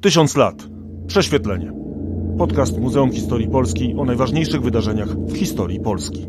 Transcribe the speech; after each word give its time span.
Tysiąc 0.00 0.36
lat. 0.36 0.68
Prześwietlenie. 1.06 1.72
Podcast 2.38 2.78
Muzeum 2.78 3.12
Historii 3.12 3.48
Polski 3.48 3.94
o 3.98 4.04
najważniejszych 4.04 4.62
wydarzeniach 4.62 5.08
w 5.08 5.36
historii 5.36 5.80
Polski. 5.80 6.26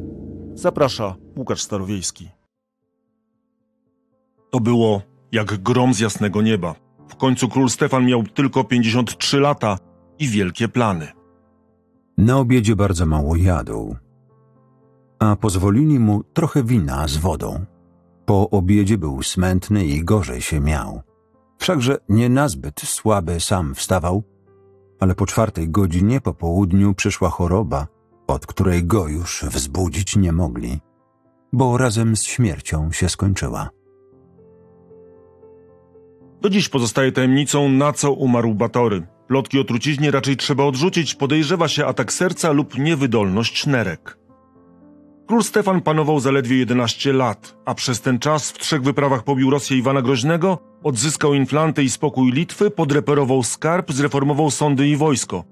Zaprasza 0.53 1.15
Łukasz 1.37 1.61
Starowiejski. 1.61 2.29
To 4.49 4.59
było 4.59 5.01
jak 5.31 5.63
grom 5.63 5.93
z 5.93 5.99
jasnego 5.99 6.41
nieba. 6.41 6.75
W 7.07 7.15
końcu 7.15 7.49
król 7.49 7.69
Stefan 7.69 8.05
miał 8.05 8.23
tylko 8.23 8.63
53 8.63 9.39
lata 9.39 9.77
i 10.19 10.27
wielkie 10.27 10.67
plany. 10.67 11.07
Na 12.17 12.37
obiedzie 12.37 12.75
bardzo 12.75 13.05
mało 13.05 13.35
jadł, 13.35 13.95
a 15.19 15.35
pozwolili 15.35 15.99
mu 15.99 16.23
trochę 16.23 16.63
wina 16.63 17.07
z 17.07 17.17
wodą. 17.17 17.65
Po 18.25 18.49
obiedzie 18.49 18.97
był 18.97 19.23
smętny 19.23 19.85
i 19.85 20.03
gorzej 20.03 20.41
się 20.41 20.59
miał. 20.59 21.06
Wszakże 21.57 21.97
nie 22.09 22.29
nazbyt 22.29 22.81
słaby 22.81 23.39
sam 23.39 23.75
wstawał, 23.75 24.23
ale 24.99 25.15
po 25.15 25.25
czwartej 25.25 25.69
godzinie 25.69 26.21
po 26.21 26.33
południu 26.33 26.93
przyszła 26.93 27.29
choroba, 27.29 27.87
od 28.27 28.45
której 28.45 28.83
go 28.85 29.07
już 29.07 29.43
wzbudzić 29.43 30.15
nie 30.15 30.31
mogli, 30.31 30.79
bo 31.53 31.77
razem 31.77 32.15
z 32.15 32.23
śmiercią 32.23 32.91
się 32.91 33.09
skończyła. 33.09 33.69
Do 36.41 36.49
dziś 36.49 36.69
pozostaje 36.69 37.11
tajemnicą, 37.11 37.69
na 37.69 37.93
co 37.93 38.11
umarł 38.11 38.53
Batory. 38.53 39.07
Plotki 39.27 39.59
o 39.59 39.63
truciźnie 39.63 40.11
raczej 40.11 40.37
trzeba 40.37 40.63
odrzucić, 40.63 41.15
podejrzewa 41.15 41.67
się 41.67 41.85
atak 41.85 42.13
serca 42.13 42.51
lub 42.51 42.77
niewydolność 42.77 43.65
nerek. 43.65 44.17
Król 45.27 45.43
Stefan 45.43 45.81
panował 45.81 46.19
zaledwie 46.19 46.57
11 46.57 47.13
lat, 47.13 47.57
a 47.65 47.73
przez 47.73 48.01
ten 48.01 48.19
czas 48.19 48.51
w 48.51 48.57
trzech 48.57 48.83
wyprawach 48.83 49.23
pobił 49.23 49.49
Rosję 49.49 49.77
Iwana 49.77 50.01
Groźnego, 50.01 50.57
odzyskał 50.83 51.33
Inflantę 51.33 51.83
i 51.83 51.89
spokój 51.89 52.31
Litwy, 52.31 52.71
podreperował 52.71 53.43
skarb, 53.43 53.91
zreformował 53.91 54.51
sądy 54.51 54.87
i 54.87 54.95
wojsko. 54.95 55.43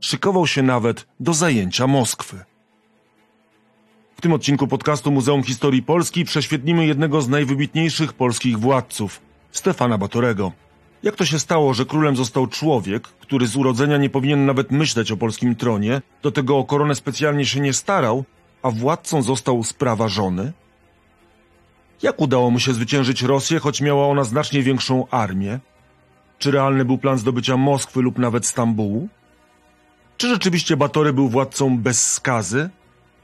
Szykował 0.00 0.46
się 0.46 0.62
nawet 0.62 1.06
do 1.20 1.34
zajęcia 1.34 1.86
Moskwy. 1.86 2.44
W 4.16 4.20
tym 4.20 4.32
odcinku 4.32 4.66
podcastu 4.66 5.10
Muzeum 5.10 5.42
Historii 5.42 5.82
Polski 5.82 6.24
prześwietlimy 6.24 6.86
jednego 6.86 7.22
z 7.22 7.28
najwybitniejszych 7.28 8.12
polskich 8.12 8.58
władców, 8.58 9.20
Stefana 9.50 9.98
Batorego. 9.98 10.52
Jak 11.02 11.16
to 11.16 11.24
się 11.24 11.38
stało, 11.38 11.74
że 11.74 11.86
królem 11.86 12.16
został 12.16 12.46
człowiek, 12.46 13.08
który 13.08 13.46
z 13.46 13.56
urodzenia 13.56 13.96
nie 13.96 14.10
powinien 14.10 14.46
nawet 14.46 14.70
myśleć 14.70 15.12
o 15.12 15.16
polskim 15.16 15.56
tronie, 15.56 16.02
do 16.22 16.32
tego 16.32 16.58
o 16.58 16.64
koronę 16.64 16.94
specjalnie 16.94 17.46
się 17.46 17.60
nie 17.60 17.72
starał, 17.72 18.24
a 18.62 18.70
władcą 18.70 19.22
został 19.22 19.64
sprawa 19.64 20.08
żony? 20.08 20.52
Jak 22.02 22.20
udało 22.20 22.50
mu 22.50 22.60
się 22.60 22.72
zwyciężyć 22.72 23.22
Rosję, 23.22 23.58
choć 23.58 23.80
miała 23.80 24.06
ona 24.06 24.24
znacznie 24.24 24.62
większą 24.62 25.06
armię? 25.10 25.58
Czy 26.38 26.50
realny 26.50 26.84
był 26.84 26.98
plan 26.98 27.18
zdobycia 27.18 27.56
Moskwy 27.56 28.02
lub 28.02 28.18
nawet 28.18 28.46
Stambułu? 28.46 29.08
Czy 30.16 30.28
rzeczywiście 30.28 30.76
Batory 30.76 31.12
był 31.12 31.28
władcą 31.28 31.78
bez 31.78 32.12
skazy? 32.12 32.70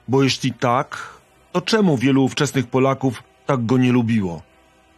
Bo 0.09 0.23
jeśli 0.23 0.53
tak, 0.53 1.19
to 1.53 1.61
czemu 1.61 1.97
wielu 1.97 2.25
ówczesnych 2.25 2.67
Polaków 2.67 3.23
tak 3.47 3.67
go 3.67 3.79
nie 3.79 3.93
lubiło? 3.93 4.43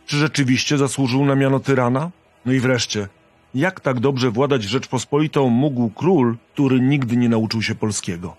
Czy 0.06 0.17
rzeczywiście 0.17 0.78
zasłużył 0.78 1.25
na 1.25 1.34
miano 1.34 1.61
tyrana? 1.61 2.11
No 2.47 2.52
i 2.52 2.61
wreszcie, 2.61 3.08
jak 3.55 3.80
tak 3.80 4.00
dobrze 4.00 4.30
władać 4.30 4.62
Rzeczpospolitą 4.62 5.48
mógł 5.48 5.91
król, 5.91 6.36
który 6.52 6.80
nigdy 6.80 7.17
nie 7.17 7.28
nauczył 7.28 7.62
się 7.62 7.75
polskiego? 7.75 8.36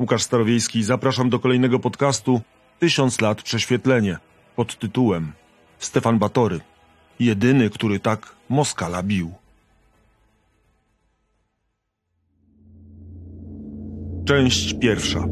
Łukasz 0.00 0.22
Starowiejski, 0.22 0.82
zapraszam 0.82 1.30
do 1.30 1.38
kolejnego 1.38 1.78
podcastu 1.78 2.40
Tysiąc 2.78 3.20
lat 3.20 3.42
prześwietlenie 3.42 4.18
pod 4.56 4.78
tytułem 4.78 5.32
Stefan 5.78 6.18
Batory, 6.18 6.60
jedyny, 7.18 7.70
który 7.70 8.00
tak 8.00 8.34
Moskala 8.48 9.02
bił. 9.02 9.32
Część 14.24 14.74
pierwsza. 14.78 15.24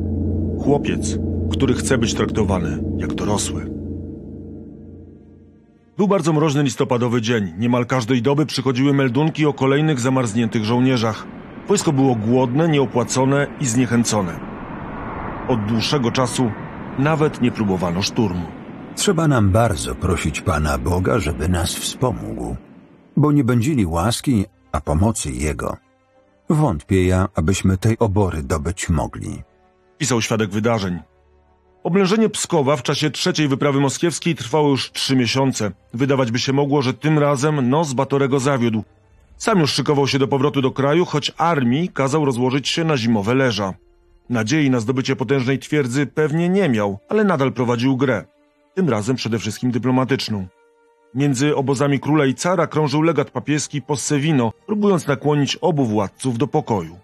Chłopiec, 0.65 1.19
który 1.51 1.75
chce 1.75 1.99
być 1.99 2.15
traktowany 2.15 2.83
jak 2.99 3.15
dorosły. 3.15 3.71
Był 5.97 6.09
bardzo 6.09 6.33
mroźny 6.33 6.63
listopadowy 6.63 7.23
dzień. 7.23 7.53
Niemal 7.59 7.87
każdej 7.87 8.23
doby 8.23 8.47
przychodziły 8.47 8.93
meldunki 8.93 9.47
o 9.47 9.53
kolejnych 9.53 10.01
zamarzniętych 10.01 10.65
żołnierzach. 10.65 11.27
Wojsko 11.69 11.93
było 11.93 12.15
głodne, 12.15 12.69
nieopłacone 12.69 13.47
i 13.61 13.67
zniechęcone. 13.67 14.58
Od 15.49 15.65
dłuższego 15.65 16.11
czasu 16.13 16.51
nawet 16.99 17.41
nie 17.41 17.51
próbowano 17.53 18.03
szturmu. 18.03 18.47
Trzeba 18.97 19.29
nam 19.29 19.51
bardzo 19.51 19.95
prosić 19.95 20.41
Pana 20.41 20.79
Boga, 20.79 21.19
żeby 21.19 21.49
nas 21.49 21.75
wspomógł, 21.75 22.57
bo 23.17 23.33
nie 23.33 23.45
będzieli 23.45 23.87
łaski, 23.87 24.45
a 24.73 24.81
pomocy 24.81 25.33
Jego. 25.33 25.77
Wątpię 26.51 27.07
ja, 27.07 27.29
abyśmy 27.35 27.79
tej 27.79 27.99
obory 27.99 28.43
dobyć 28.43 28.89
mogli. 28.89 29.43
Pisał 29.99 30.23
świadek 30.23 30.51
wydarzeń. 30.51 30.99
Oblężenie 31.83 32.29
Pskowa 32.29 32.77
w 32.77 32.83
czasie 32.83 33.11
trzeciej 33.11 33.49
wyprawy 33.49 33.81
moskiewskiej 33.81 34.35
trwało 34.35 34.69
już 34.69 34.93
trzy 34.93 35.17
miesiące. 35.17 35.71
Wydawać 35.95 36.31
by 36.31 36.39
się 36.39 36.53
mogło, 36.53 36.83
że 36.83 36.95
tym 36.95 37.19
razem 37.19 37.71
nos 37.71 37.93
Batorego 37.93 38.41
zawiódł. 38.41 38.85
Sam 39.37 39.59
już 39.59 39.73
szykował 39.73 40.09
się 40.09 40.19
do 40.19 40.29
powrotu 40.29 40.63
do 40.63 40.71
kraju, 40.71 41.05
choć 41.05 41.33
armii 41.39 41.89
kazał 41.89 42.25
rozłożyć 42.25 42.69
się 42.69 42.85
na 42.85 42.97
zimowe 42.97 43.35
leża. 43.35 43.75
Nadziei 44.31 44.71
na 44.71 44.81
zdobycie 44.81 45.17
potężnej 45.17 45.59
twierdzy 45.59 46.07
pewnie 46.07 46.49
nie 46.49 46.69
miał, 46.69 46.99
ale 47.09 47.25
nadal 47.25 47.53
prowadził 47.53 47.97
grę. 47.97 48.25
Tym 48.75 48.89
razem 48.89 49.17
przede 49.17 49.39
wszystkim 49.39 49.71
dyplomatyczną. 49.71 50.47
Między 51.15 51.57
obozami 51.57 52.01
króla 52.01 52.27
i 52.27 52.35
cara 52.35 52.67
krążył 52.67 53.03
legat 53.03 53.31
papieski 53.31 53.83
Possevino, 53.83 54.53
próbując 54.67 55.07
nakłonić 55.07 55.57
obu 55.57 55.85
władców 55.85 56.39
do 56.39 56.47
pokoju. 56.47 56.99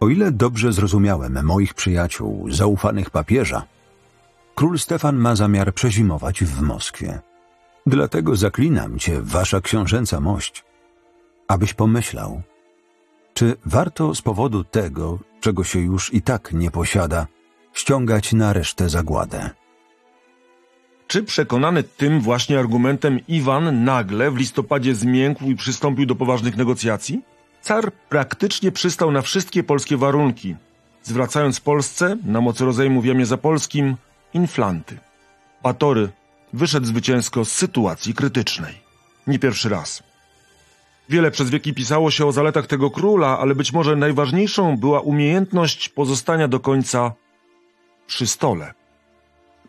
O 0.00 0.08
ile 0.08 0.32
dobrze 0.32 0.72
zrozumiałem 0.72 1.44
moich 1.44 1.74
przyjaciół, 1.74 2.50
zaufanych 2.50 3.10
papieża, 3.10 3.62
król 4.54 4.78
Stefan 4.78 5.16
ma 5.16 5.36
zamiar 5.36 5.74
przezimować 5.74 6.44
w 6.44 6.62
Moskwie. 6.62 7.20
Dlatego 7.86 8.36
zaklinam 8.36 8.98
cię, 8.98 9.22
wasza 9.22 9.60
książęca 9.60 10.20
mość, 10.20 10.64
abyś 11.48 11.74
pomyślał, 11.74 12.42
czy 13.36 13.56
warto 13.66 14.14
z 14.14 14.22
powodu 14.22 14.64
tego, 14.64 15.18
czego 15.40 15.64
się 15.64 15.80
już 15.80 16.14
i 16.14 16.22
tak 16.22 16.52
nie 16.52 16.70
posiada, 16.70 17.26
ściągać 17.72 18.32
na 18.32 18.52
resztę 18.52 18.88
zagładę? 18.88 19.50
Czy 21.06 21.22
przekonany 21.22 21.82
tym 21.82 22.20
właśnie 22.20 22.58
argumentem 22.58 23.20
Iwan 23.28 23.84
nagle 23.84 24.30
w 24.30 24.36
listopadzie 24.36 24.94
zmiękł 24.94 25.44
i 25.44 25.56
przystąpił 25.56 26.06
do 26.06 26.14
poważnych 26.14 26.56
negocjacji? 26.56 27.22
Car 27.62 27.92
praktycznie 27.92 28.72
przystał 28.72 29.10
na 29.12 29.22
wszystkie 29.22 29.62
polskie 29.62 29.96
warunki, 29.96 30.56
zwracając 31.02 31.60
Polsce, 31.60 32.16
na 32.24 32.40
mocy 32.40 32.64
rozejmu 32.64 33.00
w 33.00 33.04
Jamie 33.04 33.26
Zapolskim, 33.26 33.96
inflanty. 34.34 34.98
Batory 35.62 36.08
wyszedł 36.52 36.86
zwycięsko 36.86 37.44
z 37.44 37.52
sytuacji 37.52 38.14
krytycznej. 38.14 38.74
Nie 39.26 39.38
pierwszy 39.38 39.68
raz. 39.68 40.05
Wiele 41.08 41.30
przez 41.30 41.50
wieki 41.50 41.74
pisało 41.74 42.10
się 42.10 42.26
o 42.26 42.32
zaletach 42.32 42.66
tego 42.66 42.90
króla, 42.90 43.38
ale 43.38 43.54
być 43.54 43.72
może 43.72 43.96
najważniejszą 43.96 44.76
była 44.76 45.00
umiejętność 45.00 45.88
pozostania 45.88 46.48
do 46.48 46.60
końca 46.60 47.12
przy 48.06 48.26
stole. 48.26 48.74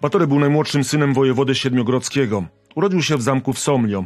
Batory 0.01 0.27
był 0.27 0.39
najmłodszym 0.39 0.83
synem 0.83 1.13
wojewody 1.13 1.55
siedmiogrodzkiego. 1.55 2.43
Urodził 2.75 3.01
się 3.01 3.17
w 3.17 3.21
zamku 3.21 3.53
w 3.53 3.59
Somlio. 3.59 4.05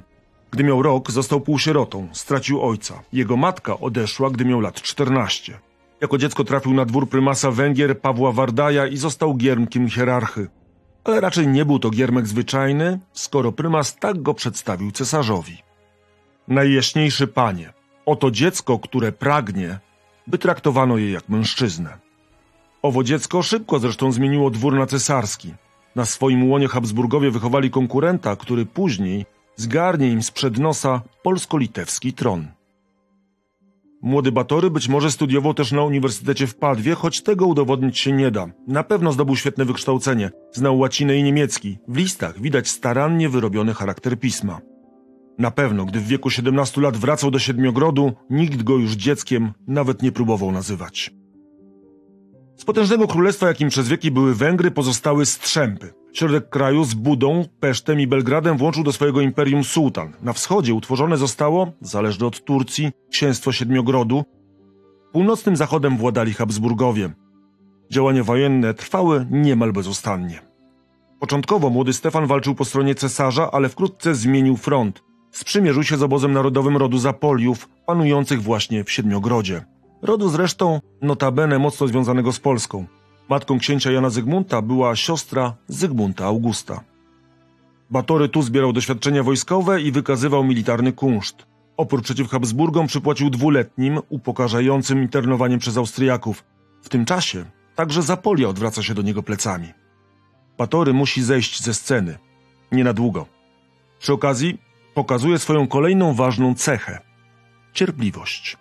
Gdy 0.52 0.64
miał 0.64 0.81
rok, 0.81 1.12
został 1.12 1.41
półsierotą, 1.41 2.08
stracił 2.12 2.62
ojca. 2.62 3.03
Jego 3.14 3.38
matka 3.38 3.80
odeszła, 3.80 4.30
gdy 4.30 4.46
miał 4.46 4.62
lat 4.62 4.81
14. 4.81 5.59
Jako 6.02 6.18
dziecko 6.18 6.44
trafił 6.44 6.74
na 6.74 6.86
dwór 6.86 7.09
prymasa 7.09 7.52
Węgier 7.52 8.00
Pawła 8.00 8.31
Wardaja 8.31 8.88
i 8.88 8.97
został 8.97 9.36
giermkiem 9.36 9.90
hierarchy. 9.90 10.47
Ale 11.03 11.22
raczej 11.22 11.47
nie 11.47 11.66
był 11.66 11.80
to 11.80 11.90
giermek 11.90 12.28
zwyczajny, 12.28 13.00
skoro 13.14 13.52
prymas 13.52 13.96
tak 13.96 14.22
go 14.22 14.34
przedstawił 14.34 14.91
cesarzowi. 14.91 15.71
Najjaśniejszy 16.51 17.28
panie, 17.28 17.73
oto 18.05 18.31
dziecko, 18.31 18.79
które 18.79 19.11
pragnie, 19.11 19.79
by 20.28 20.37
traktowano 20.37 20.97
je 20.97 21.11
jak 21.11 21.29
mężczyznę. 21.29 21.97
Owo 22.81 23.03
dziecko 23.03 23.43
szybko 23.43 23.79
zresztą 23.79 24.11
zmieniło 24.11 24.49
dwór 24.49 24.73
na 24.73 24.85
cesarski. 24.85 25.53
Na 25.96 26.05
swoim 26.05 26.49
łonie 26.49 26.67
Habsburgowie 26.67 27.31
wychowali 27.31 27.70
konkurenta, 27.70 28.35
który 28.35 28.66
później 28.66 29.26
zgarnie 29.55 30.09
im 30.09 30.23
sprzed 30.23 30.59
nosa 30.59 31.02
polsko-litewski 31.23 32.14
tron. 32.14 32.47
Młody 34.02 34.31
Batory 34.31 34.70
być 34.70 34.87
może 34.87 35.11
studiował 35.11 35.53
też 35.53 35.72
na 35.72 35.84
Uniwersytecie 35.84 36.47
w 36.47 36.55
Padwie, 36.55 36.96
choć 36.96 37.22
tego 37.23 37.46
udowodnić 37.46 37.99
się 37.99 38.11
nie 38.11 38.31
da. 38.31 38.47
Na 38.67 38.84
pewno 38.84 39.11
zdobył 39.11 39.35
świetne 39.35 39.66
wykształcenie, 39.66 40.31
znał 40.53 40.79
łacinę 40.79 41.17
i 41.17 41.23
niemiecki. 41.23 41.78
W 41.87 41.97
listach 41.97 42.41
widać 42.41 42.70
starannie 42.70 43.29
wyrobiony 43.29 43.73
charakter 43.73 44.20
pisma. 44.20 44.71
Na 45.37 45.51
pewno, 45.51 45.85
gdy 45.85 45.99
w 45.99 46.07
wieku 46.07 46.29
17 46.29 46.81
lat 46.81 46.97
wracał 46.97 47.31
do 47.31 47.39
Siedmiogrodu, 47.39 48.13
nikt 48.29 48.63
go 48.63 48.78
już 48.78 48.91
dzieckiem 48.93 49.51
nawet 49.67 50.01
nie 50.01 50.11
próbował 50.11 50.51
nazywać. 50.51 51.11
Z 52.55 52.66
potężnego 52.66 53.07
królestwa, 53.07 53.47
jakim 53.47 53.69
przez 53.69 53.87
wieki 53.87 54.11
były 54.11 54.35
Węgry, 54.35 54.72
pozostały 54.72 55.25
strzępy. 55.25 55.93
Środek 56.13 56.49
kraju 56.49 56.83
z 56.83 56.93
Budą, 56.93 57.45
Pesztem 57.59 57.99
i 57.99 58.07
Belgradem 58.07 58.57
włączył 58.57 58.83
do 58.83 58.91
swojego 58.91 59.22
imperium 59.22 59.63
sułtan. 59.63 60.13
Na 60.22 60.33
wschodzie 60.33 60.73
utworzone 60.73 61.17
zostało, 61.17 61.72
zależne 61.81 62.25
od 62.25 62.43
Turcji, 62.43 62.91
księstwo 63.09 63.51
Siedmiogrodu. 63.51 64.23
Północnym 65.11 65.55
zachodem 65.55 65.97
władali 65.97 66.33
Habsburgowie. 66.33 67.09
Działania 67.91 68.23
wojenne 68.23 68.73
trwały 68.73 69.28
niemal 69.31 69.73
bezustannie. 69.73 70.41
Początkowo 71.19 71.69
młody 71.69 71.93
Stefan 71.93 72.28
walczył 72.28 72.55
po 72.55 72.66
stronie 72.66 72.95
cesarza, 72.95 73.51
ale 73.51 73.69
wkrótce 73.69 74.16
zmienił 74.16 74.57
front. 74.57 75.03
Sprzymierzył 75.31 75.83
się 75.83 75.97
z 75.97 76.03
obozem 76.03 76.33
narodowym 76.33 76.78
rodu 76.78 76.97
Zapoliów, 76.97 77.69
panujących 77.85 78.41
właśnie 78.41 78.83
w 78.83 78.91
Siedmiogrodzie. 78.91 79.66
Rodu 80.01 80.29
zresztą 80.29 80.81
notabene 81.01 81.59
mocno 81.59 81.87
związanego 81.87 82.33
z 82.33 82.39
Polską. 82.39 82.85
Matką 83.29 83.59
księcia 83.59 83.91
Jana 83.91 84.09
Zygmunta 84.09 84.61
była 84.61 84.95
siostra 84.95 85.55
Zygmunta 85.67 86.25
Augusta. 86.25 86.83
Batory 87.89 88.29
tu 88.29 88.41
zbierał 88.41 88.73
doświadczenia 88.73 89.23
wojskowe 89.23 89.81
i 89.81 89.91
wykazywał 89.91 90.43
militarny 90.43 90.93
kunszt. 90.93 91.45
Opór 91.78 92.01
przeciw 92.01 92.29
Habsburgom 92.29 92.87
przypłacił 92.87 93.29
dwuletnim, 93.29 93.99
upokarzającym 94.09 95.01
internowaniem 95.01 95.59
przez 95.59 95.78
Austriaków. 95.78 96.43
W 96.81 96.89
tym 96.89 97.05
czasie 97.05 97.45
także 97.75 98.01
Zapolia 98.01 98.49
odwraca 98.49 98.83
się 98.83 98.93
do 98.93 99.01
niego 99.01 99.23
plecami. 99.23 99.67
Batory 100.57 100.93
musi 100.93 101.23
zejść 101.23 101.63
ze 101.63 101.73
sceny. 101.73 102.17
Nie 102.72 102.83
na 102.83 102.93
długo. 102.93 103.25
Przy 103.99 104.13
okazji 104.13 104.57
pokazuje 104.93 105.40
swoją 105.40 105.67
kolejną 105.67 106.14
ważną 106.14 106.55
cechę 106.55 106.99
cierpliwość 107.73 108.58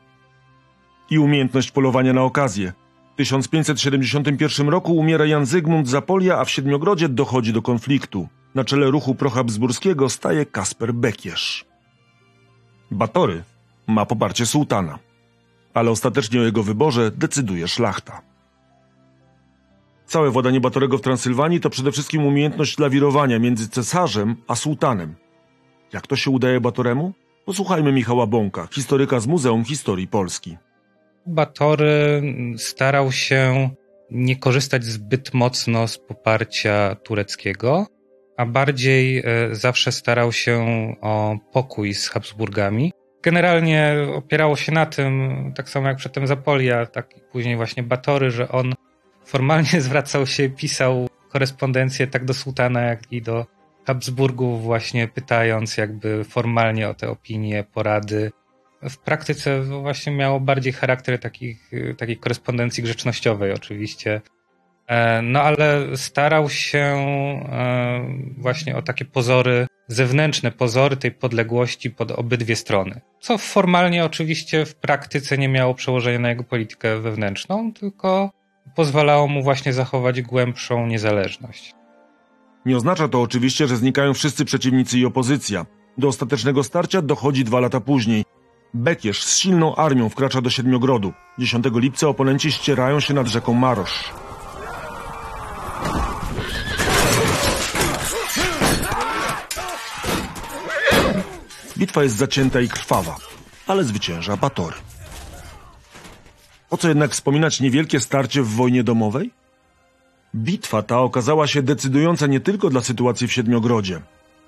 i 1.10 1.18
umiejętność 1.18 1.70
polowania 1.70 2.12
na 2.12 2.22
okazję. 2.22 2.72
W 3.12 3.16
1571 3.16 4.68
roku 4.68 4.96
umiera 4.96 5.26
Jan 5.26 5.46
Zygmunt 5.46 5.88
Zapolia, 5.88 6.38
a 6.38 6.44
w 6.44 6.50
Siedmiogrodzie 6.50 7.08
dochodzi 7.08 7.52
do 7.52 7.62
konfliktu. 7.62 8.28
Na 8.54 8.64
czele 8.64 8.90
ruchu 8.90 9.14
prohabsburskiego 9.14 10.08
staje 10.08 10.46
Kasper 10.46 10.94
Bekierz. 10.94 11.64
Batory 12.90 13.42
ma 13.86 14.06
poparcie 14.06 14.46
sułtana, 14.46 14.98
ale 15.74 15.90
ostatecznie 15.90 16.40
o 16.40 16.44
jego 16.44 16.62
wyborze 16.62 17.10
decyduje 17.10 17.68
szlachta. 17.68 18.22
Całe 20.06 20.30
władanie 20.30 20.60
Batorego 20.60 20.98
w 20.98 21.00
Transylwanii 21.00 21.60
to 21.60 21.70
przede 21.70 21.92
wszystkim 21.92 22.24
umiejętność 22.24 22.78
lawirowania 22.78 23.38
między 23.38 23.68
cesarzem 23.68 24.36
a 24.48 24.54
sułtanem. 24.54 25.14
Jak 25.92 26.06
to 26.06 26.16
się 26.16 26.30
udaje 26.30 26.60
Batoremu? 26.60 27.12
Posłuchajmy 27.44 27.92
Michała 27.92 28.26
Bąka, 28.26 28.68
historyka 28.72 29.20
z 29.20 29.26
Muzeum 29.26 29.64
Historii 29.64 30.08
Polski. 30.08 30.56
Batory 31.26 32.22
starał 32.56 33.12
się 33.12 33.70
nie 34.10 34.36
korzystać 34.36 34.84
zbyt 34.84 35.34
mocno 35.34 35.88
z 35.88 35.98
poparcia 35.98 36.94
tureckiego, 36.94 37.86
a 38.36 38.46
bardziej 38.46 39.18
e, 39.18 39.22
zawsze 39.54 39.92
starał 39.92 40.32
się 40.32 40.66
o 41.00 41.36
pokój 41.52 41.94
z 41.94 42.08
Habsburgami. 42.08 42.92
Generalnie 43.22 43.96
opierało 44.14 44.56
się 44.56 44.72
na 44.72 44.86
tym, 44.86 45.32
tak 45.56 45.68
samo 45.68 45.88
jak 45.88 45.96
przedtem 45.96 46.26
Zapolia, 46.26 46.86
tak 46.86 47.16
i 47.16 47.20
później 47.32 47.56
właśnie 47.56 47.82
Batory, 47.82 48.30
że 48.30 48.48
on 48.48 48.74
formalnie 49.24 49.80
zwracał 49.86 50.26
się, 50.26 50.50
pisał 50.50 51.08
korespondencję 51.28 52.06
tak 52.06 52.24
do 52.24 52.34
sułtana, 52.34 52.80
jak 52.80 53.12
i 53.12 53.22
do 53.22 53.46
Habsburgów, 53.86 54.62
właśnie 54.62 55.08
pytając 55.08 55.76
jakby 55.76 56.24
formalnie 56.24 56.88
o 56.88 56.94
te 56.94 57.10
opinie, 57.10 57.64
porady. 57.72 58.30
W 58.82 58.98
praktyce 58.98 59.62
właśnie 59.62 60.12
miało 60.12 60.40
bardziej 60.40 60.72
charakter 60.72 61.18
takich, 61.18 61.70
takiej 61.98 62.16
korespondencji 62.16 62.82
grzecznościowej, 62.82 63.52
oczywiście. 63.52 64.20
E, 64.86 65.22
no 65.22 65.42
ale 65.42 65.96
starał 65.96 66.48
się 66.48 66.78
e, 66.78 68.04
właśnie 68.38 68.76
o 68.76 68.82
takie 68.82 69.04
pozory, 69.04 69.66
zewnętrzne 69.88 70.50
pozory 70.50 70.96
tej 70.96 71.12
podległości 71.12 71.90
pod 71.90 72.10
obydwie 72.10 72.56
strony. 72.56 73.00
Co 73.20 73.38
formalnie 73.38 74.04
oczywiście 74.04 74.66
w 74.66 74.74
praktyce 74.74 75.38
nie 75.38 75.48
miało 75.48 75.74
przełożenia 75.74 76.18
na 76.18 76.28
jego 76.28 76.44
politykę 76.44 77.00
wewnętrzną, 77.00 77.72
tylko 77.72 78.30
pozwalało 78.76 79.28
mu 79.28 79.42
właśnie 79.42 79.72
zachować 79.72 80.22
głębszą 80.22 80.86
niezależność. 80.86 81.79
Nie 82.66 82.76
oznacza 82.76 83.08
to 83.08 83.22
oczywiście, 83.22 83.66
że 83.66 83.76
znikają 83.76 84.14
wszyscy 84.14 84.44
przeciwnicy 84.44 84.98
i 84.98 85.04
opozycja. 85.04 85.66
Do 85.98 86.08
ostatecznego 86.08 86.64
starcia 86.64 87.02
dochodzi 87.02 87.44
dwa 87.44 87.60
lata 87.60 87.80
później. 87.80 88.24
Bekierz 88.74 89.24
z 89.24 89.38
silną 89.38 89.76
armią 89.76 90.08
wkracza 90.08 90.40
do 90.40 90.50
Siedmiogrodu. 90.50 91.12
10 91.38 91.64
lipca 91.74 92.08
oponenci 92.08 92.52
ścierają 92.52 93.00
się 93.00 93.14
nad 93.14 93.26
rzeką 93.26 93.54
Marosz. 93.54 94.12
Bitwa 101.78 102.02
jest 102.02 102.16
zacięta 102.16 102.60
i 102.60 102.68
krwawa, 102.68 103.16
ale 103.66 103.84
zwycięża 103.84 104.36
Batory. 104.36 104.76
Po 106.68 106.76
co 106.76 106.88
jednak 106.88 107.10
wspominać 107.10 107.60
niewielkie 107.60 108.00
starcie 108.00 108.42
w 108.42 108.48
wojnie 108.48 108.84
domowej? 108.84 109.39
Bitwa 110.34 110.82
ta 110.82 111.00
okazała 111.00 111.46
się 111.46 111.62
decydująca 111.62 112.26
nie 112.26 112.40
tylko 112.40 112.70
dla 112.70 112.80
sytuacji 112.80 113.26
w 113.26 113.32
Siedmiogrodzie. 113.32 114.00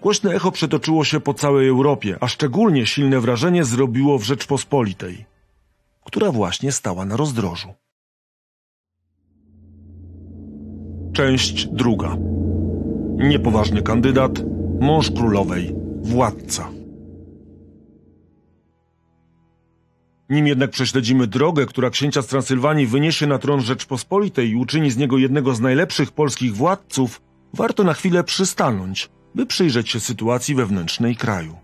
Głośne 0.03 0.35
echo 0.35 0.53
przetoczyło 0.53 1.05
się 1.05 1.21
po 1.21 1.35
całej 1.35 1.69
Europie, 1.69 2.17
a 2.21 2.29
szczególnie 2.29 2.87
silne 2.87 3.21
wrażenie 3.21 3.65
zrobiło 3.65 4.19
w 4.19 4.25
Rzeczpospolitej, 4.25 5.25
która 6.05 6.33
właśnie 6.33 6.73
stała 6.73 7.05
na 7.05 7.17
rozdrożu. 7.17 7.69
Część 11.13 11.67
druga. 11.67 12.17
Niepoważny 13.17 13.83
kandydat, 13.83 14.33
mąż 14.81 15.11
królowej, 15.11 15.75
władca. 16.03 16.82
Nim 20.33 20.47
jednak 20.47 20.71
prześledzimy 20.71 21.27
drogę, 21.27 21.67
która 21.67 21.91
księcia 21.91 22.23
z 22.23 22.27
Transylwanii 22.27 22.87
wyniesie 22.87 23.27
na 23.27 23.39
tron 23.39 23.61
Rzeczpospolitej 23.61 24.49
i 24.51 24.57
uczyni 24.57 24.91
z 24.91 24.97
niego 24.97 25.19
jednego 25.19 25.55
z 25.55 25.61
najlepszych 25.61 26.13
polskich 26.13 26.57
władców, 26.57 27.23
warto 27.55 27.85
na 27.85 27.95
chwilę 27.95 28.25
przystanąć, 28.25 29.11
by 29.35 29.47
przyjrzeć 29.47 29.91
się 29.91 30.01
sytuacji 30.01 30.55
wewnętrznej 30.55 31.17
kraju. 31.17 31.57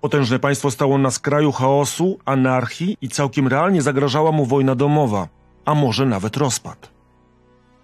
Potężne 0.00 0.38
państwo 0.38 0.70
stało 0.70 0.98
na 0.98 1.10
skraju 1.10 1.52
chaosu, 1.52 2.18
anarchii 2.24 2.96
i 3.00 3.08
całkiem 3.08 3.48
realnie 3.48 3.82
zagrażała 3.82 4.32
mu 4.32 4.46
wojna 4.46 4.74
domowa, 4.74 5.28
a 5.64 5.74
może 5.74 6.06
nawet 6.06 6.36
rozpad. 6.36 6.90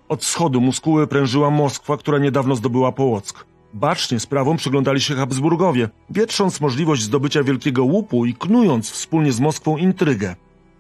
Od 0.08 0.22
wschodu 0.22 0.60
muskuły 0.60 1.06
prężyła 1.06 1.50
Moskwa, 1.50 1.96
która 1.96 2.18
niedawno 2.18 2.56
zdobyła 2.56 2.92
Połock. 2.92 3.46
Bacznie 3.74 4.20
sprawą 4.20 4.56
przyglądali 4.56 5.00
się 5.00 5.14
Habsburgowie, 5.14 5.88
wietrząc 6.10 6.60
możliwość 6.60 7.02
zdobycia 7.02 7.42
Wielkiego 7.42 7.84
Łupu 7.84 8.26
i 8.26 8.34
knując 8.34 8.90
wspólnie 8.90 9.32
z 9.32 9.40
Moskwą 9.40 9.76
intrygę 9.76 10.36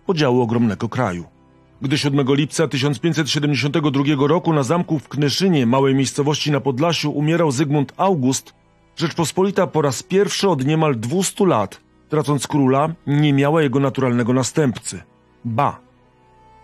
podziału 0.06 0.42
ogromnego 0.42 0.88
kraju. 0.88 1.24
Gdy 1.82 1.98
7 1.98 2.26
lipca 2.28 2.68
1572 2.68 4.26
roku 4.26 4.52
na 4.52 4.62
zamku 4.62 4.98
w 4.98 5.08
Knyszynie, 5.08 5.66
małej 5.66 5.94
miejscowości 5.94 6.50
na 6.50 6.60
Podlasiu, 6.60 7.10
umierał 7.10 7.50
Zygmunt 7.50 7.92
August, 7.96 8.54
Rzeczpospolita 8.96 9.66
po 9.66 9.82
raz 9.82 10.02
pierwszy 10.02 10.48
od 10.48 10.64
niemal 10.64 10.96
200 10.96 11.46
lat, 11.46 11.80
tracąc 12.08 12.46
króla, 12.46 12.88
nie 13.06 13.32
miała 13.32 13.62
jego 13.62 13.80
naturalnego 13.80 14.32
następcy. 14.32 15.02
Ba, 15.44 15.80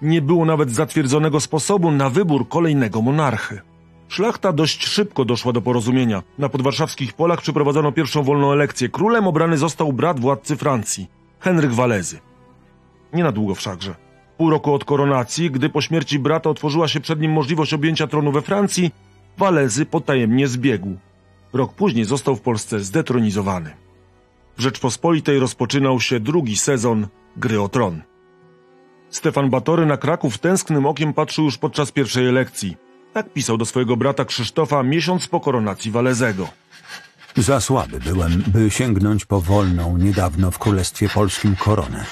nie 0.02 0.22
było 0.22 0.44
nawet 0.44 0.70
zatwierdzonego 0.70 1.40
sposobu 1.40 1.90
na 1.90 2.10
wybór 2.10 2.48
kolejnego 2.48 3.02
monarchy. 3.02 3.69
Szlachta 4.10 4.52
dość 4.52 4.86
szybko 4.86 5.24
doszła 5.24 5.52
do 5.52 5.60
porozumienia. 5.60 6.22
Na 6.38 6.48
podwarszawskich 6.48 7.12
polach 7.12 7.40
przeprowadzono 7.40 7.92
pierwszą 7.92 8.22
wolną 8.22 8.52
elekcję. 8.52 8.88
Królem 8.88 9.26
obrany 9.26 9.58
został 9.58 9.92
brat 9.92 10.20
władcy 10.20 10.56
Francji, 10.56 11.06
Henryk 11.40 11.72
Walezy. 11.72 12.18
Nie 13.12 13.22
na 13.22 13.32
długo 13.32 13.54
wszakże. 13.54 13.94
Pół 14.36 14.50
roku 14.50 14.74
od 14.74 14.84
koronacji, 14.84 15.50
gdy 15.50 15.68
po 15.68 15.80
śmierci 15.80 16.18
brata 16.18 16.50
otworzyła 16.50 16.88
się 16.88 17.00
przed 17.00 17.20
nim 17.20 17.32
możliwość 17.32 17.74
objęcia 17.74 18.06
tronu 18.06 18.32
we 18.32 18.42
Francji, 18.42 18.90
Walezy 19.38 19.86
potajemnie 19.86 20.48
zbiegł. 20.48 20.96
Rok 21.52 21.74
później 21.74 22.04
został 22.04 22.36
w 22.36 22.40
Polsce 22.40 22.80
zdetronizowany. 22.80 23.70
W 24.56 24.62
Rzeczpospolitej 24.62 25.38
rozpoczynał 25.38 26.00
się 26.00 26.20
drugi 26.20 26.56
sezon 26.56 27.06
Gry 27.36 27.60
o 27.60 27.68
Tron. 27.68 28.02
Stefan 29.10 29.50
Batory 29.50 29.86
na 29.86 29.96
Kraków 29.96 30.38
tęsknym 30.38 30.86
okiem 30.86 31.12
patrzył 31.12 31.44
już 31.44 31.58
podczas 31.58 31.92
pierwszej 31.92 32.28
elekcji. 32.28 32.89
Tak 33.12 33.32
pisał 33.32 33.58
do 33.58 33.66
swojego 33.66 33.96
brata 33.96 34.24
Krzysztofa 34.24 34.82
miesiąc 34.82 35.28
po 35.28 35.40
koronacji 35.40 35.90
Walezego. 35.90 36.48
Za 37.36 37.60
słaby 37.60 38.00
byłem, 38.00 38.44
by 38.46 38.70
sięgnąć 38.70 39.24
po 39.24 39.40
wolną, 39.40 39.96
niedawno 39.96 40.50
w 40.50 40.58
Królestwie 40.58 41.08
Polskim 41.08 41.56
koronę. 41.56 42.04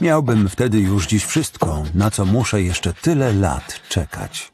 Miałbym 0.00 0.48
wtedy 0.48 0.80
już 0.80 1.06
dziś 1.06 1.24
wszystko, 1.24 1.84
na 1.94 2.10
co 2.10 2.24
muszę 2.24 2.62
jeszcze 2.62 2.94
tyle 2.94 3.32
lat 3.32 3.80
czekać. 3.88 4.52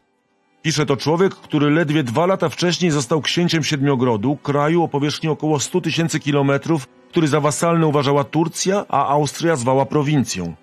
Pisze 0.63 0.87
to 0.87 0.97
człowiek, 0.97 1.35
który 1.35 1.71
ledwie 1.71 2.03
dwa 2.03 2.27
lata 2.27 2.49
wcześniej 2.49 2.91
został 2.91 3.21
księciem 3.21 3.65
Siedmiogrodu, 3.65 4.37
kraju 4.37 4.83
o 4.83 4.89
powierzchni 4.89 5.29
około 5.29 5.61
100 5.61 5.81
tysięcy 5.81 6.21
kilometrów, 6.21 6.87
który 7.11 7.29
za 7.29 7.41
wasalny 7.41 7.87
uważała 7.87 8.25
Turcja, 8.25 8.85
a 8.89 9.09
Austria 9.09 9.57
zwała 9.57 9.87
prowincją. 9.87 10.55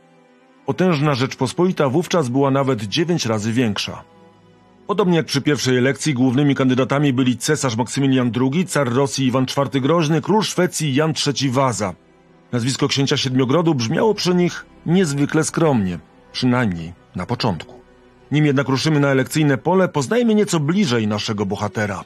Potężna 0.65 1.15
Rzeczpospolita 1.15 1.89
wówczas 1.89 2.29
była 2.29 2.51
nawet 2.51 2.83
dziewięć 2.83 3.25
razy 3.25 3.53
większa. 3.53 4.03
Podobnie 4.89 5.17
jak 5.17 5.25
przy 5.25 5.41
pierwszej 5.41 5.77
elekcji, 5.77 6.13
głównymi 6.13 6.55
kandydatami 6.55 7.13
byli 7.13 7.37
cesarz 7.37 7.75
Maksymilian 7.77 8.31
II, 8.41 8.65
car 8.65 8.93
Rosji 8.93 9.25
Iwan 9.25 9.45
IV 9.45 9.81
Groźny, 9.81 10.21
król 10.21 10.43
Szwecji 10.43 10.95
Jan 10.95 11.13
III 11.27 11.51
Waza. 11.51 11.93
Nazwisko 12.51 12.87
księcia 12.87 13.17
Siedmiogrodu 13.17 13.75
brzmiało 13.75 14.13
przy 14.13 14.35
nich 14.35 14.65
niezwykle 14.85 15.43
skromnie, 15.43 15.99
przynajmniej 16.31 16.93
na 17.15 17.25
początku. 17.25 17.75
Nim 18.31 18.45
jednak 18.45 18.67
ruszymy 18.67 18.99
na 18.99 19.07
elekcyjne 19.07 19.57
pole, 19.57 19.87
poznajmy 19.87 20.35
nieco 20.35 20.59
bliżej 20.59 21.07
naszego 21.07 21.45
bohatera. 21.45 22.03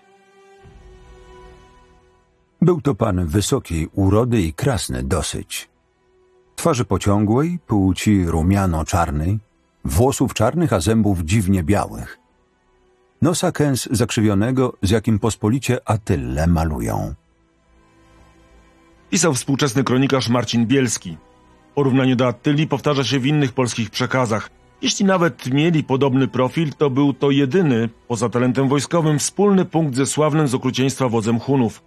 Był 2.62 2.82
to 2.82 2.96
pan 2.96 3.26
wysokiej 3.28 3.88
urody 3.94 4.42
i 4.42 4.54
krasny 4.54 5.04
dosyć. 5.04 5.70
Twarzy 6.56 6.86
pociągłej, 6.86 7.60
płci 7.68 8.26
rumiano-czarnej, 8.26 9.40
włosów 9.86 10.34
czarnych, 10.34 10.74
a 10.74 10.80
zębów 10.80 11.22
dziwnie 11.22 11.64
białych. 11.64 12.23
Nosa 13.24 13.52
kęs 13.52 13.88
zakrzywionego, 13.92 14.74
z 14.82 14.90
jakim 14.90 15.20
pospolicie 15.20 15.90
Atylę 15.90 16.48
malują. 16.48 17.14
Pisał 19.10 19.34
współczesny 19.34 19.84
kronikarz 19.84 20.30
Marcin 20.30 20.66
Bielski. 20.66 21.18
Porównanie 21.76 22.16
do 22.16 22.28
Attyli 22.28 22.68
powtarza 22.68 23.04
się 23.04 23.20
w 23.20 23.26
innych 23.26 23.54
polskich 23.54 23.90
przekazach. 23.90 24.50
Jeśli 24.82 25.06
nawet 25.06 25.54
mieli 25.54 25.84
podobny 25.84 26.28
profil, 26.28 26.74
to 26.78 26.90
był 26.90 27.14
to 27.14 27.32
jedyny, 27.32 27.90
poza 28.08 28.30
talentem 28.30 28.70
wojskowym, 28.70 29.20
wspólny 29.20 29.66
punkt 29.66 29.96
ze 29.96 30.06
sławnym 30.06 30.48
z 30.48 30.54
okrucieństwa 30.54 31.10
wodzem 31.10 31.40
Hunów. 31.40 31.84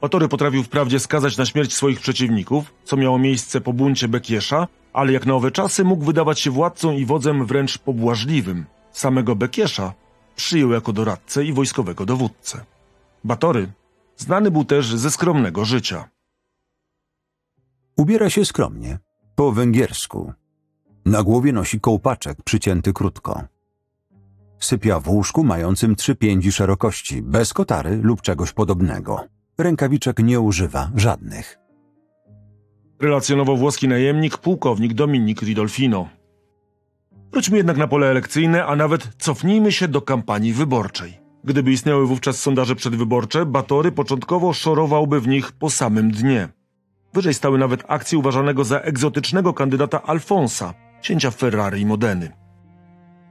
Batory 0.00 0.28
potrafił 0.28 0.62
wprawdzie 0.62 1.00
skazać 1.00 1.36
na 1.36 1.46
śmierć 1.46 1.72
swoich 1.74 2.00
przeciwników, 2.00 2.74
co 2.84 2.96
miało 2.96 3.18
miejsce 3.18 3.60
po 3.60 3.72
buncie 3.72 4.08
Bekiesza, 4.08 4.68
ale 4.92 5.12
jak 5.12 5.26
na 5.26 5.34
owe 5.34 5.50
czasy 5.50 5.84
mógł 5.84 6.04
wydawać 6.04 6.40
się 6.40 6.50
władcą 6.50 6.92
i 6.92 7.04
wodzem 7.06 7.46
wręcz 7.46 7.78
pobłażliwym. 7.78 8.64
Samego 8.92 9.36
Bekiesza 9.36 9.99
przyjął 10.40 10.70
jako 10.70 10.92
doradcę 10.92 11.44
i 11.44 11.52
wojskowego 11.52 12.06
dowódcę. 12.06 12.64
Batory 13.24 13.72
znany 14.16 14.50
był 14.50 14.64
też 14.64 14.96
ze 14.96 15.10
skromnego 15.10 15.64
życia. 15.64 16.08
Ubiera 17.96 18.30
się 18.30 18.44
skromnie, 18.44 18.98
po 19.34 19.52
węgiersku. 19.52 20.32
Na 21.04 21.22
głowie 21.22 21.52
nosi 21.52 21.80
kołpaczek 21.80 22.42
przycięty 22.42 22.92
krótko. 22.92 23.42
Sypia 24.58 25.00
w 25.00 25.08
łóżku 25.08 25.44
mającym 25.44 25.96
trzy 25.96 26.14
piędzi 26.14 26.52
szerokości, 26.52 27.22
bez 27.22 27.52
kotary 27.52 27.96
lub 28.02 28.22
czegoś 28.22 28.52
podobnego. 28.52 29.24
Rękawiczek 29.58 30.18
nie 30.18 30.40
używa 30.40 30.90
żadnych. 30.96 31.58
Relacjonował 33.00 33.56
włoski 33.56 33.88
najemnik, 33.88 34.38
pułkownik 34.38 34.94
Dominik 34.94 35.42
Ridolfino. 35.42 36.08
Wróćmy 37.32 37.56
jednak 37.56 37.76
na 37.76 37.86
pole 37.86 38.06
elekcyjne, 38.06 38.66
a 38.66 38.76
nawet 38.76 39.08
cofnijmy 39.18 39.72
się 39.72 39.88
do 39.88 40.02
kampanii 40.02 40.52
wyborczej. 40.52 41.20
Gdyby 41.44 41.72
istniały 41.72 42.06
wówczas 42.06 42.38
sondaże 42.38 42.76
przedwyborcze, 42.76 43.46
Batory 43.46 43.92
początkowo 43.92 44.52
szorowałby 44.52 45.20
w 45.20 45.28
nich 45.28 45.52
po 45.52 45.70
samym 45.70 46.10
dnie. 46.10 46.48
Wyżej 47.14 47.34
stały 47.34 47.58
nawet 47.58 47.84
akcje 47.88 48.18
uważanego 48.18 48.64
za 48.64 48.80
egzotycznego 48.80 49.54
kandydata 49.54 50.02
Alfonsa, 50.02 50.74
księcia 51.02 51.30
Ferrari 51.30 51.80
i 51.80 51.86
Modeny. 51.86 52.32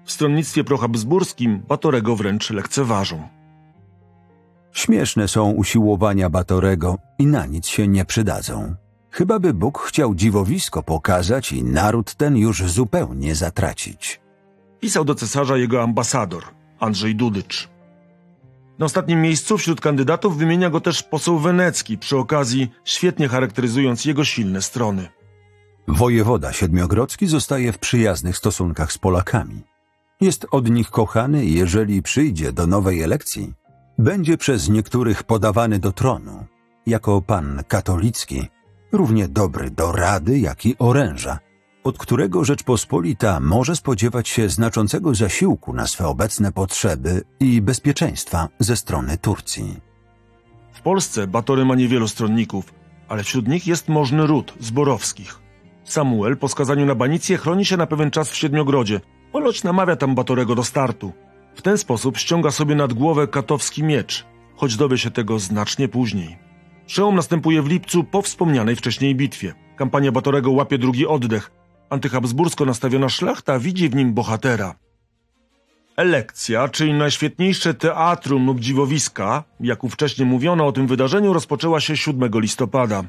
W 0.05 0.11
stronnictwie 0.11 0.63
prohabsburskim 0.63 1.63
Batorego 1.67 2.15
wręcz 2.15 2.49
lekceważą. 2.49 3.27
Śmieszne 4.71 5.27
są 5.27 5.51
usiłowania 5.51 6.29
Batorego 6.29 6.97
i 7.19 7.25
na 7.25 7.45
nic 7.45 7.67
się 7.67 7.87
nie 7.87 8.05
przydadzą. 8.05 8.75
Chyba 9.11 9.39
by 9.39 9.53
Bóg 9.53 9.79
chciał 9.79 10.15
dziwowisko 10.15 10.83
pokazać 10.83 11.51
i 11.51 11.63
naród 11.63 12.15
ten 12.15 12.37
już 12.37 12.63
zupełnie 12.63 13.35
zatracić. 13.35 14.21
Pisał 14.79 15.05
do 15.05 15.15
cesarza 15.15 15.57
jego 15.57 15.83
ambasador, 15.83 16.43
Andrzej 16.79 17.15
Dudycz. 17.15 17.69
Na 18.79 18.85
ostatnim 18.85 19.21
miejscu 19.21 19.57
wśród 19.57 19.81
kandydatów 19.81 20.37
wymienia 20.37 20.69
go 20.69 20.81
też 20.81 21.03
poseł 21.03 21.39
Wenecki, 21.39 21.97
przy 21.97 22.17
okazji 22.17 22.71
świetnie 22.85 23.27
charakteryzując 23.27 24.05
jego 24.05 24.25
silne 24.25 24.61
strony. 24.61 25.09
Wojewoda 25.87 26.53
Siedmiogrodzki 26.53 27.27
zostaje 27.27 27.71
w 27.71 27.77
przyjaznych 27.77 28.37
stosunkach 28.37 28.91
z 28.91 28.97
Polakami. 28.97 29.61
Jest 30.21 30.47
od 30.51 30.69
nich 30.69 30.89
kochany 30.89 31.45
i 31.45 31.53
jeżeli 31.53 32.01
przyjdzie 32.01 32.51
do 32.51 32.67
nowej 32.67 33.01
elekcji, 33.01 33.53
będzie 33.97 34.37
przez 34.37 34.69
niektórych 34.69 35.23
podawany 35.23 35.79
do 35.79 35.91
tronu, 35.91 36.45
jako 36.85 37.21
pan 37.21 37.63
katolicki, 37.67 38.47
równie 38.91 39.27
dobry 39.27 39.71
do 39.71 39.91
rady, 39.91 40.39
jak 40.39 40.65
i 40.65 40.75
oręża, 40.79 41.39
od 41.83 41.97
którego 41.97 42.43
Rzeczpospolita 42.43 43.39
może 43.39 43.75
spodziewać 43.75 44.29
się 44.29 44.49
znaczącego 44.49 45.15
zasiłku 45.15 45.73
na 45.73 45.87
swe 45.87 46.07
obecne 46.07 46.51
potrzeby 46.51 47.21
i 47.39 47.61
bezpieczeństwa 47.61 48.49
ze 48.59 48.75
strony 48.75 49.17
Turcji. 49.17 49.79
W 50.73 50.81
Polsce 50.81 51.27
Batory 51.27 51.65
ma 51.65 51.75
niewielu 51.75 52.07
stronników, 52.07 52.73
ale 53.07 53.23
wśród 53.23 53.47
nich 53.47 53.67
jest 53.67 53.89
możny 53.89 54.27
ród 54.27 54.53
Zborowskich. 54.59 55.39
Samuel 55.83 56.37
po 56.37 56.47
skazaniu 56.49 56.85
na 56.85 56.95
banicję 56.95 57.37
chroni 57.37 57.65
się 57.65 57.77
na 57.77 57.87
pewien 57.87 58.11
czas 58.11 58.29
w 58.31 58.35
Siedmiogrodzie, 58.35 59.01
ponoć 59.31 59.63
namawia 59.63 59.95
tam 59.95 60.15
Batorego 60.15 60.55
do 60.55 60.63
startu. 60.63 61.11
W 61.55 61.61
ten 61.61 61.77
sposób 61.77 62.17
ściąga 62.17 62.51
sobie 62.51 62.75
nad 62.75 62.93
głowę 62.93 63.27
katowski 63.27 63.83
miecz, 63.83 64.25
choć 64.55 64.75
dowie 64.75 64.97
się 64.97 65.11
tego 65.11 65.39
znacznie 65.39 65.87
później. 65.87 66.48
Przełom 66.89 67.15
następuje 67.15 67.61
w 67.61 67.67
lipcu 67.67 68.03
po 68.03 68.21
wspomnianej 68.21 68.75
wcześniej 68.75 69.15
bitwie. 69.15 69.53
Kampania 69.75 70.11
Batorego 70.11 70.51
łapie 70.51 70.77
drugi 70.77 71.07
oddech. 71.07 71.51
Antyhabsbursko 71.89 72.65
nastawiona 72.65 73.09
szlachta 73.09 73.59
widzi 73.59 73.89
w 73.89 73.95
nim 73.95 74.13
bohatera. 74.13 74.75
Elekcja, 75.95 76.67
czyli 76.67 76.93
najświetniejsze 76.93 77.73
teatrum 77.73 78.45
lub 78.45 78.59
dziwowiska, 78.59 79.43
jak 79.59 79.83
ówcześnie 79.83 80.25
mówiono 80.25 80.67
o 80.67 80.71
tym 80.71 80.87
wydarzeniu, 80.87 81.33
rozpoczęła 81.33 81.79
się 81.79 81.97
7 81.97 82.31
listopada. 82.33 83.03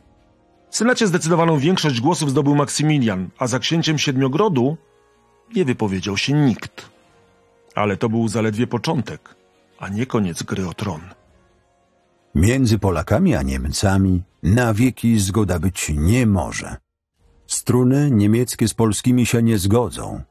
W 0.71 0.77
Senacie 0.77 1.07
zdecydowaną 1.07 1.59
większość 1.59 2.01
głosów 2.01 2.31
zdobył 2.31 2.55
Maksymilian, 2.55 3.29
a 3.39 3.47
za 3.47 3.59
księciem 3.59 3.99
Siedmiogrodu 3.99 4.77
nie 5.57 5.65
wypowiedział 5.65 6.17
się 6.17 6.33
nikt. 6.33 6.91
Ale 7.75 7.97
to 7.97 8.09
był 8.09 8.29
zaledwie 8.29 8.67
początek, 8.67 9.35
a 9.79 9.89
nie 9.89 10.07
koniec 10.07 10.43
gry 10.43 10.69
o 10.69 10.75
tron. 10.75 11.01
Między 12.35 12.79
Polakami 12.79 13.35
a 13.35 13.43
Niemcami 13.43 14.23
na 14.43 14.75
wieki 14.75 15.19
zgoda 15.19 15.59
być 15.59 15.93
nie 15.97 16.27
może. 16.27 16.77
Struny 17.47 18.11
niemieckie 18.11 18.69
z 18.69 18.75
polskimi 18.75 19.27
się 19.27 19.43
nie 19.43 19.59
zgodzą, 19.59 20.23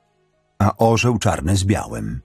a 0.59 0.77
orzeł 0.77 1.17
czarny 1.17 1.55
z 1.57 1.63
białym. 1.63 2.21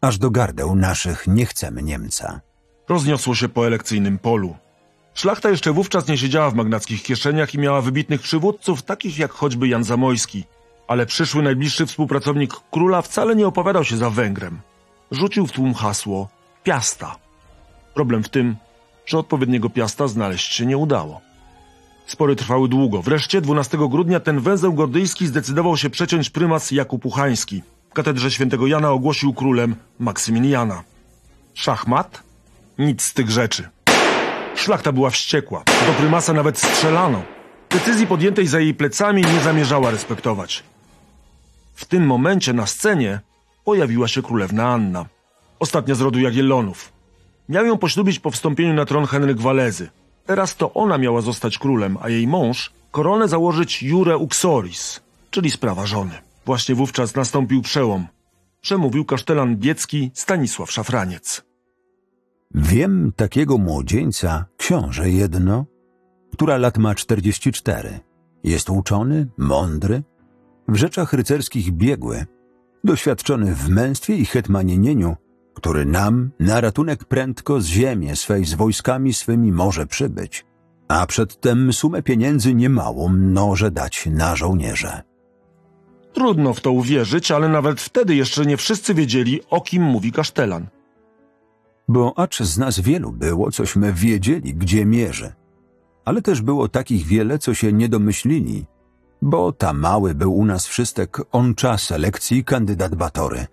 Aż 0.00 0.18
do 0.18 0.30
gardeł 0.30 0.76
naszych 0.76 1.26
nie 1.26 1.46
chcemy 1.46 1.82
Niemca. 1.82 2.40
Rozniosło 2.88 3.34
się 3.34 3.48
po 3.48 3.66
elekcyjnym 3.66 4.18
polu. 4.18 4.56
Szlachta 5.14 5.50
jeszcze 5.50 5.72
wówczas 5.72 6.08
nie 6.08 6.18
siedziała 6.18 6.50
w 6.50 6.54
magnackich 6.54 7.02
kieszeniach 7.02 7.54
i 7.54 7.58
miała 7.58 7.80
wybitnych 7.80 8.20
przywódców, 8.20 8.82
takich 8.82 9.18
jak 9.18 9.30
choćby 9.30 9.68
Jan 9.68 9.84
Zamojski. 9.84 10.44
Ale 10.88 11.06
przyszły 11.06 11.42
najbliższy 11.42 11.86
współpracownik 11.86 12.52
króla 12.70 13.02
wcale 13.02 13.36
nie 13.36 13.46
opowiadał 13.46 13.84
się 13.84 13.96
za 13.96 14.10
Węgrem. 14.10 14.60
Rzucił 15.10 15.46
w 15.46 15.52
tłum 15.52 15.74
hasło 15.74 16.28
Piasta. 16.62 17.16
Problem 17.94 18.22
w 18.22 18.28
tym, 18.28 18.56
że 19.06 19.18
odpowiedniego 19.18 19.70
Piasta 19.70 20.08
znaleźć 20.08 20.54
się 20.54 20.66
nie 20.66 20.78
udało. 20.78 21.20
Spory 22.06 22.36
trwały 22.36 22.68
długo. 22.68 23.02
Wreszcie 23.02 23.40
12 23.40 23.78
grudnia 23.78 24.20
ten 24.20 24.40
węzeł 24.40 24.72
gordyjski 24.72 25.26
zdecydował 25.26 25.76
się 25.76 25.90
przeciąć 25.90 26.30
prymas 26.30 26.70
Jakub 26.70 27.06
Uchański. 27.06 27.62
W 27.90 27.94
katedrze 27.94 28.30
świętego 28.30 28.66
Jana 28.66 28.90
ogłosił 28.90 29.34
królem 29.34 29.76
Maksymiliana. 29.98 30.82
Szachmat? 31.54 32.22
Nic 32.78 33.02
z 33.02 33.14
tych 33.14 33.30
rzeczy. 33.30 33.68
Szlachta 34.54 34.92
była 34.92 35.10
wściekła. 35.10 35.62
Do 35.86 35.92
prymasa 35.92 36.32
nawet 36.32 36.58
strzelano. 36.58 37.22
Decyzji 37.70 38.06
podjętej 38.06 38.46
za 38.46 38.60
jej 38.60 38.74
plecami 38.74 39.22
nie 39.22 39.40
zamierzała 39.40 39.90
respektować. 39.90 40.64
W 41.74 41.84
tym 41.84 42.06
momencie 42.06 42.52
na 42.52 42.66
scenie 42.66 43.20
pojawiła 43.64 44.08
się 44.08 44.22
królewna 44.22 44.68
Anna, 44.68 45.06
ostatnia 45.58 45.94
z 45.94 46.00
rodu 46.00 46.20
Jagiellonów. 46.20 46.93
Miał 47.48 47.66
ją 47.66 47.78
poślubić 47.78 48.18
po 48.18 48.30
wstąpieniu 48.30 48.74
na 48.74 48.84
tron 48.84 49.06
Henryk 49.06 49.40
Walezy. 49.40 49.90
Teraz 50.26 50.56
to 50.56 50.74
ona 50.74 50.98
miała 50.98 51.20
zostać 51.20 51.58
królem, 51.58 51.98
a 52.00 52.08
jej 52.08 52.26
mąż 52.26 52.72
koronę 52.90 53.28
założyć 53.28 53.82
Jure 53.82 54.18
Uxoris, 54.18 55.00
czyli 55.30 55.50
sprawa 55.50 55.86
żony. 55.86 56.14
Właśnie 56.46 56.74
wówczas 56.74 57.14
nastąpił 57.14 57.62
przełom. 57.62 58.06
Przemówił 58.60 59.04
kasztelan 59.04 59.56
biecki 59.56 60.10
Stanisław 60.14 60.72
Szafraniec. 60.72 61.44
Wiem 62.54 63.12
takiego 63.16 63.58
młodzieńca, 63.58 64.46
książę 64.56 65.10
jedno, 65.10 65.66
która 66.32 66.56
lat 66.56 66.78
ma 66.78 66.94
44. 66.94 68.00
Jest 68.44 68.70
uczony, 68.70 69.26
mądry, 69.38 70.02
w 70.68 70.76
rzeczach 70.76 71.12
rycerskich 71.12 71.72
biegły, 71.72 72.26
doświadczony 72.84 73.54
w 73.54 73.68
męstwie 73.68 74.16
i 74.16 74.24
hetmanienieniu, 74.24 75.16
który 75.54 75.86
nam 75.86 76.30
na 76.40 76.60
ratunek 76.60 77.04
prędko 77.04 77.60
z 77.60 77.66
ziemi 77.66 78.16
swej 78.16 78.44
z 78.44 78.54
wojskami 78.54 79.12
swymi 79.12 79.52
może 79.52 79.86
przybyć, 79.86 80.44
a 80.88 81.06
przedtem 81.06 81.72
sumę 81.72 82.02
pieniędzy 82.02 82.54
niemałą 82.54 83.08
może 83.08 83.70
dać 83.70 84.06
na 84.06 84.36
żołnierze. 84.36 85.02
Trudno 86.12 86.54
w 86.54 86.60
to 86.60 86.72
uwierzyć, 86.72 87.30
ale 87.30 87.48
nawet 87.48 87.80
wtedy 87.80 88.14
jeszcze 88.14 88.46
nie 88.46 88.56
wszyscy 88.56 88.94
wiedzieli, 88.94 89.40
o 89.50 89.60
kim 89.60 89.82
mówi 89.82 90.12
kasztelan. 90.12 90.66
Bo 91.88 92.18
acz 92.18 92.40
z 92.40 92.58
nas 92.58 92.80
wielu 92.80 93.12
było, 93.12 93.50
cośmy 93.50 93.92
wiedzieli, 93.92 94.54
gdzie 94.54 94.86
mierzy. 94.86 95.32
Ale 96.04 96.22
też 96.22 96.42
było 96.42 96.68
takich 96.68 97.06
wiele, 97.06 97.38
co 97.38 97.54
się 97.54 97.72
nie 97.72 97.88
domyślili, 97.88 98.66
bo 99.22 99.52
ta 99.52 99.72
mały 99.72 100.14
był 100.14 100.34
u 100.34 100.44
nas 100.44 100.66
wszystek 100.66 101.18
on 101.32 101.54
czas 101.54 101.82
selekcji 101.82 102.44
kandydat 102.44 102.94
Batory, 102.94 103.46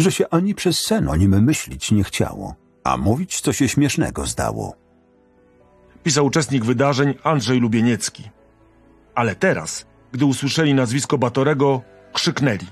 że 0.00 0.12
się 0.12 0.28
ani 0.30 0.54
przez 0.54 0.80
sen 0.80 1.08
o 1.08 1.16
nim 1.16 1.42
myślić 1.44 1.92
nie 1.92 2.04
chciało, 2.04 2.54
a 2.84 2.96
mówić 2.96 3.40
co 3.40 3.52
się 3.52 3.68
śmiesznego 3.68 4.26
zdało. 4.26 4.76
Pisał 6.02 6.26
uczestnik 6.26 6.64
wydarzeń 6.64 7.14
Andrzej 7.22 7.60
Lubieniecki. 7.60 8.30
Ale 9.14 9.34
teraz, 9.34 9.86
gdy 10.12 10.24
usłyszeli 10.24 10.74
nazwisko 10.74 11.18
Batorego, 11.18 11.82
krzyknęli: 12.12 12.66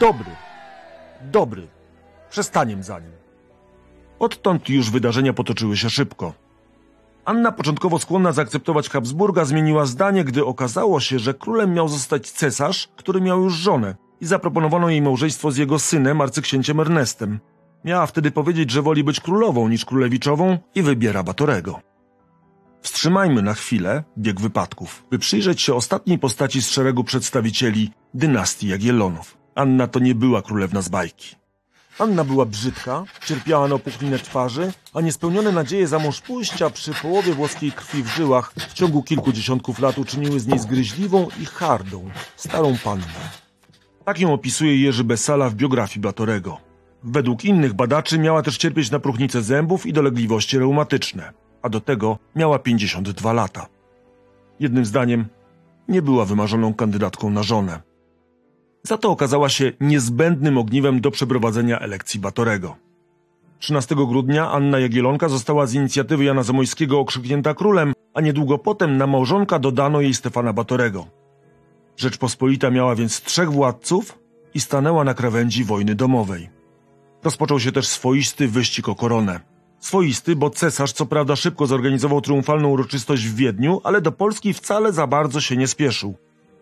Dobry! 0.00 0.30
Dobry! 1.22 1.68
Przestaniem 2.30 2.82
za 2.82 2.98
nim. 2.98 3.12
Odtąd 4.18 4.68
już 4.68 4.90
wydarzenia 4.90 5.32
potoczyły 5.32 5.76
się 5.76 5.90
szybko. 5.90 6.32
Anna, 7.24 7.52
początkowo 7.52 7.98
skłonna 7.98 8.32
zaakceptować 8.32 8.88
Habsburga, 8.88 9.44
zmieniła 9.44 9.86
zdanie, 9.86 10.24
gdy 10.24 10.44
okazało 10.44 11.00
się, 11.00 11.18
że 11.18 11.34
królem 11.34 11.74
miał 11.74 11.88
zostać 11.88 12.30
cesarz, 12.30 12.88
który 12.96 13.20
miał 13.20 13.42
już 13.42 13.54
żonę 13.54 13.94
i 14.22 14.26
zaproponowano 14.26 14.90
jej 14.90 15.02
małżeństwo 15.02 15.50
z 15.50 15.56
jego 15.56 15.78
synem, 15.78 16.20
arcyksięciem 16.20 16.80
Ernestem. 16.80 17.40
Miała 17.84 18.06
wtedy 18.06 18.30
powiedzieć, 18.30 18.70
że 18.70 18.82
woli 18.82 19.04
być 19.04 19.20
królową 19.20 19.68
niż 19.68 19.84
królewiczową 19.84 20.58
i 20.74 20.82
wybiera 20.82 21.22
Batorego. 21.22 21.80
Wstrzymajmy 22.82 23.42
na 23.42 23.54
chwilę 23.54 24.04
bieg 24.18 24.40
wypadków, 24.40 25.04
by 25.10 25.18
przyjrzeć 25.18 25.62
się 25.62 25.74
ostatniej 25.74 26.18
postaci 26.18 26.62
z 26.62 26.70
szeregu 26.70 27.04
przedstawicieli 27.04 27.90
dynastii 28.14 28.68
Jagiellonów. 28.68 29.38
Anna 29.54 29.86
to 29.86 29.98
nie 29.98 30.14
była 30.14 30.42
królewna 30.42 30.82
z 30.82 30.88
bajki. 30.88 31.36
Anna 31.98 32.24
była 32.24 32.46
brzydka, 32.46 33.04
cierpiała 33.26 33.68
na 33.68 33.74
opuchlinę 33.74 34.18
twarzy, 34.18 34.72
a 34.94 35.00
niespełnione 35.00 35.52
nadzieje 35.52 35.86
za 35.86 35.98
mąż 35.98 36.20
pójścia 36.20 36.70
przy 36.70 36.94
połowie 36.94 37.34
włoskiej 37.34 37.72
krwi 37.72 38.02
w 38.02 38.08
żyłach 38.08 38.52
w 38.56 38.72
ciągu 38.72 39.02
kilku 39.02 39.32
dziesiątków 39.32 39.78
lat 39.78 39.98
uczyniły 39.98 40.40
z 40.40 40.46
niej 40.46 40.58
zgryźliwą 40.58 41.28
i 41.40 41.46
hardą, 41.46 42.10
starą 42.36 42.76
pannę. 42.84 43.41
Tak 44.04 44.20
ją 44.20 44.32
opisuje 44.32 44.76
Jerzy 44.76 45.04
Besala 45.04 45.50
w 45.50 45.54
biografii 45.54 46.00
Batorego. 46.00 46.58
Według 47.02 47.44
innych 47.44 47.74
badaczy 47.74 48.18
miała 48.18 48.42
też 48.42 48.56
cierpieć 48.56 48.90
na 48.90 48.98
próchnicę 48.98 49.42
zębów 49.42 49.86
i 49.86 49.92
dolegliwości 49.92 50.58
reumatyczne, 50.58 51.32
a 51.62 51.68
do 51.68 51.80
tego 51.80 52.18
miała 52.36 52.58
52 52.58 53.32
lata. 53.32 53.66
Jednym 54.60 54.84
zdaniem, 54.84 55.26
nie 55.88 56.02
była 56.02 56.24
wymarzoną 56.24 56.74
kandydatką 56.74 57.30
na 57.30 57.42
żonę. 57.42 57.80
Za 58.82 58.98
to 58.98 59.10
okazała 59.10 59.48
się 59.48 59.72
niezbędnym 59.80 60.58
ogniwem 60.58 61.00
do 61.00 61.10
przeprowadzenia 61.10 61.78
elekcji 61.78 62.20
Batorego. 62.20 62.76
13 63.58 63.94
grudnia 63.94 64.50
Anna 64.50 64.78
Jagielonka 64.78 65.28
została 65.28 65.66
z 65.66 65.74
inicjatywy 65.74 66.24
Jana 66.24 66.42
Zamojskiego 66.42 67.00
okrzyknięta 67.00 67.54
królem, 67.54 67.92
a 68.14 68.20
niedługo 68.20 68.58
potem 68.58 68.96
na 68.96 69.06
małżonka 69.06 69.58
dodano 69.58 70.00
jej 70.00 70.14
Stefana 70.14 70.52
Batorego. 70.52 71.21
Rzeczpospolita 71.96 72.70
miała 72.70 72.94
więc 72.94 73.20
trzech 73.20 73.52
władców 73.52 74.18
i 74.54 74.60
stanęła 74.60 75.04
na 75.04 75.14
krawędzi 75.14 75.64
wojny 75.64 75.94
domowej. 75.94 76.50
Rozpoczął 77.24 77.60
się 77.60 77.72
też 77.72 77.88
swoisty 77.88 78.48
wyścig 78.48 78.88
o 78.88 78.94
koronę. 78.94 79.40
Swoisty, 79.80 80.36
bo 80.36 80.50
cesarz 80.50 80.92
co 80.92 81.06
prawda 81.06 81.36
szybko 81.36 81.66
zorganizował 81.66 82.20
triumfalną 82.20 82.68
uroczystość 82.68 83.26
w 83.26 83.34
Wiedniu, 83.34 83.80
ale 83.84 84.00
do 84.00 84.12
Polski 84.12 84.54
wcale 84.54 84.92
za 84.92 85.06
bardzo 85.06 85.40
się 85.40 85.56
nie 85.56 85.68
spieszył. 85.68 86.14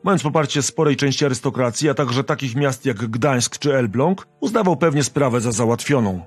Mając 0.05 0.23
poparcie 0.23 0.63
sporej 0.63 0.97
części 0.97 1.25
arystokracji, 1.25 1.89
a 1.89 1.95
także 1.95 2.25
takich 2.25 2.57
miast 2.57 2.87
jak 2.87 2.97
Gdańsk 2.97 3.59
czy 3.59 3.77
Elbląg, 3.77 4.27
uznawał 4.41 4.77
pewnie 4.77 5.05
sprawę 5.05 5.41
za 5.41 5.53
załatwioną. 5.53 6.25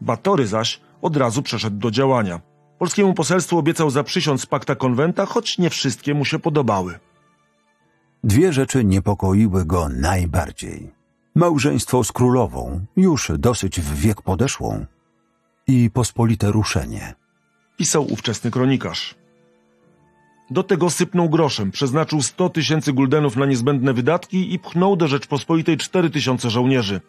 Batory 0.00 0.46
zaś 0.46 0.80
od 1.02 1.16
razu 1.16 1.42
przeszedł 1.42 1.76
do 1.76 1.90
działania. 1.90 2.40
Polskiemu 2.78 3.14
poselstwu 3.14 3.58
obiecał 3.58 3.90
zaprzysiąc 3.90 4.46
pakta 4.46 4.74
konwenta, 4.74 5.26
choć 5.26 5.58
nie 5.58 5.70
wszystkie 5.70 6.14
mu 6.14 6.24
się 6.24 6.38
podobały. 6.38 6.98
Dwie 8.24 8.52
rzeczy 8.52 8.84
niepokoiły 8.84 9.64
go 9.64 9.88
najbardziej. 9.88 10.90
Małżeństwo 11.34 12.04
z 12.04 12.12
królową, 12.12 12.84
już 12.96 13.32
dosyć 13.38 13.80
w 13.80 13.94
wiek 13.94 14.22
podeszłą, 14.22 14.86
i 15.66 15.90
pospolite 15.90 16.52
ruszenie. 16.52 17.14
Pisał 17.76 18.12
ówczesny 18.12 18.50
kronikarz. 18.50 19.14
Do 20.50 20.62
tego 20.62 20.90
sypnął 20.90 21.28
groszem, 21.28 21.70
przeznaczył 21.70 22.22
100 22.22 22.48
tysięcy 22.48 22.92
guldenów 22.92 23.36
na 23.36 23.46
niezbędne 23.46 23.92
wydatki 23.92 24.54
i 24.54 24.58
pchnął 24.58 24.96
do 24.96 25.08
Rzeczpospolitej 25.08 25.76
4 25.76 26.10
tysiące 26.10 26.50
żołnierzy. 26.50 27.00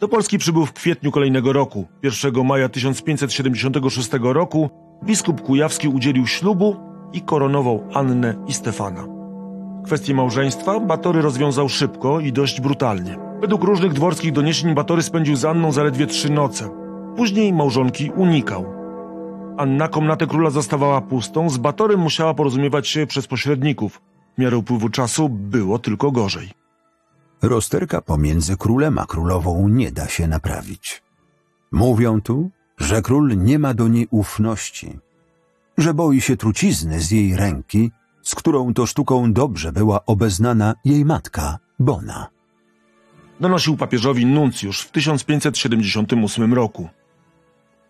Do 0.00 0.08
Polski 0.08 0.38
przybył 0.38 0.66
w 0.66 0.72
kwietniu 0.72 1.10
kolejnego 1.10 1.52
roku. 1.52 1.86
1 2.02 2.46
maja 2.46 2.68
1576 2.68 4.10
roku 4.20 4.70
biskup 5.04 5.42
Kujawski 5.42 5.88
udzielił 5.88 6.26
ślubu 6.26 6.76
i 7.12 7.20
koronował 7.20 7.88
Annę 7.94 8.44
i 8.46 8.52
Stefana. 8.52 9.23
Kwestię 9.84 10.14
małżeństwa 10.14 10.80
Batory 10.80 11.22
rozwiązał 11.22 11.68
szybko 11.68 12.20
i 12.20 12.32
dość 12.32 12.60
brutalnie. 12.60 13.18
Według 13.40 13.64
różnych 13.64 13.92
dworskich 13.92 14.32
doniesień 14.32 14.74
Batory 14.74 15.02
spędził 15.02 15.36
z 15.36 15.44
Anną 15.44 15.72
zaledwie 15.72 16.06
trzy 16.06 16.32
noce. 16.32 16.70
Później 17.16 17.52
małżonki 17.52 18.10
unikał. 18.10 18.64
Anna 19.56 19.88
komnatę 19.88 20.26
króla 20.26 20.50
zostawała 20.50 21.00
pustą, 21.00 21.50
z 21.50 21.58
Batorym 21.58 22.00
musiała 22.00 22.34
porozumiewać 22.34 22.88
się 22.88 23.06
przez 23.06 23.26
pośredników. 23.26 24.00
W 24.34 24.40
miarę 24.40 24.56
upływu 24.56 24.88
czasu 24.88 25.28
było 25.28 25.78
tylko 25.78 26.10
gorzej. 26.10 26.50
Rozterka 27.42 28.00
pomiędzy 28.00 28.56
królem 28.56 28.98
a 28.98 29.06
królową 29.06 29.68
nie 29.68 29.92
da 29.92 30.08
się 30.08 30.28
naprawić. 30.28 31.02
Mówią 31.72 32.20
tu, 32.20 32.50
że 32.78 33.02
król 33.02 33.36
nie 33.36 33.58
ma 33.58 33.74
do 33.74 33.88
niej 33.88 34.08
ufności, 34.10 34.98
że 35.78 35.94
boi 35.94 36.20
się 36.20 36.36
trucizny 36.36 37.00
z 37.00 37.10
jej 37.10 37.36
ręki, 37.36 37.90
z 38.24 38.34
którą 38.34 38.74
to 38.74 38.86
sztuką 38.86 39.32
dobrze 39.32 39.72
była 39.72 40.06
obeznana 40.06 40.74
jej 40.84 41.04
matka, 41.04 41.58
Bona. 41.78 42.26
Donosił 43.40 43.76
papieżowi 43.76 44.26
nuncjusz 44.26 44.80
w 44.80 44.90
1578 44.90 46.54
roku. 46.54 46.88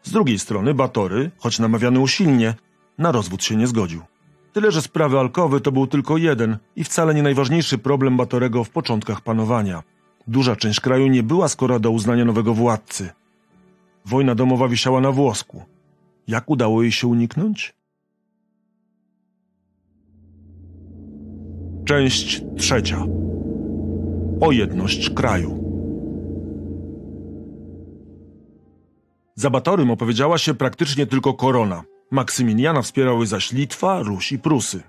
Z 0.02 0.10
drugiej 0.10 0.38
strony 0.38 0.74
Batory, 0.74 1.30
choć 1.38 1.58
namawiany 1.58 2.00
usilnie, 2.00 2.54
na 2.98 3.12
rozwód 3.12 3.44
się 3.44 3.56
nie 3.56 3.66
zgodził. 3.66 4.02
Tyle, 4.52 4.72
że 4.72 4.82
sprawy 4.82 5.18
alkowy 5.18 5.60
to 5.60 5.72
był 5.72 5.86
tylko 5.86 6.16
jeden 6.16 6.58
i 6.76 6.84
wcale 6.84 7.14
nie 7.14 7.22
najważniejszy 7.22 7.78
problem 7.78 8.16
Batorego 8.16 8.64
w 8.64 8.70
początkach 8.70 9.20
panowania. 9.20 9.82
Duża 10.26 10.56
część 10.56 10.80
kraju 10.80 11.06
nie 11.06 11.22
była 11.22 11.48
skora 11.48 11.78
do 11.78 11.90
uznania 11.90 12.24
nowego 12.24 12.54
władcy. 12.54 13.10
Wojna 14.04 14.34
domowa 14.34 14.68
wisiała 14.68 15.00
na 15.00 15.12
włosku. 15.12 15.62
Jak 16.26 16.50
udało 16.50 16.82
jej 16.82 16.92
się 16.92 17.06
uniknąć? 17.06 17.74
Część 21.84 22.42
trzecia. 22.56 23.04
O 24.40 24.52
jedność 24.52 25.10
kraju. 25.10 25.64
Za 29.34 29.50
Batorym 29.50 29.90
opowiedziała 29.90 30.38
się 30.38 30.54
praktycznie 30.54 31.06
tylko 31.06 31.34
korona. 31.34 31.84
Maksymiliana 32.10 32.82
wspierały 32.82 33.26
zaś 33.26 33.52
Litwa, 33.52 34.02
Ruś 34.02 34.32
i 34.32 34.38
Prusy. 34.38 34.82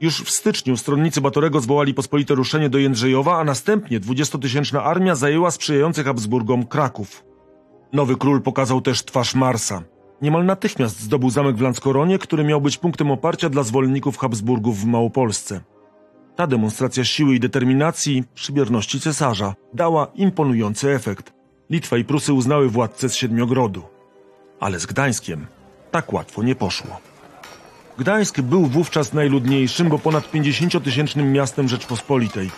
Już 0.00 0.22
w 0.22 0.30
styczniu 0.30 0.76
stronnicy 0.76 1.20
Batorego 1.20 1.60
zwołali 1.60 1.94
pospolite 1.94 2.34
ruszenie 2.34 2.68
do 2.68 2.78
Jędrzejowa, 2.78 3.38
a 3.38 3.44
następnie 3.44 4.00
dwudziestotysięczna 4.00 4.84
armia 4.84 5.14
zajęła 5.14 5.50
sprzyjających 5.50 6.06
Habsburgom 6.06 6.66
Kraków. 6.66 7.24
Nowy 7.92 8.16
król 8.16 8.42
pokazał 8.42 8.80
też 8.80 9.04
twarz 9.04 9.34
Marsa. 9.34 9.82
Niemal 10.22 10.44
natychmiast 10.44 11.00
zdobył 11.00 11.30
zamek 11.30 11.56
w 11.56 11.60
Lanskoronie, 11.60 12.18
który 12.18 12.44
miał 12.44 12.60
być 12.60 12.78
punktem 12.78 13.10
oparcia 13.10 13.48
dla 13.48 13.62
zwolenników 13.62 14.18
Habsburgów 14.18 14.78
w 14.78 14.84
Małopolsce. 14.84 15.60
Ta 16.36 16.46
demonstracja 16.46 17.04
siły 17.04 17.34
i 17.34 17.40
determinacji 17.40 18.24
przy 18.34 18.52
bierności 18.52 19.00
cesarza 19.00 19.54
dała 19.74 20.06
imponujący 20.14 20.90
efekt– 20.90 21.32
Litwa 21.70 21.96
i 21.96 22.04
Prusy 22.04 22.32
uznały 22.32 22.68
władcę 22.68 23.08
z 23.08 23.14
Siedmiogrodu. 23.14 23.82
Ale 24.60 24.80
z 24.80 24.86
Gdańskiem 24.86 25.46
tak 25.90 26.12
łatwo 26.12 26.42
nie 26.42 26.54
poszło. 26.54 27.00
Gdańsk 27.98 28.40
był 28.40 28.66
wówczas 28.66 29.12
najludniejszym, 29.12 29.88
bo 29.88 29.98
ponad 29.98 30.32
50-tysięcznym 30.32 31.24
miastem 31.32 31.68
Rzeczpospolitej. 31.68 32.50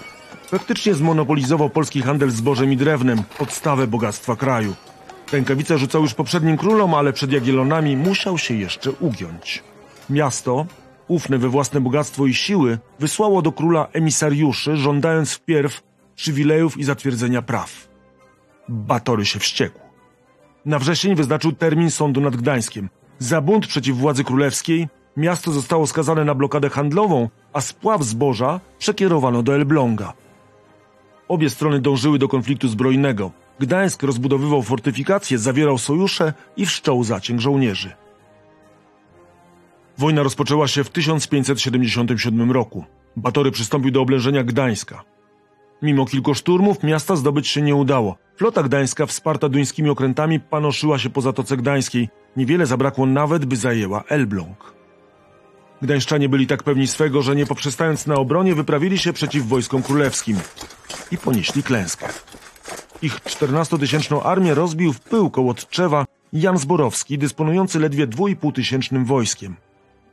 Praktycznie 0.51 0.95
zmonopolizował 0.95 1.71
polski 1.71 2.03
handel 2.03 2.31
zbożem 2.31 2.73
i 2.73 2.77
drewnem, 2.77 3.23
podstawę 3.39 3.87
bogactwa 3.87 4.37
kraju. 4.37 4.75
Rękawice 5.33 5.79
rzucał 5.79 6.03
już 6.03 6.15
poprzednim 6.15 6.57
królom, 6.57 6.95
ale 6.95 7.13
przed 7.13 7.33
Jagiellonami 7.33 7.97
musiał 7.97 8.39
się 8.39 8.55
jeszcze 8.55 8.91
ugiąć. 8.91 9.63
Miasto, 10.11 10.67
ufne 11.09 11.39
we 11.39 11.49
własne 11.49 11.81
bogactwo 11.81 12.27
i 12.27 12.35
siły, 12.35 12.79
wysłało 13.01 13.43
do 13.43 13.53
króla 13.53 13.89
emisariuszy, 13.93 14.77
żądając 14.77 15.33
wpierw 15.33 15.83
przywilejów 16.15 16.79
i 16.79 16.85
zatwierdzenia 16.85 17.43
praw. 17.43 17.89
Batory 18.69 19.25
się 19.25 19.39
wściekł. 19.39 19.79
Na 20.65 20.79
wrzesień 20.79 21.15
wyznaczył 21.15 21.53
termin 21.53 21.91
sądu 21.91 22.21
nad 22.21 22.37
Gdańskiem. 22.37 22.89
Za 23.19 23.41
bunt 23.41 23.67
przeciw 23.67 23.97
władzy 23.97 24.25
królewskiej 24.25 24.89
miasto 25.17 25.53
zostało 25.53 25.87
skazane 25.87 26.25
na 26.25 26.35
blokadę 26.35 26.71
handlową, 26.71 27.29
a 27.53 27.61
spław 27.61 28.03
zboża 28.03 28.61
przekierowano 28.79 29.43
do 29.43 29.55
Elbląga. 29.55 30.13
Obie 31.29 31.51
strony 31.51 31.81
dążyły 31.81 32.19
do 32.19 32.29
konfliktu 32.29 32.69
zbrojnego. 32.69 33.31
Gdańsk 33.61 34.03
rozbudowywał 34.03 34.63
fortyfikacje, 34.63 35.39
zawierał 35.39 35.79
sojusze 35.79 36.33
i 36.57 36.67
wszczął 36.67 37.05
zacięg 37.05 37.41
żołnierzy. 37.41 38.02
Wojna 39.99 40.23
rozpoczęła 40.23 40.69
się 40.69 40.85
w 40.85 40.91
1577 40.91 42.53
roku. 42.53 42.85
Batory 43.17 43.51
przystąpił 43.51 43.91
do 43.91 44.01
oblężenia 44.01 44.45
Gdańska. 44.45 45.03
Mimo 45.83 46.07
kilku 46.07 46.35
szturmów 46.35 46.83
miasta 46.83 47.17
zdobyć 47.17 47.49
się 47.49 47.63
nie 47.63 47.75
udało. 47.75 48.17
Flota 48.37 48.63
gdańska 48.63 49.07
wsparta 49.07 49.49
duńskimi 49.49 49.91
okrętami 49.91 50.41
panoszyła 50.41 50.99
się 50.99 51.11
po 51.11 51.21
Zatoce 51.21 51.57
Gdańskiej. 51.57 52.09
Niewiele 52.37 52.67
zabrakło 52.67 53.07
nawet, 53.07 53.45
by 53.45 53.57
zajęła 53.57 54.05
Elbląg. 54.09 54.75
Gdańszczanie 55.83 56.29
byli 56.29 56.47
tak 56.47 56.63
pewni 56.63 56.87
swego, 56.87 57.23
że 57.23 57.37
nie 57.37 57.47
poprzestając 57.47 58.07
na 58.07 58.15
obronie, 58.15 58.55
wyprawili 58.55 58.99
się 58.99 59.13
przeciw 59.13 59.47
wojskom 59.47 59.83
królewskim 59.83 60.37
i 61.11 61.19
ponieśli 61.19 61.63
klęskę. 61.63 62.09
Ich 63.03 63.21
14-tysięczną 63.21 64.21
armię 64.25 64.55
rozbił 64.55 64.93
w 64.93 65.01
pył 65.01 65.31
koło 65.31 65.55
Tczewa 65.55 66.05
Jan 66.33 66.59
Zborowski, 66.59 67.19
dysponujący 67.19 67.79
ledwie 67.79 68.07
2,5 68.07 68.53
tysięcznym 68.53 69.05
wojskiem. 69.05 69.57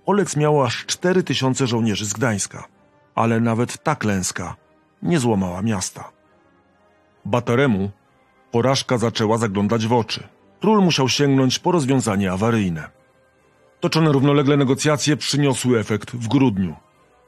Olec 0.10 0.36
miał 0.36 0.64
aż 0.64 0.86
4 0.86 1.24
tysiące 1.24 1.68
żołnierzy 1.68 2.06
z 2.06 2.14
Gdańska, 2.14 2.68
ale 3.16 3.40
nawet 3.40 3.84
ta 3.84 3.96
klęska 3.96 4.56
nie 5.02 5.20
złamała 5.20 5.62
miasta. 5.62 6.12
Bataremu 7.26 7.92
porażka 8.52 8.98
zaczęła 8.98 9.38
zaglądać 9.38 9.88
w 9.88 9.94
oczy. 9.94 10.28
Król 10.62 10.84
musiał 10.84 11.10
sięgnąć 11.10 11.60
po 11.60 11.72
rozwiązanie 11.72 12.32
awaryjne. 12.32 12.90
Toczone 13.80 14.12
równolegle 14.12 14.58
negocjacje 14.58 15.18
przyniosły 15.18 15.80
efekt 15.80 16.12
w 16.12 16.28
grudniu. 16.28 16.76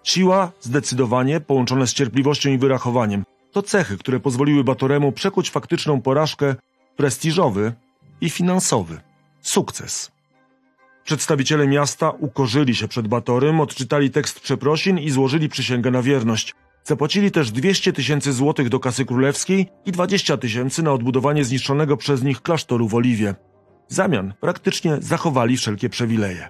Siła, 0.03 0.51
zdecydowanie, 0.61 1.41
połączone 1.41 1.87
z 1.87 1.93
cierpliwością 1.93 2.49
i 2.49 2.57
wyrachowaniem, 2.57 3.23
to 3.51 3.61
cechy, 3.61 3.97
które 3.97 4.19
pozwoliły 4.19 4.63
Batoremu 4.63 5.11
przekuć 5.11 5.49
faktyczną 5.49 6.01
porażkę 6.01 6.55
prestiżowy 6.97 7.73
i 8.21 8.29
finansowy 8.29 9.01
sukces. 9.41 10.11
Przedstawiciele 11.03 11.67
miasta 11.67 12.09
ukorzyli 12.09 12.75
się 12.75 12.87
przed 12.87 13.07
Batorym, 13.07 13.59
odczytali 13.59 14.11
tekst 14.11 14.39
przeprosin 14.39 14.99
i 14.99 15.09
złożyli 15.09 15.49
przysięgę 15.49 15.91
na 15.91 16.01
wierność. 16.01 16.55
Zapłacili 16.83 17.31
też 17.31 17.51
200 17.51 17.93
tysięcy 17.93 18.33
złotych 18.33 18.69
do 18.69 18.79
kasy 18.79 19.05
królewskiej 19.05 19.67
i 19.85 19.91
20 19.91 20.37
tysięcy 20.37 20.83
na 20.83 20.93
odbudowanie 20.93 21.45
zniszczonego 21.45 21.97
przez 21.97 22.23
nich 22.23 22.41
klasztoru 22.41 22.87
w 22.87 22.95
Oliwie. 22.95 23.35
W 23.89 23.93
zamian 23.93 24.33
praktycznie 24.39 24.97
zachowali 24.99 25.57
wszelkie 25.57 25.89
przywileje. 25.89 26.49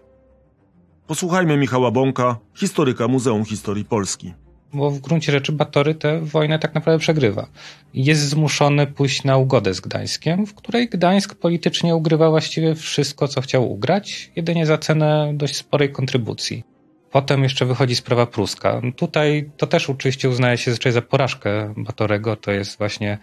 Posłuchajmy 1.07 1.57
Michała 1.57 1.91
Bąka, 1.91 2.37
historyka 2.55 3.07
Muzeum 3.07 3.45
Historii 3.45 3.85
Polski. 3.85 4.33
Bo 4.73 4.91
w 4.91 4.99
gruncie 4.99 5.31
rzeczy 5.31 5.51
Batory 5.51 5.95
tę 5.95 6.19
wojnę 6.21 6.59
tak 6.59 6.75
naprawdę 6.75 6.99
przegrywa. 6.99 7.47
Jest 7.93 8.21
zmuszony 8.21 8.87
pójść 8.87 9.23
na 9.23 9.37
ugodę 9.37 9.73
z 9.73 9.81
Gdańskiem, 9.81 10.45
w 10.45 10.53
której 10.55 10.89
Gdańsk 10.89 11.35
politycznie 11.35 11.95
ugrywa 11.95 12.29
właściwie 12.29 12.75
wszystko, 12.75 13.27
co 13.27 13.41
chciał 13.41 13.71
ugrać, 13.71 14.31
jedynie 14.35 14.65
za 14.65 14.77
cenę 14.77 15.31
dość 15.35 15.55
sporej 15.55 15.91
kontrybucji. 15.91 16.63
Potem 17.11 17.43
jeszcze 17.43 17.65
wychodzi 17.65 17.95
sprawa 17.95 18.25
pruska. 18.25 18.81
Tutaj 18.95 19.49
to 19.57 19.67
też 19.67 19.89
oczywiście 19.89 20.29
uznaje 20.29 20.57
się 20.57 20.71
zazwyczaj 20.71 20.91
za 20.91 21.01
porażkę 21.01 21.73
Batorego. 21.77 22.35
To 22.35 22.51
jest 22.51 22.77
właśnie 22.77 23.17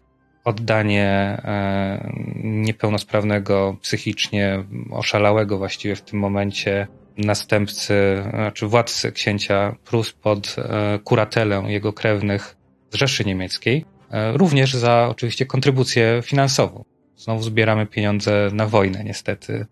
oddanie 0.45 1.07
e, 1.45 2.13
niepełnosprawnego 2.45 3.77
psychicznie, 3.83 4.65
oszalałego 4.91 5.59
właściwie 5.59 5.97
w 5.97 6.03
tym 6.03 6.19
momencie 6.19 6.87
następcy, 7.19 8.23
czy 8.55 8.67
władcy 8.67 9.13
księcia 9.13 9.77
Prus 9.85 10.13
pod 10.13 10.57
e, 10.59 10.99
kuratelę 11.05 11.65
jego 11.67 11.93
krewnych 11.93 12.57
z 12.91 12.97
Rzeszy 12.97 13.25
Niemieckiej, 13.25 13.85
e, 14.11 14.33
również 14.33 14.75
za 14.75 15.09
oczywiście 15.11 15.47
kontrybucję 15.47 16.21
finansową. 16.25 16.85
Znowu 17.17 17.43
zbieramy 17.43 17.87
pieniądze 17.87 18.51
na 18.53 18.67
wojnę, 18.67 19.05
niestety. 19.05 19.67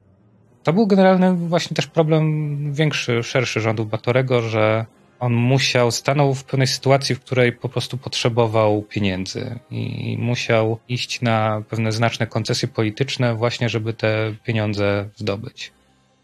To 0.62 0.72
był 0.72 0.86
generalny 0.86 1.34
właśnie 1.34 1.74
też 1.74 1.86
problem 1.86 2.56
większy, 2.74 3.22
szerszy 3.22 3.60
rządów 3.60 3.90
Batorego, 3.90 4.42
że 4.42 4.86
on 5.20 5.34
musiał, 5.34 5.90
stanął 5.90 6.34
w 6.34 6.44
pewnej 6.44 6.66
sytuacji, 6.66 7.14
w 7.14 7.20
której 7.20 7.52
po 7.52 7.68
prostu 7.68 7.98
potrzebował 7.98 8.82
pieniędzy 8.82 9.58
i 9.70 10.16
musiał 10.20 10.78
iść 10.88 11.20
na 11.20 11.62
pewne 11.68 11.92
znaczne 11.92 12.26
koncesje 12.26 12.68
polityczne 12.68 13.34
właśnie, 13.34 13.68
żeby 13.68 13.92
te 13.92 14.34
pieniądze 14.44 15.08
zdobyć. 15.16 15.75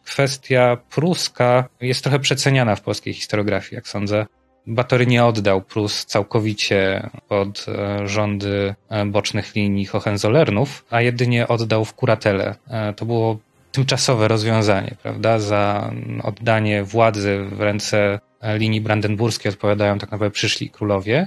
Kwestia 0.04 0.76
pruska 0.90 1.68
jest 1.80 2.02
trochę 2.02 2.18
przeceniana 2.18 2.76
w 2.76 2.80
polskiej 2.80 3.14
historiografii, 3.14 3.74
jak 3.74 3.88
sądzę. 3.88 4.26
Batory 4.66 5.06
nie 5.06 5.24
oddał 5.24 5.62
Prus 5.62 6.06
całkowicie 6.06 7.10
pod 7.28 7.66
e, 7.68 8.08
rządy 8.08 8.74
e, 8.88 9.06
bocznych 9.06 9.54
linii 9.54 9.86
Hohenzollernów, 9.86 10.84
a 10.90 11.00
jedynie 11.00 11.48
oddał 11.48 11.84
w 11.84 11.94
kuratele. 11.94 12.54
E, 12.68 12.92
to 12.92 13.06
było 13.06 13.38
tymczasowe 13.72 14.28
rozwiązanie, 14.28 14.96
prawda? 15.02 15.38
Za 15.38 15.90
oddanie 16.22 16.84
władzy 16.84 17.44
w 17.52 17.60
ręce 17.60 18.20
linii 18.54 18.80
brandenburskiej 18.80 19.52
odpowiadają 19.52 19.98
tak 19.98 20.10
naprawdę 20.10 20.34
przyszli 20.34 20.70
królowie. 20.70 21.26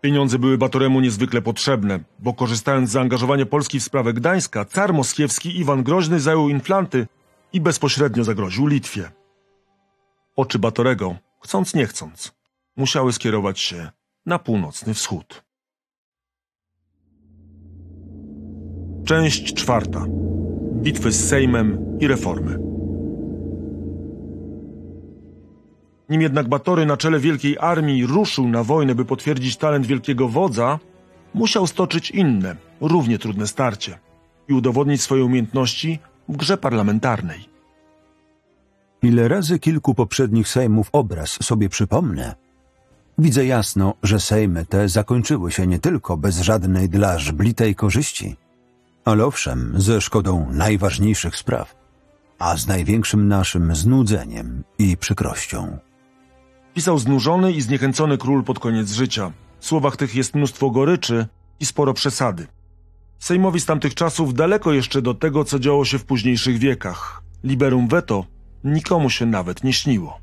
Pieniądze 0.00 0.38
były 0.38 0.58
Batoremu 0.58 1.00
niezwykle 1.00 1.42
potrzebne, 1.42 2.00
bo 2.18 2.34
korzystając 2.34 2.90
z 2.90 2.92
zaangażowania 2.92 3.46
Polski 3.46 3.80
w 3.80 3.82
sprawę 3.82 4.12
Gdańska, 4.12 4.64
car 4.64 4.94
moskiewski 4.94 5.60
Iwan 5.60 5.82
Groźny 5.82 6.20
zajął 6.20 6.48
Inflanty 6.48 7.06
i 7.54 7.60
bezpośrednio 7.60 8.24
zagroził 8.24 8.66
Litwie. 8.66 9.10
Oczy 10.36 10.58
Batorego, 10.58 11.16
chcąc 11.40 11.74
nie 11.74 11.86
chcąc, 11.86 12.34
musiały 12.76 13.12
skierować 13.12 13.60
się 13.60 13.90
na 14.26 14.38
północny 14.38 14.94
wschód. 14.94 15.44
Część 19.06 19.54
czwarta. 19.54 20.04
Bitwy 20.74 21.12
z 21.12 21.28
Sejmem 21.28 21.98
i 22.00 22.06
reformy. 22.06 22.58
Nim 26.08 26.22
jednak 26.22 26.48
Batory 26.48 26.86
na 26.86 26.96
czele 26.96 27.18
wielkiej 27.18 27.58
armii 27.58 28.06
ruszył 28.06 28.48
na 28.48 28.64
wojnę, 28.64 28.94
by 28.94 29.04
potwierdzić 29.04 29.56
talent 29.56 29.86
wielkiego 29.86 30.28
wodza, 30.28 30.78
musiał 31.34 31.66
stoczyć 31.66 32.10
inne, 32.10 32.56
równie 32.80 33.18
trudne 33.18 33.46
starcie 33.46 33.98
i 34.48 34.52
udowodnić 34.52 35.02
swoje 35.02 35.24
umiejętności 35.24 35.98
w 36.28 36.36
grze 36.36 36.56
parlamentarnej. 36.56 37.48
Ile 39.02 39.28
razy 39.28 39.58
kilku 39.58 39.94
poprzednich 39.94 40.48
sejmów 40.48 40.88
obraz 40.92 41.30
sobie 41.30 41.68
przypomnę, 41.68 42.34
widzę 43.18 43.46
jasno, 43.46 43.94
że 44.02 44.20
sejmy 44.20 44.66
te 44.66 44.88
zakończyły 44.88 45.52
się 45.52 45.66
nie 45.66 45.78
tylko 45.78 46.16
bez 46.16 46.40
żadnej 46.40 46.88
dla 46.88 47.18
żblitej 47.18 47.74
korzyści, 47.74 48.36
ale 49.04 49.26
owszem, 49.26 49.74
ze 49.76 50.00
szkodą 50.00 50.46
najważniejszych 50.52 51.36
spraw, 51.36 51.74
a 52.38 52.56
z 52.56 52.66
największym 52.66 53.28
naszym 53.28 53.74
znudzeniem 53.74 54.64
i 54.78 54.96
przykrością. 54.96 55.78
Pisał 56.74 56.98
znużony 56.98 57.52
i 57.52 57.60
zniechęcony 57.60 58.18
król 58.18 58.44
pod 58.44 58.58
koniec 58.58 58.92
życia. 58.92 59.32
W 59.60 59.66
słowach 59.66 59.96
tych 59.96 60.14
jest 60.14 60.34
mnóstwo 60.34 60.70
goryczy 60.70 61.26
i 61.60 61.66
sporo 61.66 61.94
przesady. 61.94 62.46
Sejmowi 63.24 63.60
z 63.60 63.66
tamtych 63.66 63.94
czasów 63.94 64.34
daleko 64.34 64.72
jeszcze 64.72 65.02
do 65.02 65.14
tego, 65.14 65.44
co 65.44 65.58
działo 65.58 65.84
się 65.84 65.98
w 65.98 66.04
późniejszych 66.04 66.58
wiekach. 66.58 67.22
Liberum 67.44 67.88
veto 67.88 68.24
nikomu 68.64 69.10
się 69.10 69.26
nawet 69.26 69.64
nie 69.64 69.72
śniło. 69.72 70.18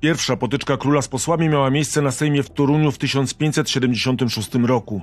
Pierwsza 0.00 0.36
potyczka 0.36 0.76
króla 0.76 1.02
z 1.02 1.08
posłami 1.08 1.48
miała 1.48 1.70
miejsce 1.70 2.02
na 2.02 2.10
Sejmie 2.10 2.42
w 2.42 2.50
Toruniu 2.50 2.92
w 2.92 2.98
1576 2.98 4.54
roku. 4.54 5.02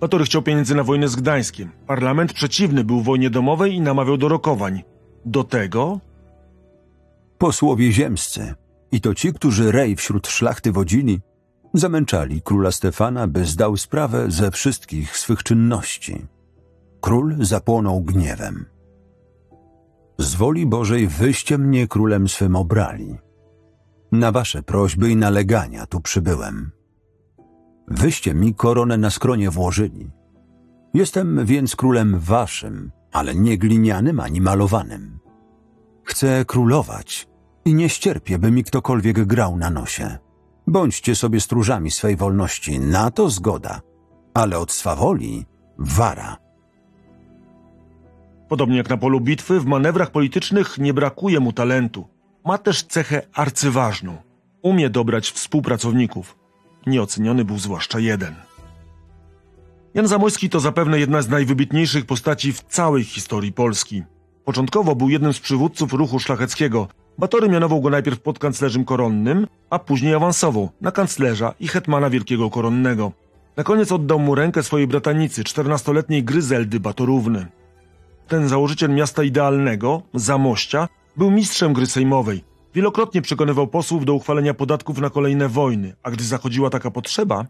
Batory 0.00 0.24
chciał 0.24 0.42
pieniędzy 0.42 0.74
na 0.74 0.84
wojnę 0.84 1.08
z 1.08 1.16
Gdańskiem. 1.16 1.70
Parlament 1.86 2.32
przeciwny 2.32 2.84
był 2.84 3.02
wojnie 3.02 3.30
domowej 3.30 3.74
i 3.74 3.80
namawiał 3.80 4.16
do 4.16 4.28
rokowań. 4.28 4.82
Do 5.24 5.44
tego... 5.44 6.00
Posłowie 7.38 7.92
ziemscy, 7.92 8.54
i 8.92 9.00
to 9.00 9.14
ci, 9.14 9.32
którzy 9.32 9.72
rej 9.72 9.96
wśród 9.96 10.28
szlachty 10.28 10.72
wodzili, 10.72 11.20
zamęczali 11.74 12.42
króla 12.42 12.72
Stefana, 12.72 13.26
by 13.26 13.44
zdał 13.44 13.76
sprawę 13.76 14.30
ze 14.30 14.50
wszystkich 14.50 15.16
swych 15.16 15.42
czynności. 15.42 16.26
Król 17.00 17.36
zapłonął 17.40 18.00
gniewem. 18.00 18.66
Z 20.18 20.34
woli 20.34 20.66
Bożej 20.66 21.06
wyście 21.06 21.58
mnie 21.58 21.88
królem 21.88 22.28
swym 22.28 22.56
obrali. 22.56 23.18
Na 24.12 24.32
wasze 24.32 24.62
prośby 24.62 25.10
i 25.10 25.16
nalegania 25.16 25.86
tu 25.86 26.00
przybyłem. 26.00 26.70
Wyście 27.88 28.34
mi 28.34 28.54
koronę 28.54 28.98
na 28.98 29.10
skronie 29.10 29.50
włożyli. 29.50 30.10
Jestem 30.94 31.46
więc 31.46 31.76
królem 31.76 32.18
waszym, 32.18 32.92
ale 33.12 33.34
nie 33.34 33.58
glinianym 33.58 34.20
ani 34.20 34.40
malowanym. 34.40 35.18
Chcę 36.04 36.44
królować 36.44 37.28
i 37.64 37.74
nie 37.74 37.88
ścierpię, 37.88 38.38
by 38.38 38.50
mi 38.50 38.64
ktokolwiek 38.64 39.24
grał 39.24 39.56
na 39.56 39.70
nosie. 39.70 40.18
Bądźcie 40.66 41.14
sobie 41.14 41.40
stróżami 41.40 41.90
swej 41.90 42.16
wolności, 42.16 42.80
na 42.80 43.10
to 43.10 43.30
zgoda, 43.30 43.80
ale 44.34 44.58
od 44.58 44.72
swawoli 44.72 45.44
wara. 45.78 46.36
Podobnie 48.48 48.76
jak 48.76 48.88
na 48.90 48.96
polu 48.96 49.20
bitwy, 49.20 49.60
w 49.60 49.66
manewrach 49.66 50.10
politycznych 50.10 50.78
nie 50.78 50.94
brakuje 50.94 51.40
mu 51.40 51.52
talentu. 51.52 52.08
Ma 52.44 52.58
też 52.58 52.82
cechę 52.82 53.22
arcyważną. 53.32 54.16
Umie 54.62 54.90
dobrać 54.90 55.30
współpracowników. 55.30 56.38
Nieoceniony 56.86 57.44
był 57.44 57.58
zwłaszcza 57.58 57.98
jeden. 57.98 58.34
Jan 59.94 60.06
Zamojski 60.06 60.50
to 60.50 60.60
zapewne 60.60 60.98
jedna 60.98 61.22
z 61.22 61.28
najwybitniejszych 61.28 62.06
postaci 62.06 62.52
w 62.52 62.62
całej 62.62 63.04
historii 63.04 63.52
Polski. 63.52 64.02
Początkowo 64.44 64.96
był 64.96 65.08
jednym 65.08 65.32
z 65.32 65.40
przywódców 65.40 65.92
ruchu 65.92 66.18
szlacheckiego. 66.18 66.88
Batory 67.20 67.48
mianował 67.48 67.80
go 67.80 67.90
najpierw 67.90 68.20
podkanclerzem 68.20 68.84
koronnym, 68.84 69.46
a 69.70 69.78
później 69.78 70.14
awansował 70.14 70.68
na 70.80 70.90
kanclerza 70.90 71.54
i 71.60 71.68
hetmana 71.68 72.10
wielkiego 72.10 72.50
koronnego. 72.50 73.12
Na 73.56 73.64
koniec 73.64 73.92
oddał 73.92 74.18
mu 74.18 74.34
rękę 74.34 74.62
swojej 74.62 74.86
bratanicy, 74.86 75.44
czternastoletniej 75.44 76.24
Gryzeldy 76.24 76.80
Batorówny. 76.80 77.46
Ten 78.28 78.48
założyciel 78.48 78.90
miasta 78.90 79.22
idealnego, 79.22 80.02
Zamościa, 80.14 80.88
był 81.16 81.30
mistrzem 81.30 81.72
gry 81.72 81.86
sejmowej. 81.86 82.44
Wielokrotnie 82.74 83.22
przekonywał 83.22 83.66
posłów 83.66 84.04
do 84.04 84.14
uchwalenia 84.14 84.54
podatków 84.54 85.00
na 85.00 85.10
kolejne 85.10 85.48
wojny, 85.48 85.94
a 86.02 86.10
gdy 86.10 86.24
zachodziła 86.24 86.70
taka 86.70 86.90
potrzeba, 86.90 87.46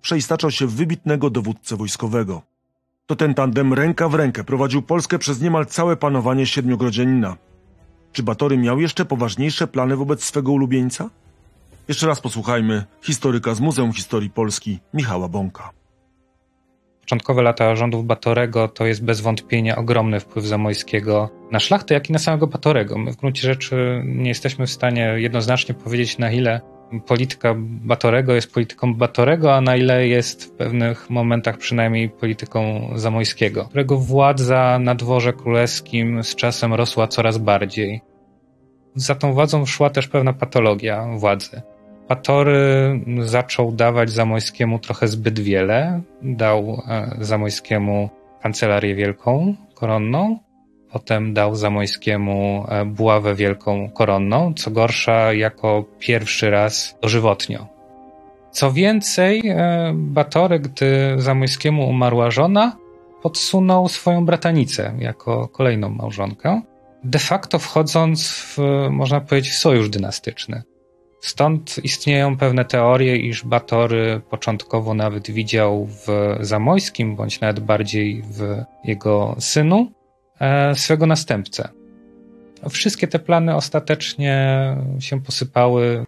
przeistaczał 0.00 0.50
się 0.50 0.66
w 0.66 0.74
wybitnego 0.74 1.30
dowódcę 1.30 1.76
wojskowego. 1.76 2.42
To 3.06 3.16
ten 3.16 3.34
tandem 3.34 3.72
ręka 3.72 4.08
w 4.08 4.14
rękę 4.14 4.44
prowadził 4.44 4.82
Polskę 4.82 5.18
przez 5.18 5.40
niemal 5.40 5.66
całe 5.66 5.96
panowanie 5.96 6.46
siedmiogrodzianina. 6.46 7.36
Czy 8.16 8.22
Batory 8.22 8.58
miał 8.58 8.80
jeszcze 8.80 9.04
poważniejsze 9.04 9.66
plany 9.66 9.96
wobec 9.96 10.24
swego 10.24 10.52
ulubieńca? 10.52 11.10
Jeszcze 11.88 12.06
raz 12.06 12.20
posłuchajmy 12.20 12.84
historyka 13.02 13.54
z 13.54 13.60
Muzeum 13.60 13.92
Historii 13.92 14.30
Polski 14.30 14.78
Michała 14.94 15.28
Bąka. 15.28 15.70
Początkowe 17.00 17.42
lata 17.42 17.76
rządów 17.76 18.06
Batorego 18.06 18.68
to 18.68 18.86
jest 18.86 19.04
bez 19.04 19.20
wątpienia 19.20 19.76
ogromny 19.76 20.20
wpływ 20.20 20.44
Zamojskiego 20.44 21.30
na 21.52 21.60
szlachtę, 21.60 21.94
jak 21.94 22.10
i 22.10 22.12
na 22.12 22.18
samego 22.18 22.46
Batorego. 22.46 22.98
My 22.98 23.12
w 23.12 23.16
gruncie 23.16 23.42
rzeczy 23.42 24.02
nie 24.04 24.28
jesteśmy 24.28 24.66
w 24.66 24.70
stanie 24.70 25.14
jednoznacznie 25.16 25.74
powiedzieć, 25.74 26.18
na 26.18 26.32
ile 26.32 26.60
polityka 27.06 27.54
Batorego 27.58 28.34
jest 28.34 28.54
polityką 28.54 28.94
Batorego, 28.94 29.54
a 29.54 29.60
na 29.60 29.76
ile 29.76 30.08
jest 30.08 30.44
w 30.44 30.50
pewnych 30.50 31.10
momentach 31.10 31.58
przynajmniej 31.58 32.08
polityką 32.08 32.90
Zamojskiego, 32.94 33.64
którego 33.64 33.98
władza 33.98 34.78
na 34.78 34.94
dworze 34.94 35.32
królewskim 35.32 36.22
z 36.24 36.34
czasem 36.34 36.74
rosła 36.74 37.08
coraz 37.08 37.38
bardziej. 37.38 38.00
Za 38.94 39.14
tą 39.14 39.32
władzą 39.32 39.66
szła 39.66 39.90
też 39.90 40.08
pewna 40.08 40.32
patologia 40.32 41.06
władzy. 41.16 41.62
Batory 42.08 43.00
zaczął 43.20 43.72
dawać 43.72 44.10
Zamojskiemu 44.10 44.78
trochę 44.78 45.08
zbyt 45.08 45.40
wiele. 45.40 46.00
Dał 46.22 46.82
e, 46.88 47.16
Zamojskiemu 47.20 48.10
kancelarię 48.42 48.94
wielką, 48.94 49.54
koronną, 49.74 50.38
Potem 50.92 51.34
dał 51.34 51.54
Zamojskiemu 51.54 52.66
e, 52.68 52.84
buławę 52.84 53.34
wielką 53.34 53.90
koronną, 53.90 54.54
co 54.54 54.70
gorsza 54.70 55.32
jako 55.32 55.84
pierwszy 55.98 56.50
raz 56.50 56.98
dożywotnio. 57.02 57.66
Co 58.50 58.72
więcej, 58.72 59.42
e, 59.48 59.92
Batory, 59.94 60.60
gdy 60.60 61.14
Zamojskiemu 61.16 61.88
umarła 61.88 62.30
żona, 62.30 62.76
podsunął 63.22 63.88
swoją 63.88 64.24
bratanicę 64.24 64.94
jako 64.98 65.48
kolejną 65.48 65.88
małżonkę, 65.88 66.62
de 67.04 67.18
facto 67.18 67.58
wchodząc 67.58 68.28
w, 68.28 68.58
można 68.90 69.20
powiedzieć, 69.20 69.52
w 69.52 69.58
sojusz 69.58 69.88
dynastyczny. 69.88 70.62
Stąd 71.20 71.84
istnieją 71.84 72.36
pewne 72.36 72.64
teorie, 72.64 73.16
iż 73.16 73.44
Batory 73.44 74.20
początkowo 74.30 74.94
nawet 74.94 75.30
widział 75.30 75.86
w 75.86 76.36
Zamojskim, 76.40 77.16
bądź 77.16 77.40
nawet 77.40 77.60
bardziej 77.60 78.22
w 78.22 78.62
jego 78.84 79.36
synu, 79.38 79.92
swego 80.74 81.06
następcę. 81.06 81.68
Wszystkie 82.70 83.08
te 83.08 83.18
plany 83.18 83.54
ostatecznie 83.54 84.76
się 84.98 85.20
posypały. 85.20 86.04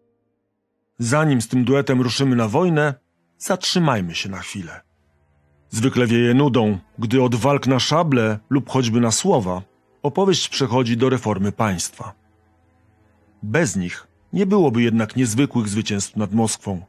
Zanim 0.99 1.43
z 1.43 1.49
tym 1.49 1.65
duetem 1.65 2.01
ruszymy 2.01 2.37
na 2.37 2.49
wojnę, 2.49 2.95
zatrzymajmy 3.39 4.15
się 4.15 4.29
na 4.29 4.39
chwilę. 4.39 4.81
Zwykle 5.71 6.07
wieje 6.07 6.35
nudą, 6.35 6.79
gdy 6.99 7.23
od 7.23 7.35
walk 7.35 7.67
na 7.67 7.79
szable 7.79 8.39
lub 8.51 8.71
choćby 8.71 9.01
na 9.01 9.11
słowa 9.11 9.63
opowieść 10.03 10.49
przechodzi 10.49 10.97
do 10.97 11.09
reformy 11.09 11.53
państwa. 11.53 12.13
Bez 13.43 13.77
nich 13.77 14.07
nie 14.33 14.47
byłoby 14.47 14.83
jednak 14.83 15.17
niezwykłych 15.17 15.69
zwycięstw 15.69 16.17
nad 16.17 16.33
Moskwą. 16.33 16.83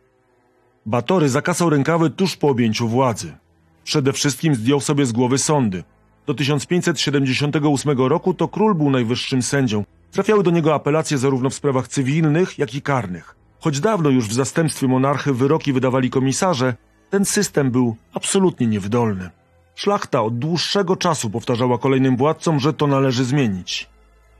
Batory 0.85 1.29
zakasał 1.29 1.69
rękawy 1.69 2.09
tuż 2.09 2.37
po 2.37 2.47
objęciu 2.47 2.87
władzy. 2.87 3.37
Przede 3.83 4.13
wszystkim 4.13 4.55
zdjął 4.55 4.79
sobie 4.79 5.05
z 5.05 5.11
głowy 5.11 5.37
sądy, 5.37 5.83
do 6.27 6.33
1578 6.33 7.97
roku 7.97 8.33
to 8.33 8.47
król 8.47 8.75
był 8.75 8.89
najwyższym 8.89 9.41
sędzią. 9.41 9.83
Trafiały 10.11 10.43
do 10.43 10.51
niego 10.51 10.75
apelacje 10.75 11.17
zarówno 11.17 11.49
w 11.49 11.53
sprawach 11.53 11.87
cywilnych, 11.87 12.59
jak 12.59 12.73
i 12.73 12.81
karnych. 12.81 13.35
Choć 13.59 13.79
dawno 13.79 14.09
już 14.09 14.27
w 14.27 14.33
zastępstwie 14.33 14.87
monarchy 14.87 15.33
wyroki 15.33 15.73
wydawali 15.73 16.09
komisarze, 16.09 16.75
ten 17.09 17.25
system 17.25 17.71
był 17.71 17.95
absolutnie 18.13 18.67
niewydolny. 18.67 19.29
Szlachta 19.75 20.21
od 20.21 20.39
dłuższego 20.39 20.95
czasu 20.95 21.29
powtarzała 21.29 21.77
kolejnym 21.77 22.17
władcom, 22.17 22.59
że 22.59 22.73
to 22.73 22.87
należy 22.87 23.25
zmienić. 23.25 23.89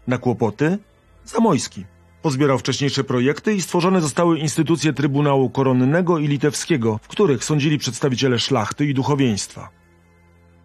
Na 0.08 0.18
kłopoty? 0.18 0.78
Zamojski. 1.26 1.86
Pozbierał 2.22 2.58
wcześniejsze 2.58 3.04
projekty 3.04 3.54
i 3.54 3.62
stworzone 3.62 4.02
zostały 4.02 4.40
instytucje 4.40 4.94
Trybunału 4.94 5.50
Koronnego 5.50 6.18
i 6.18 6.28
Litewskiego, 6.28 7.00
w 7.04 7.08
których 7.08 7.44
sądzili 7.44 7.78
przedstawiciele 7.78 8.40
szlachty 8.40 8.86
i 8.86 8.94
duchowieństwa. 8.94 9.70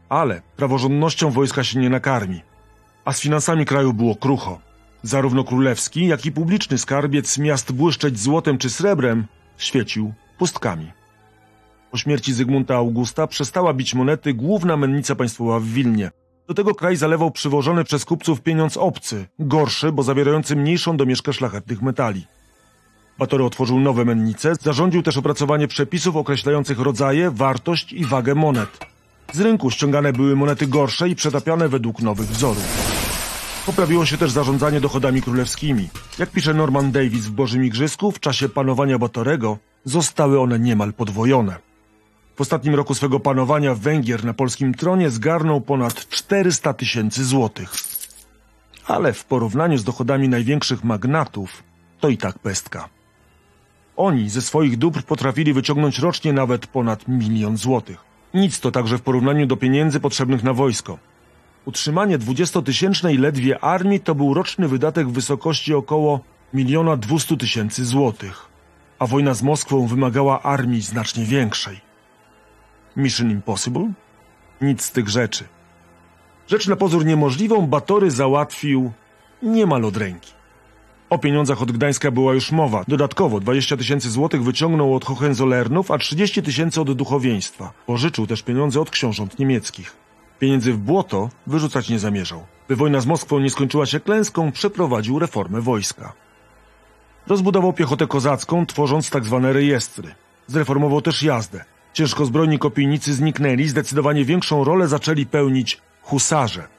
Ale 0.08 0.42
praworządnością 0.56 1.30
wojska 1.30 1.64
się 1.64 1.78
nie 1.78 1.90
nakarmi. 1.90 2.40
A 3.04 3.12
z 3.12 3.20
finansami 3.20 3.64
kraju 3.64 3.92
było 3.92 4.16
krucho. 4.16 4.60
Zarówno 5.02 5.44
królewski, 5.44 6.06
jak 6.06 6.26
i 6.26 6.32
publiczny 6.32 6.78
skarbiec 6.78 7.38
miast 7.38 7.72
błyszczeć 7.72 8.20
złotem 8.20 8.58
czy 8.58 8.70
srebrem 8.70 9.26
świecił 9.56 10.12
pustkami. 10.38 10.92
Po 11.90 11.98
śmierci 11.98 12.32
Zygmunta 12.32 12.74
Augusta 12.74 13.26
przestała 13.26 13.74
bić 13.74 13.94
monety 13.94 14.34
główna 14.34 14.76
mennica 14.76 15.14
państwowa 15.14 15.60
w 15.60 15.64
Wilnie. 15.64 16.10
Do 16.48 16.54
tego 16.54 16.74
kraj 16.74 16.96
zalewał 16.96 17.30
przywożony 17.30 17.84
przez 17.84 18.04
kupców 18.04 18.40
pieniądz 18.40 18.76
obcy, 18.76 19.26
gorszy, 19.38 19.92
bo 19.92 20.02
zawierający 20.02 20.56
mniejszą 20.56 20.96
domieszkę 20.96 21.32
szlachetnych 21.32 21.82
metali. 21.82 22.26
Batory 23.18 23.44
otworzył 23.44 23.80
nowe 23.80 24.04
mennice, 24.04 24.52
zarządził 24.60 25.02
też 25.02 25.16
opracowanie 25.16 25.68
przepisów 25.68 26.16
określających 26.16 26.78
rodzaje, 26.78 27.30
wartość 27.30 27.92
i 27.92 28.04
wagę 28.04 28.34
monet. 28.34 28.93
Z 29.32 29.40
rynku 29.40 29.70
ściągane 29.70 30.12
były 30.12 30.36
monety 30.36 30.66
gorsze 30.66 31.08
i 31.08 31.14
przetapiane 31.14 31.68
według 31.68 32.02
nowych 32.02 32.28
wzorów. 32.28 32.94
Poprawiło 33.66 34.06
się 34.06 34.18
też 34.18 34.30
zarządzanie 34.30 34.80
dochodami 34.80 35.22
królewskimi. 35.22 35.88
Jak 36.18 36.30
pisze 36.30 36.54
Norman 36.54 36.92
Davis 36.92 37.26
w 37.26 37.30
Bożym 37.30 37.64
Igrzysko, 37.64 38.10
w 38.10 38.20
czasie 38.20 38.48
panowania 38.48 38.98
Batorego 38.98 39.58
zostały 39.84 40.40
one 40.40 40.58
niemal 40.58 40.92
podwojone. 40.92 41.56
W 42.36 42.40
ostatnim 42.40 42.74
roku 42.74 42.94
swego 42.94 43.20
panowania 43.20 43.74
Węgier 43.74 44.24
na 44.24 44.34
polskim 44.34 44.74
tronie 44.74 45.10
zgarnął 45.10 45.60
ponad 45.60 46.08
400 46.08 46.74
tysięcy 46.74 47.24
złotych. 47.24 47.72
Ale 48.86 49.12
w 49.12 49.24
porównaniu 49.24 49.78
z 49.78 49.84
dochodami 49.84 50.28
największych 50.28 50.84
magnatów 50.84 51.62
to 52.00 52.08
i 52.08 52.16
tak 52.18 52.38
pestka. 52.38 52.88
Oni 53.96 54.30
ze 54.30 54.42
swoich 54.42 54.78
dóbr 54.78 55.02
potrafili 55.02 55.52
wyciągnąć 55.52 55.98
rocznie 55.98 56.32
nawet 56.32 56.66
ponad 56.66 57.08
milion 57.08 57.56
złotych. 57.56 58.13
Nic 58.34 58.60
to 58.60 58.70
także 58.70 58.98
w 58.98 59.02
porównaniu 59.02 59.46
do 59.46 59.56
pieniędzy 59.56 60.00
potrzebnych 60.00 60.42
na 60.42 60.52
wojsko. 60.52 60.98
Utrzymanie 61.64 62.18
dwudziestotysięcznej 62.18 63.18
ledwie 63.18 63.64
armii 63.64 64.00
to 64.00 64.14
był 64.14 64.34
roczny 64.34 64.68
wydatek 64.68 65.08
w 65.08 65.12
wysokości 65.12 65.74
około 65.74 66.20
miliona 66.54 66.96
dwustu 66.96 67.36
tysięcy 67.36 67.84
złotych, 67.84 68.48
a 68.98 69.06
wojna 69.06 69.34
z 69.34 69.42
Moskwą 69.42 69.86
wymagała 69.86 70.42
armii 70.42 70.82
znacznie 70.82 71.24
większej. 71.24 71.80
Mission 72.96 73.30
Impossible? 73.30 73.92
Nic 74.60 74.82
z 74.82 74.90
tych 74.90 75.08
rzeczy. 75.08 75.44
Rzecz 76.48 76.68
na 76.68 76.76
pozór 76.76 77.04
niemożliwą 77.04 77.66
Batory 77.66 78.10
załatwił 78.10 78.92
niemal 79.42 79.84
od 79.84 79.96
ręki. 79.96 80.32
O 81.10 81.18
pieniądzach 81.18 81.62
od 81.62 81.72
Gdańska 81.72 82.10
była 82.10 82.34
już 82.34 82.52
mowa. 82.52 82.84
Dodatkowo 82.88 83.40
20 83.40 83.76
tysięcy 83.76 84.10
złotych 84.10 84.44
wyciągnął 84.44 84.94
od 84.94 85.04
Hohenzolernów, 85.04 85.90
a 85.90 85.98
30 85.98 86.42
tysięcy 86.42 86.80
od 86.80 86.92
duchowieństwa. 86.92 87.72
Pożyczył 87.86 88.26
też 88.26 88.42
pieniądze 88.42 88.80
od 88.80 88.90
książąt 88.90 89.38
niemieckich. 89.38 89.96
Pieniędzy 90.38 90.72
w 90.72 90.78
błoto 90.78 91.28
wyrzucać 91.46 91.88
nie 91.88 91.98
zamierzał. 91.98 92.46
By 92.68 92.76
wojna 92.76 93.00
z 93.00 93.06
Moskwą 93.06 93.38
nie 93.38 93.50
skończyła 93.50 93.86
się 93.86 94.00
klęską, 94.00 94.52
przeprowadził 94.52 95.18
reformę 95.18 95.60
wojska. 95.60 96.12
Rozbudował 97.26 97.72
piechotę 97.72 98.06
kozacką, 98.06 98.66
tworząc 98.66 99.10
tzw. 99.10 99.40
Tak 99.42 99.54
rejestry. 99.54 100.14
Zreformował 100.46 101.02
też 101.02 101.22
jazdę. 101.22 101.64
Ciężkozbrojni 101.92 102.58
kopijnicy 102.58 103.14
zniknęli, 103.14 103.68
zdecydowanie 103.68 104.24
większą 104.24 104.64
rolę 104.64 104.88
zaczęli 104.88 105.26
pełnić 105.26 105.80
husarze. 106.02 106.73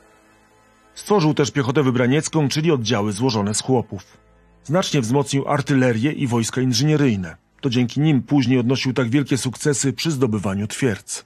Stworzył 0.95 1.33
też 1.33 1.51
piechotę 1.51 1.83
wybraniecką, 1.83 2.49
czyli 2.49 2.71
oddziały 2.71 3.11
złożone 3.11 3.53
z 3.53 3.61
chłopów. 3.61 4.17
Znacznie 4.63 5.01
wzmocnił 5.01 5.47
artylerię 5.47 6.11
i 6.11 6.27
wojska 6.27 6.61
inżynieryjne. 6.61 7.37
To 7.61 7.69
dzięki 7.69 8.01
nim 8.01 8.21
później 8.21 8.59
odnosił 8.59 8.93
tak 8.93 9.09
wielkie 9.09 9.37
sukcesy 9.37 9.93
przy 9.93 10.11
zdobywaniu 10.11 10.67
twierdz. 10.67 11.25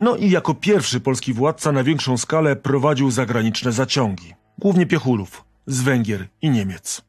No 0.00 0.16
i 0.16 0.30
jako 0.30 0.54
pierwszy 0.54 1.00
polski 1.00 1.32
władca 1.32 1.72
na 1.72 1.84
większą 1.84 2.18
skalę 2.18 2.56
prowadził 2.56 3.10
zagraniczne 3.10 3.72
zaciągi, 3.72 4.34
głównie 4.58 4.86
piechurów, 4.86 5.44
z 5.66 5.82
Węgier 5.82 6.28
i 6.42 6.50
Niemiec. 6.50 7.02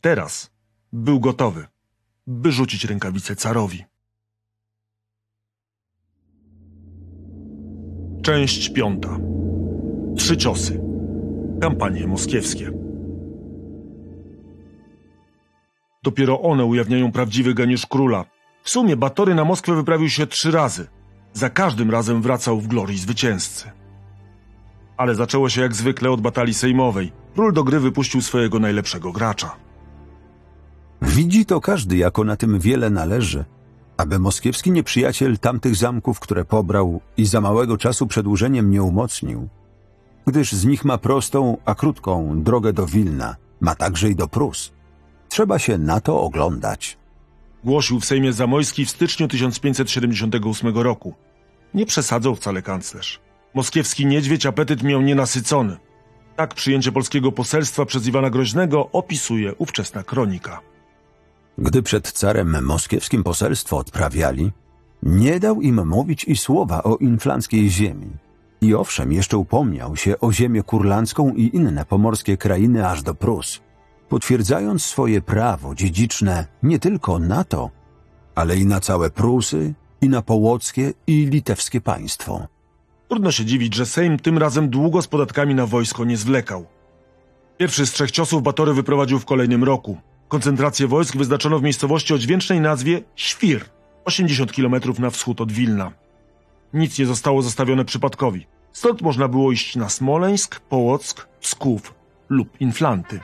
Teraz 0.00 0.50
był 0.92 1.20
gotowy, 1.20 1.66
by 2.26 2.52
rzucić 2.52 2.84
rękawice 2.84 3.36
carowi. 3.36 3.84
Część 8.22 8.72
piąta. 8.72 9.18
Trzy 10.16 10.36
ciosy. 10.36 10.91
Kampanie 11.62 12.06
moskiewskie. 12.06 12.72
Dopiero 16.02 16.40
one 16.40 16.64
ujawniają 16.64 17.12
prawdziwy 17.12 17.54
geniusz 17.54 17.86
króla. 17.86 18.24
W 18.62 18.70
sumie 18.70 18.96
Batory 18.96 19.34
na 19.34 19.44
Moskwę 19.44 19.74
wyprawił 19.74 20.08
się 20.08 20.26
trzy 20.26 20.50
razy. 20.50 20.86
Za 21.32 21.50
każdym 21.50 21.90
razem 21.90 22.22
wracał 22.22 22.60
w 22.60 22.66
glorii 22.66 22.98
zwycięzcy. 22.98 23.70
Ale 24.96 25.14
zaczęło 25.14 25.48
się 25.48 25.60
jak 25.60 25.74
zwykle 25.74 26.10
od 26.10 26.20
batalii 26.20 26.54
sejmowej. 26.54 27.12
Król 27.34 27.52
do 27.52 27.64
gry 27.64 27.80
wypuścił 27.80 28.22
swojego 28.22 28.58
najlepszego 28.58 29.12
gracza. 29.12 29.56
Widzi 31.02 31.46
to 31.46 31.60
każdy, 31.60 31.96
jako 31.96 32.24
na 32.24 32.36
tym 32.36 32.58
wiele 32.58 32.90
należy, 32.90 33.44
aby 33.96 34.18
moskiewski 34.18 34.70
nieprzyjaciel 34.70 35.38
tamtych 35.38 35.76
zamków, 35.76 36.20
które 36.20 36.44
pobrał 36.44 37.00
i 37.16 37.26
za 37.26 37.40
małego 37.40 37.76
czasu 37.76 38.06
przedłużeniem 38.06 38.70
nie 38.70 38.82
umocnił, 38.82 39.48
gdyż 40.26 40.52
z 40.52 40.64
nich 40.64 40.84
ma 40.84 40.98
prostą, 40.98 41.56
a 41.64 41.74
krótką 41.74 42.42
drogę 42.42 42.72
do 42.72 42.86
Wilna, 42.86 43.36
ma 43.60 43.74
także 43.74 44.10
i 44.10 44.16
do 44.16 44.28
Prus. 44.28 44.72
Trzeba 45.28 45.58
się 45.58 45.78
na 45.78 46.00
to 46.00 46.20
oglądać. 46.20 46.98
Głosił 47.64 48.00
w 48.00 48.04
Sejmie 48.04 48.32
Zamojski 48.32 48.86
w 48.86 48.90
styczniu 48.90 49.28
1578 49.28 50.78
roku. 50.78 51.14
Nie 51.74 51.86
przesadzał 51.86 52.34
wcale 52.34 52.62
kanclerz. 52.62 53.20
Moskiewski 53.54 54.06
niedźwiedź 54.06 54.46
apetyt 54.46 54.82
miał 54.82 55.02
nienasycony. 55.02 55.76
Tak 56.36 56.54
przyjęcie 56.54 56.92
polskiego 56.92 57.32
poselstwa 57.32 57.86
przez 57.86 58.06
Iwana 58.06 58.30
Groźnego 58.30 58.90
opisuje 58.92 59.54
ówczesna 59.54 60.02
kronika. 60.02 60.60
Gdy 61.58 61.82
przed 61.82 62.12
carem 62.12 62.64
moskiewskim 62.64 63.24
poselstwo 63.24 63.78
odprawiali, 63.78 64.52
nie 65.02 65.40
dał 65.40 65.60
im 65.60 65.88
mówić 65.88 66.24
i 66.24 66.36
słowa 66.36 66.82
o 66.82 66.96
inflanckiej 66.96 67.70
ziemi. 67.70 68.10
I 68.62 68.74
owszem, 68.74 69.12
jeszcze 69.12 69.36
upomniał 69.36 69.96
się 69.96 70.20
o 70.20 70.32
ziemię 70.32 70.62
kurlandzką 70.62 71.34
i 71.34 71.56
inne 71.56 71.84
pomorskie 71.84 72.36
krainy 72.36 72.88
aż 72.88 73.02
do 73.02 73.14
Prus, 73.14 73.60
potwierdzając 74.08 74.84
swoje 74.84 75.20
prawo 75.20 75.74
dziedziczne 75.74 76.46
nie 76.62 76.78
tylko 76.78 77.18
na 77.18 77.44
to, 77.44 77.70
ale 78.34 78.56
i 78.56 78.66
na 78.66 78.80
całe 78.80 79.10
Prusy, 79.10 79.74
i 80.00 80.08
na 80.08 80.22
połockie 80.22 80.92
i 81.06 81.26
litewskie 81.26 81.80
państwo. 81.80 82.46
Trudno 83.08 83.32
się 83.32 83.44
dziwić, 83.44 83.74
że 83.74 83.86
Sejm 83.86 84.18
tym 84.18 84.38
razem 84.38 84.68
długo 84.68 85.02
z 85.02 85.08
podatkami 85.08 85.54
na 85.54 85.66
wojsko 85.66 86.04
nie 86.04 86.16
zwlekał. 86.16 86.66
Pierwszy 87.58 87.86
z 87.86 87.92
trzech 87.92 88.10
ciosów 88.10 88.42
Batory 88.42 88.74
wyprowadził 88.74 89.18
w 89.18 89.24
kolejnym 89.24 89.64
roku. 89.64 89.96
Koncentrację 90.28 90.86
wojsk 90.86 91.16
wyznaczono 91.16 91.58
w 91.58 91.62
miejscowości 91.62 92.14
o 92.14 92.18
dźwięcznej 92.18 92.60
nazwie 92.60 93.02
Świr, 93.16 93.64
80 94.04 94.52
km 94.52 94.74
na 94.98 95.10
wschód 95.10 95.40
od 95.40 95.52
Wilna. 95.52 95.92
Nic 96.74 96.98
nie 96.98 97.06
zostało 97.06 97.42
zostawione 97.42 97.84
przypadkowi. 97.84 98.46
Stąd 98.72 99.02
można 99.02 99.28
było 99.28 99.52
iść 99.52 99.76
na 99.76 99.88
Smoleńsk, 99.88 100.60
Połock, 100.60 101.28
Psków 101.40 101.94
lub 102.28 102.60
Inflanty. 102.60 103.20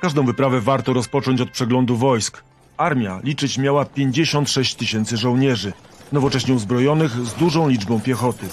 Każdą 0.00 0.24
wyprawę 0.26 0.60
warto 0.60 0.92
rozpocząć 0.92 1.40
od 1.40 1.50
przeglądu 1.50 1.96
wojsk. 1.96 2.42
Armia 2.76 3.20
liczyć 3.24 3.58
miała 3.58 3.84
56 3.84 4.74
tysięcy 4.74 5.16
żołnierzy, 5.16 5.72
nowocześnie 6.12 6.54
uzbrojonych 6.54 7.26
z 7.26 7.34
dużą 7.34 7.68
liczbą 7.68 8.00
piechoty. 8.00 8.46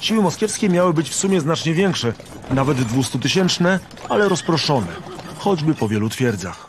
Siły 0.00 0.22
moskiewskie 0.22 0.68
miały 0.68 0.94
być 0.94 1.10
w 1.10 1.14
sumie 1.14 1.40
znacznie 1.40 1.74
większe, 1.74 2.12
nawet 2.50 2.78
dwustutysięczne, 2.78 3.80
ale 4.08 4.28
rozproszone, 4.28 4.92
choćby 5.38 5.74
po 5.74 5.88
wielu 5.88 6.08
twierdzach. 6.08 6.67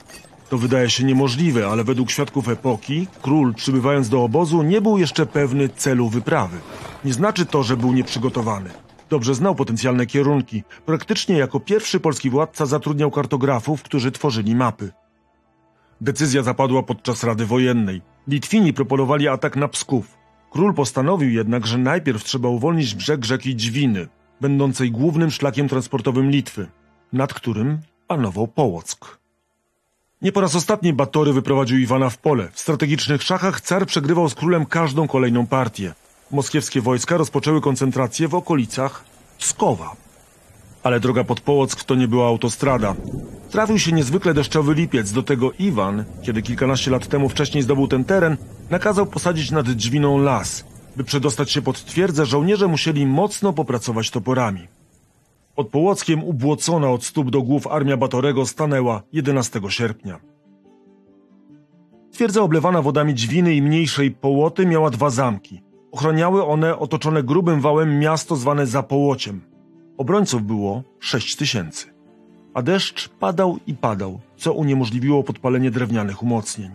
To 0.50 0.58
wydaje 0.58 0.90
się 0.90 1.04
niemożliwe, 1.04 1.68
ale 1.68 1.84
według 1.84 2.12
świadków 2.12 2.50
epoki, 2.50 3.08
król 3.22 3.54
przybywając 3.54 4.10
do 4.10 4.24
obozu 4.24 4.64
nie 4.64 4.82
był 4.82 4.98
jeszcze 4.98 5.26
pewny 5.26 5.70
celu 5.70 6.10
wyprawy. 6.10 6.58
Nie 7.06 7.14
znaczy 7.14 7.46
to, 7.46 7.64
że 7.64 7.78
był 7.78 7.94
nieprzygotowany. 7.94 8.70
Dobrze 9.10 9.36
znał 9.36 9.56
potencjalne 9.56 10.06
kierunki. 10.06 10.64
Praktycznie 10.86 11.38
jako 11.38 11.60
pierwszy 11.60 12.00
polski 12.00 12.30
władca 12.30 12.66
zatrudniał 12.66 13.12
kartografów, 13.12 13.84
którzy 13.84 14.12
tworzyli 14.12 14.56
mapy. 14.56 14.92
Decyzja 16.02 16.44
zapadła 16.44 16.84
podczas 16.84 17.24
Rady 17.24 17.46
Wojennej. 17.46 18.02
Litwini 18.28 18.74
proponowali 18.74 19.28
atak 19.28 19.56
na 19.56 19.68
Psków. 19.68 20.18
Król 20.52 20.74
postanowił 20.74 21.30
jednak, 21.30 21.68
że 21.68 21.78
najpierw 21.78 22.24
trzeba 22.24 22.50
uwolnić 22.50 22.96
brzeg 22.96 23.26
rzeki 23.26 23.56
Dźwiny, 23.56 24.08
będącej 24.42 24.92
głównym 24.92 25.32
szlakiem 25.32 25.68
transportowym 25.68 26.32
Litwy, 26.32 26.68
nad 27.14 27.34
którym 27.34 27.80
panował 28.08 28.48
Połock. 28.48 29.20
Nie 30.22 30.32
po 30.32 30.42
raz 30.42 30.56
ostatni 30.56 30.94
Batory 30.94 31.34
wyprowadził 31.34 31.78
Iwana 31.78 32.10
w 32.10 32.18
pole. 32.18 32.50
W 32.54 32.60
strategicznych 32.60 33.24
szachach 33.24 33.62
car 33.62 33.86
przegrywał 33.86 34.30
z 34.30 34.36
królem 34.36 34.66
każdą 34.66 35.08
kolejną 35.08 35.48
partię. 35.48 35.94
Moskiewskie 36.32 36.82
wojska 36.82 37.18
rozpoczęły 37.18 37.62
koncentrację 37.62 38.28
w 38.28 38.36
okolicach 38.36 39.04
Pskowa. 39.38 39.96
Ale 40.84 41.00
droga 41.00 41.24
pod 41.24 41.42
Połock 41.42 41.84
to 41.84 41.96
nie 41.96 42.08
była 42.08 42.28
autostrada. 42.28 42.96
Trafił 43.50 43.80
się 43.80 43.92
niezwykle 43.92 44.34
deszczowy 44.34 44.74
lipiec, 44.74 45.12
do 45.12 45.24
tego 45.24 45.52
Iwan, 45.60 46.04
kiedy 46.24 46.42
kilkanaście 46.42 46.92
lat 46.92 47.08
temu 47.08 47.30
wcześniej 47.30 47.64
zdobył 47.64 47.88
ten 47.88 48.06
teren, 48.06 48.38
nakazał 48.70 49.06
posadzić 49.06 49.52
nad 49.52 49.72
drzwiną 49.72 50.18
las. 50.18 50.66
By 50.96 51.04
przedostać 51.04 51.52
się 51.52 51.62
pod 51.62 51.86
twierdzę, 51.86 52.26
żołnierze 52.26 52.68
musieli 52.68 53.06
mocno 53.06 53.54
popracować 53.54 54.10
toporami. 54.10 54.68
Pod 55.60 55.70
Połockiem 55.70 56.24
ubłocona 56.24 56.90
od 56.90 57.04
stóp 57.04 57.30
do 57.30 57.42
głów 57.42 57.68
armia 57.68 57.98
Batorego 57.98 58.46
stanęła 58.46 59.04
11 59.14 59.62
sierpnia. 59.70 60.20
Twierdza 62.12 62.42
oblewana 62.42 62.82
wodami 62.82 63.16
Dźwiny 63.16 63.56
i 63.56 63.62
mniejszej 63.62 64.12
Połoty 64.12 64.66
miała 64.66 64.90
dwa 64.90 65.10
zamki. 65.10 65.62
Ochroniały 65.92 66.46
one 66.46 66.78
otoczone 66.78 67.24
grubym 67.24 67.62
wałem 67.62 68.00
miasto 68.00 68.36
zwane 68.36 68.68
Zapołociem. 68.68 69.42
Obrońców 69.98 70.44
było 70.44 70.84
sześć 71.00 71.36
tysięcy. 71.36 71.86
A 72.54 72.62
deszcz 72.62 73.10
padał 73.10 73.58
i 73.68 73.74
padał, 73.74 74.20
co 74.38 74.54
uniemożliwiło 74.54 75.24
podpalenie 75.24 75.72
drewnianych 75.72 76.24
umocnień. 76.24 76.72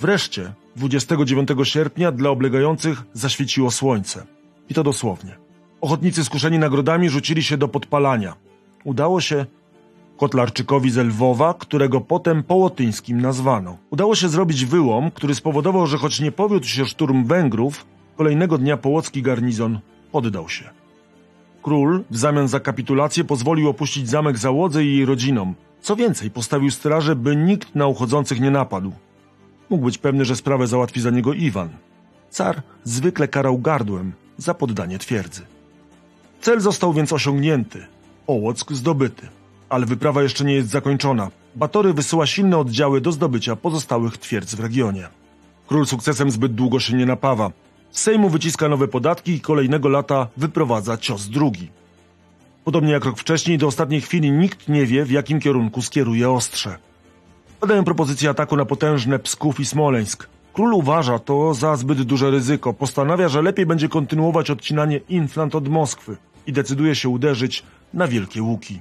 Wreszcie 0.00 0.52
29 0.76 1.48
sierpnia 1.62 2.12
dla 2.12 2.30
oblegających 2.30 3.02
zaświeciło 3.12 3.70
słońce. 3.70 4.26
I 4.68 4.74
to 4.74 4.82
dosłownie. 4.82 5.43
Ochotnicy 5.84 6.24
skuszeni 6.24 6.58
nagrodami 6.58 7.10
rzucili 7.10 7.42
się 7.42 7.56
do 7.56 7.68
podpalania. 7.68 8.34
Udało 8.84 9.20
się 9.20 9.46
Kotlarczykowi 10.16 10.90
z 10.90 10.96
Lwowa, 10.96 11.54
którego 11.54 12.00
potem 12.00 12.42
Połotyńskim 12.42 13.20
nazwano. 13.20 13.76
Udało 13.90 14.14
się 14.14 14.28
zrobić 14.28 14.64
wyłom, 14.64 15.10
który 15.10 15.34
spowodował, 15.34 15.86
że 15.86 15.98
choć 15.98 16.20
nie 16.20 16.32
powiódł 16.32 16.66
się 16.66 16.86
szturm 16.86 17.24
Węgrów, 17.24 17.86
kolejnego 18.16 18.58
dnia 18.58 18.76
połocki 18.76 19.22
garnizon 19.22 19.78
poddał 20.12 20.48
się. 20.48 20.70
Król 21.62 22.04
w 22.10 22.16
zamian 22.16 22.48
za 22.48 22.60
kapitulację 22.60 23.24
pozwolił 23.24 23.68
opuścić 23.68 24.08
zamek 24.08 24.38
załodze 24.38 24.84
i 24.84 24.96
jej 24.96 25.04
rodzinom. 25.04 25.54
Co 25.80 25.96
więcej, 25.96 26.30
postawił 26.30 26.70
straże, 26.70 27.16
by 27.16 27.36
nikt 27.36 27.74
na 27.74 27.86
uchodzących 27.86 28.40
nie 28.40 28.50
napadł. 28.50 28.92
Mógł 29.70 29.84
być 29.84 29.98
pewny, 29.98 30.24
że 30.24 30.36
sprawę 30.36 30.66
załatwi 30.66 31.00
za 31.00 31.10
niego 31.10 31.32
Iwan. 31.32 31.68
Car 32.30 32.62
zwykle 32.84 33.28
karał 33.28 33.58
gardłem 33.58 34.12
za 34.36 34.54
poddanie 34.54 34.98
twierdzy. 34.98 35.53
Cel 36.44 36.60
został 36.60 36.92
więc 36.92 37.12
osiągnięty, 37.12 37.86
Ołock 38.26 38.72
zdobyty. 38.72 39.28
Ale 39.68 39.86
wyprawa 39.86 40.22
jeszcze 40.22 40.44
nie 40.44 40.54
jest 40.54 40.68
zakończona. 40.68 41.30
Batory 41.56 41.92
wysyła 41.92 42.26
silne 42.26 42.58
oddziały 42.58 43.00
do 43.00 43.12
zdobycia 43.12 43.56
pozostałych 43.56 44.18
twierdz 44.18 44.54
w 44.54 44.60
regionie. 44.60 45.08
Król 45.66 45.86
sukcesem 45.86 46.30
zbyt 46.30 46.54
długo 46.54 46.80
się 46.80 46.96
nie 46.96 47.06
napawa. 47.06 47.50
Z 47.90 48.00
Sejmu 48.00 48.28
wyciska 48.28 48.68
nowe 48.68 48.88
podatki 48.88 49.32
i 49.32 49.40
kolejnego 49.40 49.88
lata 49.88 50.26
wyprowadza 50.36 50.96
cios 50.96 51.26
drugi. 51.26 51.68
Podobnie 52.64 52.92
jak 52.92 53.04
rok 53.04 53.18
wcześniej, 53.18 53.58
do 53.58 53.66
ostatniej 53.66 54.00
chwili 54.00 54.30
nikt 54.30 54.68
nie 54.68 54.86
wie, 54.86 55.04
w 55.04 55.10
jakim 55.10 55.40
kierunku 55.40 55.82
skieruje 55.82 56.30
ostrze. 56.30 56.78
Padają 57.60 57.84
propozycje 57.84 58.30
ataku 58.30 58.56
na 58.56 58.64
potężne 58.64 59.18
Psków 59.18 59.60
i 59.60 59.66
Smoleńsk. 59.66 60.28
Król 60.52 60.74
uważa 60.74 61.18
to 61.18 61.54
za 61.54 61.76
zbyt 61.76 62.02
duże 62.02 62.30
ryzyko. 62.30 62.72
Postanawia, 62.72 63.28
że 63.28 63.42
lepiej 63.42 63.66
będzie 63.66 63.88
kontynuować 63.88 64.50
odcinanie 64.50 65.00
Inflant 65.08 65.54
od 65.54 65.68
Moskwy 65.68 66.16
i 66.46 66.52
decyduje 66.52 66.94
się 66.94 67.08
uderzyć 67.08 67.62
na 67.94 68.08
Wielkie 68.08 68.42
Łuki. 68.42 68.80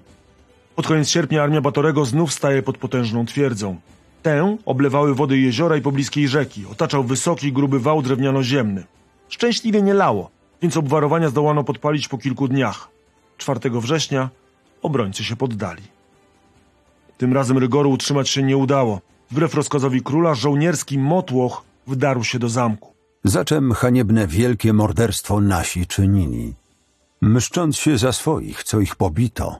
Pod 0.76 0.88
koniec 0.88 1.10
sierpnia 1.10 1.44
armia 1.44 1.62
Batorego 1.62 2.06
znów 2.06 2.34
staje 2.34 2.64
pod 2.64 2.78
potężną 2.78 3.26
twierdzą. 3.26 3.78
Tę 4.24 4.58
oblewały 4.66 5.16
wody 5.16 5.38
jeziora 5.38 5.78
i 5.78 5.82
pobliskiej 5.82 6.28
rzeki. 6.28 6.66
Otaczał 6.72 7.04
wysoki, 7.04 7.52
gruby 7.52 7.80
wał 7.80 8.02
drewniano-ziemny. 8.02 8.84
Szczęśliwie 9.30 9.82
nie 9.82 9.94
lało, 9.94 10.30
więc 10.62 10.78
obwarowania 10.78 11.30
zdołano 11.30 11.64
podpalić 11.64 12.08
po 12.08 12.18
kilku 12.18 12.48
dniach. 12.48 12.90
4 13.38 13.60
września 13.70 14.30
obrońcy 14.82 15.24
się 15.24 15.36
poddali. 15.36 15.84
Tym 17.18 17.34
razem 17.34 17.58
rygoru 17.58 17.92
utrzymać 17.92 18.30
się 18.30 18.44
nie 18.44 18.58
udało. 18.58 19.02
Wbrew 19.32 19.54
rozkazowi 19.54 20.02
króla, 20.02 20.36
żołnierski 20.36 21.00
motłoch 21.00 21.64
wdarł 21.88 22.24
się 22.24 22.40
do 22.40 22.50
zamku. 22.50 22.94
Za 23.24 23.46
czym 23.46 23.72
haniebne 23.72 24.28
wielkie 24.28 24.74
morderstwo 24.74 25.42
nasi 25.42 25.88
czynili, 25.88 26.54
mszcząc 27.24 27.78
się 27.78 27.98
za 27.98 28.14
swoich, 28.14 28.64
co 28.64 28.80
ich 28.80 28.96
pobito. 28.96 29.60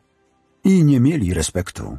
I 0.64 0.84
nie 0.84 1.00
mieli 1.00 1.34
respektu. 1.34 1.98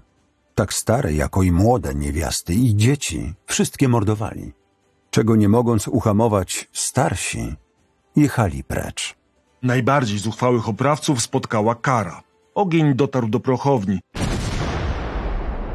Tak 0.54 0.72
stare, 0.72 1.12
jako 1.12 1.42
i 1.42 1.52
młode 1.52 1.94
niewiasty 1.94 2.54
i 2.54 2.76
dzieci, 2.76 3.34
wszystkie 3.46 3.88
mordowali. 3.88 4.52
Czego 5.10 5.36
nie 5.36 5.48
mogąc 5.48 5.88
uhamować 5.88 6.68
starsi, 6.72 7.54
jechali 8.16 8.64
precz. 8.64 9.14
Najbardziej 9.62 10.18
zuchwałych 10.18 10.68
oprawców 10.68 11.22
spotkała 11.22 11.74
kara. 11.74 12.22
Ogień 12.54 12.94
dotarł 12.94 13.28
do 13.28 13.40
prochowni. 13.40 14.00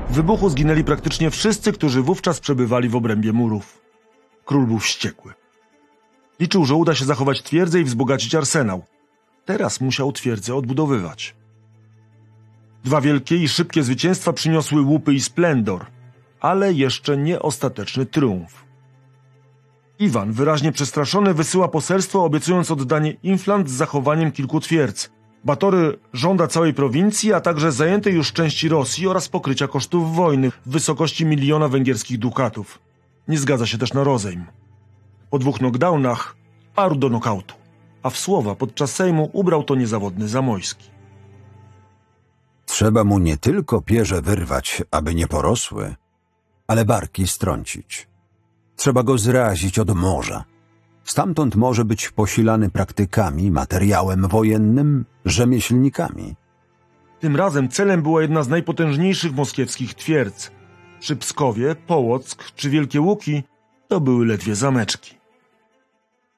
W 0.10 0.14
wybuchu 0.14 0.50
zginęli 0.50 0.84
praktycznie 0.84 1.30
wszyscy, 1.30 1.74
którzy 1.74 2.02
wówczas 2.02 2.40
przebywali 2.40 2.90
w 2.90 2.96
obrębie 2.96 3.34
murów. 3.34 3.82
Król 4.46 4.68
był 4.68 4.80
wściekły. 4.80 5.34
Liczył, 6.40 6.66
że 6.66 6.76
uda 6.76 6.96
się 6.96 7.06
zachować 7.06 7.44
twierdzę 7.44 7.80
i 7.80 7.84
wzbogacić 7.84 8.36
arsenał. 8.36 8.84
Teraz 9.46 9.82
musiał 9.82 10.12
twierdzę 10.12 10.56
odbudowywać. 10.56 11.36
Dwa 12.84 13.02
wielkie 13.02 13.36
i 13.36 13.48
szybkie 13.48 13.84
zwycięstwa 13.84 14.34
przyniosły 14.34 14.82
łupy 14.82 15.14
i 15.14 15.20
splendor, 15.20 15.86
ale 16.40 16.74
jeszcze 16.74 17.18
nie 17.18 17.40
ostateczny 17.40 18.06
triumf. 18.06 18.70
Iwan, 20.00 20.32
wyraźnie 20.32 20.72
przestraszony, 20.72 21.34
wysyła 21.34 21.68
poselstwo, 21.68 22.24
obiecując 22.24 22.72
oddanie 22.72 23.12
Inflant 23.24 23.70
z 23.70 23.74
zachowaniem 23.74 24.32
kilku 24.32 24.60
twierdz. 24.60 25.10
Batory 25.44 26.00
żąda 26.14 26.48
całej 26.48 26.74
prowincji, 26.74 27.34
a 27.34 27.42
także 27.42 27.72
zajętej 27.72 28.14
już 28.14 28.34
części 28.34 28.70
Rosji 28.70 29.08
oraz 29.08 29.30
pokrycia 29.30 29.68
kosztów 29.68 30.16
wojny 30.16 30.52
w 30.52 30.60
wysokości 30.66 31.26
miliona 31.26 31.68
węgierskich 31.68 32.20
dukatów. 32.20 32.80
Nie 33.28 33.38
zgadza 33.38 33.66
się 33.66 33.78
też 33.78 33.94
na 33.94 34.04
rozejm. 34.04 34.46
Po 35.30 35.40
dwóch 35.40 35.58
knockdownach 35.58 36.36
parł 36.76 36.96
do 36.96 37.10
nokautu, 37.10 37.56
a 38.04 38.10
w 38.10 38.18
słowa 38.18 38.56
podczas 38.56 38.96
Sejmu 38.96 39.30
ubrał 39.34 39.64
to 39.64 39.76
niezawodny 39.76 40.28
Zamojski. 40.28 40.90
Trzeba 42.66 43.04
mu 43.04 43.20
nie 43.20 43.38
tylko 43.38 43.82
pierze 43.82 44.22
wyrwać, 44.22 44.84
aby 44.92 45.16
nie 45.16 45.28
porosły, 45.28 45.96
ale 46.68 46.86
barki 46.86 47.28
strącić. 47.28 48.08
Trzeba 48.76 49.04
go 49.04 49.18
zrazić 49.18 49.80
od 49.80 49.96
morza. 49.96 50.44
Stamtąd 51.04 51.56
może 51.56 51.86
być 51.86 52.10
posilany 52.10 52.70
praktykami, 52.70 53.52
materiałem 53.52 54.28
wojennym, 54.28 55.06
rzemieślnikami. 55.26 56.36
Tym 57.20 57.36
razem 57.36 57.70
celem 57.70 58.02
była 58.02 58.22
jedna 58.22 58.44
z 58.44 58.48
najpotężniejszych 58.48 59.36
moskiewskich 59.36 59.94
twierdz. 59.94 60.52
Przy 61.00 61.16
Pskowie, 61.16 61.76
Połock 61.76 62.52
czy 62.56 62.70
Wielkie 62.70 63.02
Łuki 63.02 63.44
to 63.88 64.00
były 64.02 64.26
ledwie 64.26 64.56
zameczki. 64.56 65.18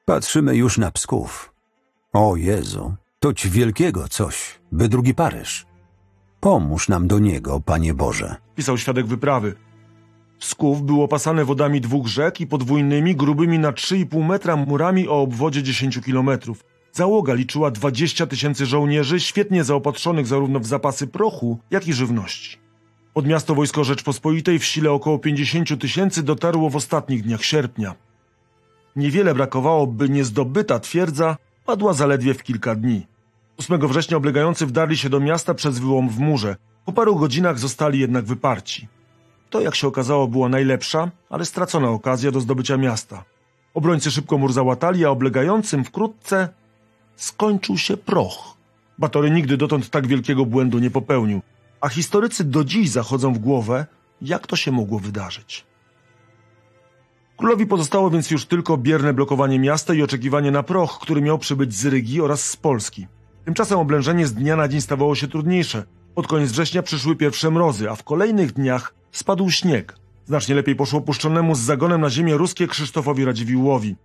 Patrzymy 0.04 0.56
już 0.56 0.78
na 0.78 0.90
Psków. 0.90 1.51
O 2.14 2.36
Jezu, 2.36 2.94
toć 3.20 3.48
wielkiego 3.48 4.08
coś, 4.08 4.60
by 4.72 4.88
drugi 4.88 5.14
Paryż. 5.14 5.66
Pomóż 6.40 6.88
nam 6.88 7.08
do 7.08 7.18
niego, 7.18 7.60
Panie 7.60 7.94
Boże. 7.94 8.36
Pisał 8.54 8.78
świadek 8.78 9.06
wyprawy. 9.06 9.54
Psków 10.38 10.82
był 10.82 11.02
opasany 11.02 11.44
wodami 11.44 11.80
dwóch 11.80 12.06
rzek 12.06 12.40
i 12.40 12.46
podwójnymi, 12.46 13.16
grubymi 13.16 13.58
na 13.58 13.72
3,5 13.72 14.26
metra 14.26 14.56
murami 14.56 15.08
o 15.08 15.20
obwodzie 15.22 15.62
10 15.62 16.00
kilometrów. 16.00 16.64
Załoga 16.92 17.34
liczyła 17.34 17.70
20 17.70 18.26
tysięcy 18.26 18.66
żołnierzy, 18.66 19.20
świetnie 19.20 19.64
zaopatrzonych 19.64 20.26
zarówno 20.26 20.60
w 20.60 20.66
zapasy 20.66 21.06
prochu, 21.06 21.58
jak 21.70 21.88
i 21.88 21.92
żywności. 21.92 22.58
Pod 23.14 23.26
miasto 23.26 23.54
Wojsko 23.54 23.84
Rzeczpospolitej 23.84 24.58
w 24.58 24.64
sile 24.64 24.92
około 24.92 25.18
50 25.18 25.80
tysięcy 25.80 26.22
dotarło 26.22 26.70
w 26.70 26.76
ostatnich 26.76 27.22
dniach 27.22 27.44
sierpnia. 27.44 27.94
Niewiele 28.96 29.34
brakowało, 29.34 29.86
by 29.86 30.08
niezdobyta 30.08 30.80
twierdza 30.80 31.36
padła 31.66 31.92
zaledwie 31.92 32.34
w 32.34 32.42
kilka 32.42 32.74
dni. 32.74 33.06
8 33.56 33.88
września 33.88 34.16
oblegający 34.16 34.66
wdarli 34.66 34.96
się 34.96 35.08
do 35.08 35.20
miasta 35.20 35.54
przez 35.54 35.78
wyłom 35.78 36.08
w 36.08 36.18
murze. 36.18 36.56
Po 36.84 36.92
paru 36.92 37.16
godzinach 37.16 37.58
zostali 37.58 37.98
jednak 37.98 38.24
wyparci. 38.24 38.88
To, 39.50 39.60
jak 39.60 39.74
się 39.74 39.86
okazało, 39.86 40.28
była 40.28 40.48
najlepsza, 40.48 41.10
ale 41.30 41.44
stracona 41.44 41.88
okazja 41.88 42.30
do 42.30 42.40
zdobycia 42.40 42.76
miasta. 42.76 43.24
Obrońcy 43.74 44.10
szybko 44.10 44.38
mur 44.38 44.52
załatali, 44.52 45.04
a 45.04 45.10
oblegającym 45.10 45.84
wkrótce 45.84 46.48
skończył 47.16 47.78
się 47.78 47.96
proch. 47.96 48.56
Batory 48.98 49.30
nigdy 49.30 49.56
dotąd 49.56 49.90
tak 49.90 50.06
wielkiego 50.06 50.46
błędu 50.46 50.78
nie 50.78 50.90
popełnił, 50.90 51.40
a 51.80 51.88
historycy 51.88 52.44
do 52.44 52.64
dziś 52.64 52.90
zachodzą 52.90 53.32
w 53.32 53.38
głowę, 53.38 53.86
jak 54.22 54.46
to 54.46 54.56
się 54.56 54.72
mogło 54.72 54.98
wydarzyć. 54.98 55.64
Królowi 57.42 57.66
pozostało 57.66 58.10
więc 58.10 58.30
już 58.30 58.46
tylko 58.46 58.76
bierne 58.76 59.14
blokowanie 59.14 59.58
miasta 59.58 59.94
i 59.94 60.02
oczekiwanie 60.02 60.50
na 60.50 60.62
proch, 60.62 60.98
który 60.98 61.22
miał 61.22 61.38
przybyć 61.38 61.74
z 61.74 61.86
Rygi 61.86 62.20
oraz 62.20 62.44
z 62.44 62.56
Polski. 62.56 63.06
Tymczasem 63.44 63.78
oblężenie 63.78 64.26
z 64.26 64.34
dnia 64.34 64.56
na 64.56 64.68
dzień 64.68 64.80
stawało 64.80 65.14
się 65.14 65.28
trudniejsze. 65.28 65.84
Pod 66.14 66.26
koniec 66.26 66.50
września 66.50 66.82
przyszły 66.82 67.16
pierwsze 67.16 67.50
mrozy, 67.50 67.90
a 67.90 67.94
w 67.94 68.02
kolejnych 68.02 68.52
dniach 68.52 68.94
spadł 69.12 69.50
śnieg. 69.50 69.96
Znacznie 70.24 70.54
lepiej 70.54 70.76
poszło 70.76 71.00
puszczonemu 71.00 71.54
z 71.54 71.58
zagonem 71.58 72.00
na 72.00 72.10
ziemię 72.10 72.36
ruskie 72.36 72.66
Krzysztofowi 72.66 73.24
Radziwiłłowi. 73.24 73.96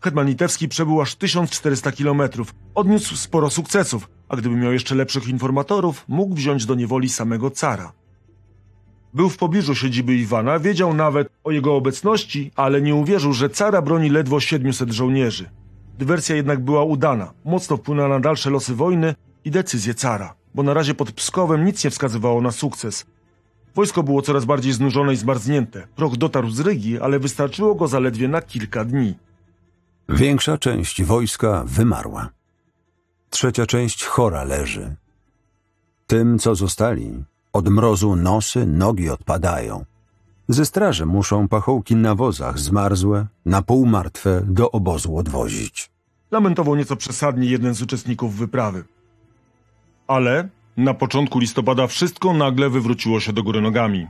Hetman 0.00 0.26
Litewski 0.26 0.68
przebył 0.68 1.00
aż 1.00 1.14
1400 1.14 1.92
kilometrów. 1.92 2.54
Odniósł 2.74 3.16
sporo 3.16 3.50
sukcesów, 3.50 4.10
a 4.28 4.36
gdyby 4.36 4.56
miał 4.56 4.72
jeszcze 4.72 4.94
lepszych 4.94 5.28
informatorów, 5.28 6.04
mógł 6.08 6.34
wziąć 6.34 6.66
do 6.66 6.74
niewoli 6.74 7.08
samego 7.08 7.50
cara. 7.50 7.92
Był 9.14 9.28
w 9.28 9.36
pobliżu 9.36 9.74
siedziby 9.74 10.14
Iwana, 10.14 10.58
wiedział 10.58 10.94
nawet 10.94 11.28
o 11.44 11.50
jego 11.50 11.76
obecności, 11.76 12.50
ale 12.56 12.82
nie 12.82 12.94
uwierzył, 12.94 13.32
że 13.32 13.50
cara 13.50 13.82
broni 13.82 14.10
ledwo 14.10 14.40
700 14.40 14.90
żołnierzy. 14.90 15.50
Dywersja 15.98 16.36
jednak 16.36 16.64
była 16.64 16.84
udana, 16.84 17.32
mocno 17.44 17.76
wpłynęła 17.76 18.08
na 18.08 18.20
dalsze 18.20 18.50
losy 18.50 18.74
wojny 18.74 19.14
i 19.44 19.50
decyzje 19.50 19.94
cara, 19.94 20.34
bo 20.54 20.62
na 20.62 20.74
razie 20.74 20.94
pod 20.94 21.12
Pskowem 21.12 21.64
nic 21.64 21.84
nie 21.84 21.90
wskazywało 21.90 22.40
na 22.40 22.50
sukces. 22.50 23.06
Wojsko 23.74 24.02
było 24.02 24.22
coraz 24.22 24.44
bardziej 24.44 24.72
znużone 24.72 25.12
i 25.12 25.16
zmarznięte. 25.16 25.86
Proch 25.96 26.16
dotarł 26.16 26.50
z 26.50 26.60
Rygi, 26.60 27.00
ale 27.00 27.18
wystarczyło 27.18 27.74
go 27.74 27.88
zaledwie 27.88 28.28
na 28.28 28.42
kilka 28.42 28.84
dni. 28.84 29.14
Większa 30.08 30.58
część 30.58 31.02
wojska 31.02 31.64
wymarła. 31.66 32.28
Trzecia 33.30 33.66
część 33.66 34.04
chora 34.04 34.44
leży. 34.44 34.96
Tym, 36.06 36.38
co 36.38 36.54
zostali, 36.54 37.24
od 37.52 37.68
mrozu 37.68 38.16
nosy, 38.16 38.66
nogi 38.66 39.10
odpadają. 39.10 39.84
Ze 40.48 40.66
straży 40.66 41.06
muszą 41.06 41.48
pachołki 41.48 41.96
na 41.96 42.14
wozach 42.14 42.58
zmarzłe, 42.58 43.26
na 43.46 43.62
pół 43.62 43.86
martwe 43.86 44.42
do 44.46 44.70
obozu 44.70 45.16
odwozić. 45.16 45.90
Lamentował 46.30 46.76
nieco 46.76 46.96
przesadnie 46.96 47.48
jeden 47.48 47.74
z 47.74 47.82
uczestników 47.82 48.36
wyprawy. 48.36 48.84
Ale 50.06 50.48
na 50.76 50.94
początku 50.94 51.38
listopada 51.38 51.86
wszystko 51.86 52.32
nagle 52.32 52.70
wywróciło 52.70 53.20
się 53.20 53.32
do 53.32 53.42
góry 53.42 53.60
nogami. 53.60 54.06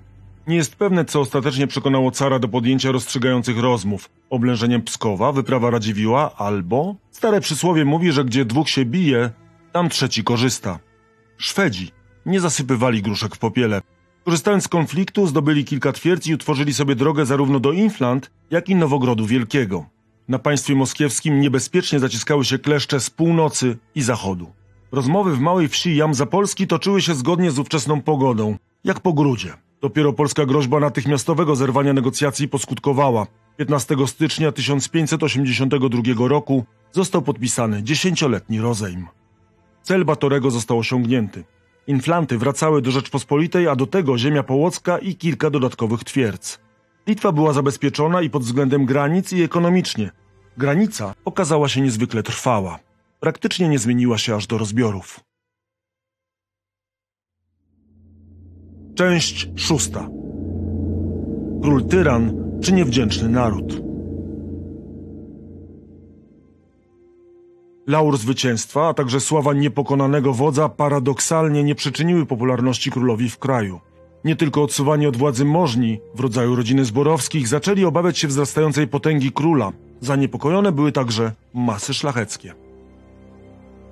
Nie 0.47 0.57
jest 0.57 0.77
pewne, 0.77 1.05
co 1.05 1.21
ostatecznie 1.21 1.67
przekonało 1.67 2.11
cara 2.11 2.39
do 2.39 2.49
podjęcia 2.49 2.93
rozstrzygających 2.93 3.59
rozmów. 3.59 4.11
Oblężeniem 4.31 4.83
Pskowa, 4.83 5.33
wyprawa 5.33 5.71
Radziwiła, 5.71 6.37
albo... 6.37 6.95
Stare 7.11 7.41
przysłowie 7.41 7.85
mówi, 7.85 8.13
że 8.13 8.25
gdzie 8.25 8.45
dwóch 8.45 8.69
się 8.69 8.85
bije, 8.85 9.31
tam 9.73 9.89
trzeci 9.89 10.25
korzysta. 10.25 10.79
Szwedzi 11.37 11.91
nie 12.27 12.41
zasypywali 12.41 13.03
gruszek 13.03 13.37
w 13.37 13.39
popiele. 13.39 13.83
Korzystając 14.25 14.65
z 14.65 14.69
konfliktu, 14.69 15.27
zdobyli 15.27 15.65
kilka 15.65 15.93
twierdz 15.93 16.27
i 16.27 16.35
utworzyli 16.35 16.75
sobie 16.75 16.95
drogę 16.95 17.27
zarówno 17.27 17.61
do 17.61 17.73
Inflant, 17.73 18.31
jak 18.51 18.69
i 18.69 18.75
Nowogrodu 18.75 19.27
Wielkiego. 19.27 19.87
Na 20.29 20.39
państwie 20.39 20.75
moskiewskim 20.75 21.41
niebezpiecznie 21.41 21.99
zaciskały 21.99 22.45
się 22.45 22.59
kleszcze 22.59 23.01
z 23.01 23.11
północy 23.11 23.79
i 23.95 24.03
zachodu. 24.03 24.53
Rozmowy 24.93 25.37
w 25.37 25.41
małej 25.41 25.69
wsi 25.69 25.97
Jam 25.97 26.15
Zapolski 26.15 26.67
toczyły 26.67 27.03
się 27.03 27.15
zgodnie 27.15 27.51
z 27.51 27.59
ówczesną 27.59 28.03
pogodą, 28.03 28.57
jak 28.85 29.01
po 29.01 29.13
grudzie. 29.13 29.53
Dopiero 29.81 30.13
polska 30.13 30.47
groźba 30.47 30.81
natychmiastowego 30.81 31.57
zerwania 31.57 31.93
negocjacji 31.93 32.49
poskutkowała. 32.49 33.27
15 33.57 33.97
stycznia 34.07 34.53
1582 34.53 36.29
roku 36.29 36.65
został 36.93 37.23
podpisany 37.23 37.83
dziesięcioletni 37.83 38.61
rozejm. 38.61 39.07
Cel 39.83 40.05
Batorego 40.05 40.51
został 40.51 40.79
osiągnięty. 40.79 41.45
Inflanty 41.87 42.39
wracały 42.39 42.83
do 42.83 42.91
Rzeczpospolitej, 42.91 43.69
a 43.69 43.77
do 43.77 43.87
tego 43.87 44.19
ziemia 44.19 44.43
połocka 44.43 44.99
i 44.99 45.17
kilka 45.17 45.51
dodatkowych 45.51 46.05
twierdz. 46.05 46.61
Litwa 47.07 47.33
była 47.33 47.53
zabezpieczona 47.53 48.23
i 48.23 48.31
pod 48.31 48.43
względem 48.43 48.87
granic 48.87 49.33
i 49.33 49.43
ekonomicznie. 49.43 50.11
Granica 50.57 51.15
okazała 51.25 51.69
się 51.69 51.81
niezwykle 51.81 52.23
trwała. 52.23 52.79
Praktycznie 53.21 53.69
nie 53.69 53.79
zmieniła 53.79 54.19
się 54.19 54.35
aż 54.35 54.47
do 54.47 54.59
rozbiorów. 54.59 55.21
Część 58.95 59.49
szósta. 59.57 60.09
Król 61.63 61.85
tyran 61.85 62.33
czy 62.63 62.73
niewdzięczny 62.73 63.29
naród? 63.29 63.92
Laur 67.93 68.19
zwycięstwa, 68.19 68.89
a 68.89 68.95
także 68.95 69.21
sława 69.21 69.53
niepokonanego 69.53 70.33
wodza 70.33 70.69
paradoksalnie 70.69 71.65
nie 71.65 71.75
przyczyniły 71.75 72.27
popularności 72.27 72.91
królowi 72.91 73.31
w 73.31 73.39
kraju. 73.39 73.81
Nie 74.25 74.37
tylko 74.37 74.63
odsuwani 74.63 75.07
od 75.07 75.17
władzy 75.17 75.45
możni 75.45 76.01
w 76.15 76.21
rodzaju 76.21 76.57
rodziny 76.57 76.85
Zborowskich 76.85 77.49
zaczęli 77.49 77.85
obawiać 77.85 78.19
się 78.19 78.29
wzrastającej 78.29 78.89
potęgi 78.89 79.33
króla. 79.33 79.73
Zaniepokojone 80.01 80.73
były 80.73 80.93
także 80.93 81.33
masy 81.55 81.95
szlacheckie. 81.95 82.55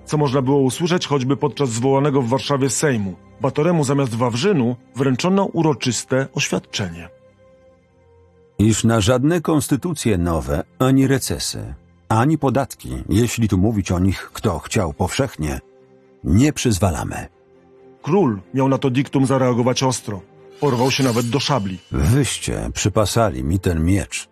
Co 0.05 0.19
można 0.19 0.43
było 0.43 0.61
usłyszeć 0.61 1.07
choćby 1.07 1.37
podczas 1.37 1.69
zwołanego 1.69 2.23
w 2.23 2.29
Warszawie 2.29 2.71
Sejmu. 2.71 3.15
Batoremu 3.41 3.85
zamiast 3.85 4.15
Wawrzynu 4.15 4.77
wręczono 4.97 5.45
uroczyste 5.45 6.27
oświadczenie. 6.35 7.09
Iż 8.59 8.85
na 8.85 9.01
żadne 9.01 9.41
konstytucje 9.41 10.19
nowe 10.19 10.65
ani 10.79 11.07
recesy 11.07 11.75
ani 12.11 12.39
podatki, 12.39 12.91
jeśli 13.09 13.49
tu 13.49 13.59
mówić 13.59 13.93
o 13.93 13.99
nich 13.99 14.31
kto 14.33 14.59
chciał 14.59 14.93
powszechnie, 14.93 15.61
nie 16.25 16.53
przyzwalamy. 16.53 17.29
Król 18.03 18.41
miał 18.55 18.69
na 18.69 18.79
to 18.79 18.91
diktum 18.91 19.27
zareagować 19.27 19.83
ostro. 19.83 20.21
Porwał 20.61 20.91
się 20.91 21.05
nawet 21.05 21.27
do 21.29 21.41
szabli. 21.41 21.79
Wyście 21.93 22.71
przypasali 22.75 23.45
mi 23.45 23.59
ten 23.61 23.85
miecz, 23.85 24.29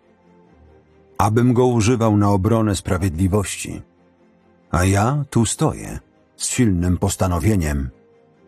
abym 1.17 1.53
go 1.53 1.65
używał 1.65 2.17
na 2.17 2.29
obronę 2.29 2.75
sprawiedliwości. 2.75 3.81
A 4.71 4.85
ja 4.85 5.23
tu 5.29 5.45
stoję, 5.45 5.99
z 6.37 6.49
silnym 6.49 6.97
postanowieniem, 6.97 7.89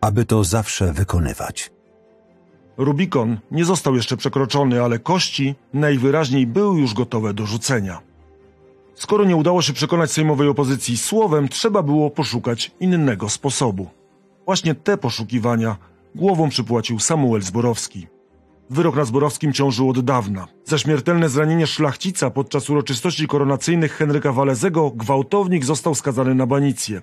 aby 0.01 0.25
to 0.25 0.43
zawsze 0.43 0.93
wykonywać. 0.93 1.71
Rubikon 2.77 3.39
nie 3.51 3.65
został 3.65 3.95
jeszcze 3.95 4.17
przekroczony, 4.17 4.83
ale 4.83 4.99
kości 4.99 5.55
najwyraźniej 5.73 6.47
były 6.47 6.79
już 6.81 6.93
gotowe 6.93 7.33
do 7.33 7.45
rzucenia. 7.45 8.10
Skoro 8.95 9.25
nie 9.25 9.35
udało 9.35 9.61
się 9.61 9.73
przekonać 9.73 10.11
sejmowej 10.11 10.47
opozycji 10.47 10.97
słowem, 10.97 11.49
trzeba 11.49 11.83
było 11.83 12.09
poszukać 12.09 12.71
innego 12.79 13.29
sposobu. 13.29 13.87
Właśnie 14.45 14.75
te 14.75 14.97
poszukiwania 14.97 15.77
głową 16.15 16.49
przypłacił 16.49 16.99
Samuel 16.99 17.41
Zborowski. 17.41 18.07
Wyrok 18.69 18.95
na 18.95 19.05
Zborowskim 19.05 19.53
ciążył 19.53 19.89
od 19.89 19.99
dawna. 19.99 20.47
Za 20.65 20.77
śmiertelne 20.77 21.29
zranienie 21.29 21.67
szlachcica 21.67 22.29
podczas 22.29 22.69
uroczystości 22.69 23.27
koronacyjnych 23.27 23.93
Henryka 23.93 24.31
Walezego 24.31 24.91
gwałtownik 24.91 25.65
został 25.65 25.95
skazany 25.95 26.35
na 26.35 26.45
banicję. 26.45 27.01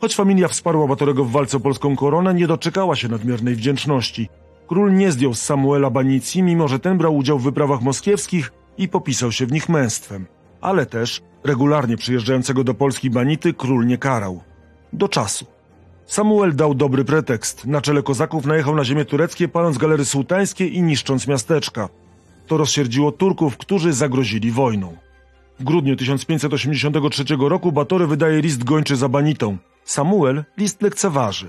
Choć 0.00 0.16
familia 0.16 0.48
wsparła 0.48 0.86
Batorego 0.86 1.24
w 1.24 1.30
walce 1.30 1.56
o 1.56 1.60
polską 1.60 1.96
koronę, 1.96 2.34
nie 2.34 2.46
doczekała 2.46 2.96
się 2.96 3.08
nadmiernej 3.08 3.54
wdzięczności. 3.54 4.28
Król 4.66 4.94
nie 4.94 5.12
zdjął 5.12 5.34
z 5.34 5.42
Samuela 5.42 5.90
banicji, 5.90 6.42
mimo 6.42 6.68
że 6.68 6.78
ten 6.78 6.98
brał 6.98 7.16
udział 7.16 7.38
w 7.38 7.42
wyprawach 7.42 7.82
moskiewskich 7.82 8.52
i 8.78 8.88
popisał 8.88 9.32
się 9.32 9.46
w 9.46 9.52
nich 9.52 9.68
męstwem. 9.68 10.26
Ale 10.60 10.86
też 10.86 11.22
regularnie 11.44 11.96
przyjeżdżającego 11.96 12.64
do 12.64 12.74
Polski 12.74 13.10
banity 13.10 13.54
król 13.54 13.86
nie 13.86 13.98
karał. 13.98 14.40
Do 14.92 15.08
czasu. 15.08 15.46
Samuel 16.06 16.56
dał 16.56 16.74
dobry 16.74 17.04
pretekst. 17.04 17.66
Na 17.66 17.80
czele 17.80 18.02
kozaków 18.02 18.46
najechał 18.46 18.74
na 18.76 18.84
ziemię 18.84 19.04
tureckie, 19.04 19.48
paląc 19.48 19.78
galery 19.78 20.04
sułtańskie 20.04 20.66
i 20.66 20.82
niszcząc 20.82 21.26
miasteczka. 21.26 21.88
To 22.46 22.56
rozsierdziło 22.56 23.12
Turków, 23.12 23.56
którzy 23.56 23.92
zagrozili 23.92 24.50
wojną. 24.50 24.96
W 25.58 25.64
grudniu 25.64 25.96
1583 25.96 27.24
roku 27.40 27.72
Batory 27.72 28.06
wydaje 28.06 28.40
list 28.40 28.64
gończy 28.64 28.96
za 28.96 29.08
banitą. 29.08 29.56
Samuel 29.84 30.44
list 30.56 30.82
lekceważy 30.82 31.48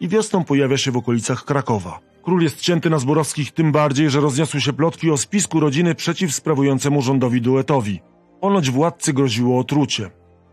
i 0.00 0.08
wiosną 0.08 0.44
pojawia 0.44 0.78
się 0.78 0.90
w 0.90 0.96
okolicach 0.96 1.44
Krakowa. 1.44 2.00
Król 2.22 2.42
jest 2.42 2.60
cięty 2.60 2.90
na 2.90 2.98
Zborowskich 2.98 3.52
tym 3.52 3.72
bardziej, 3.72 4.10
że 4.10 4.20
rozniosły 4.20 4.60
się 4.60 4.72
plotki 4.72 5.10
o 5.10 5.16
spisku 5.16 5.60
rodziny 5.60 5.94
przeciw 5.94 6.34
sprawującemu 6.34 7.02
rządowi 7.02 7.40
duetowi. 7.40 8.00
Ponoć 8.42 8.70
władcy 8.70 9.12
groziło 9.12 9.58
otrucie. 9.58 10.10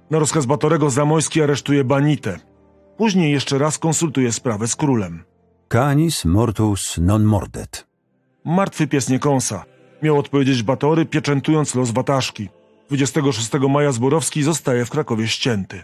Na 0.09 0.19
rozkaz 0.19 0.45
Batorego 0.45 0.89
Zamojski 0.89 1.41
aresztuje 1.41 1.83
Banitę. 1.83 2.39
Później 2.97 3.31
jeszcze 3.31 3.57
raz 3.57 3.77
konsultuje 3.77 4.31
sprawę 4.31 4.67
z 4.67 4.75
królem. 4.75 5.23
Canis 5.67 6.25
mortus 6.25 6.97
non 7.01 7.23
mordet. 7.23 7.87
Martwy 8.45 8.87
pies 8.87 9.09
nie 9.09 9.19
kąsa. 9.19 9.65
Miał 10.03 10.17
odpowiedzieć 10.17 10.63
Batory, 10.63 11.05
pieczętując 11.05 11.75
los 11.75 11.91
Wataszki. 11.91 12.49
26 12.87 13.49
maja 13.69 13.91
Zborowski 13.91 14.43
zostaje 14.43 14.85
w 14.85 14.89
Krakowie 14.89 15.27
ścięty. 15.27 15.83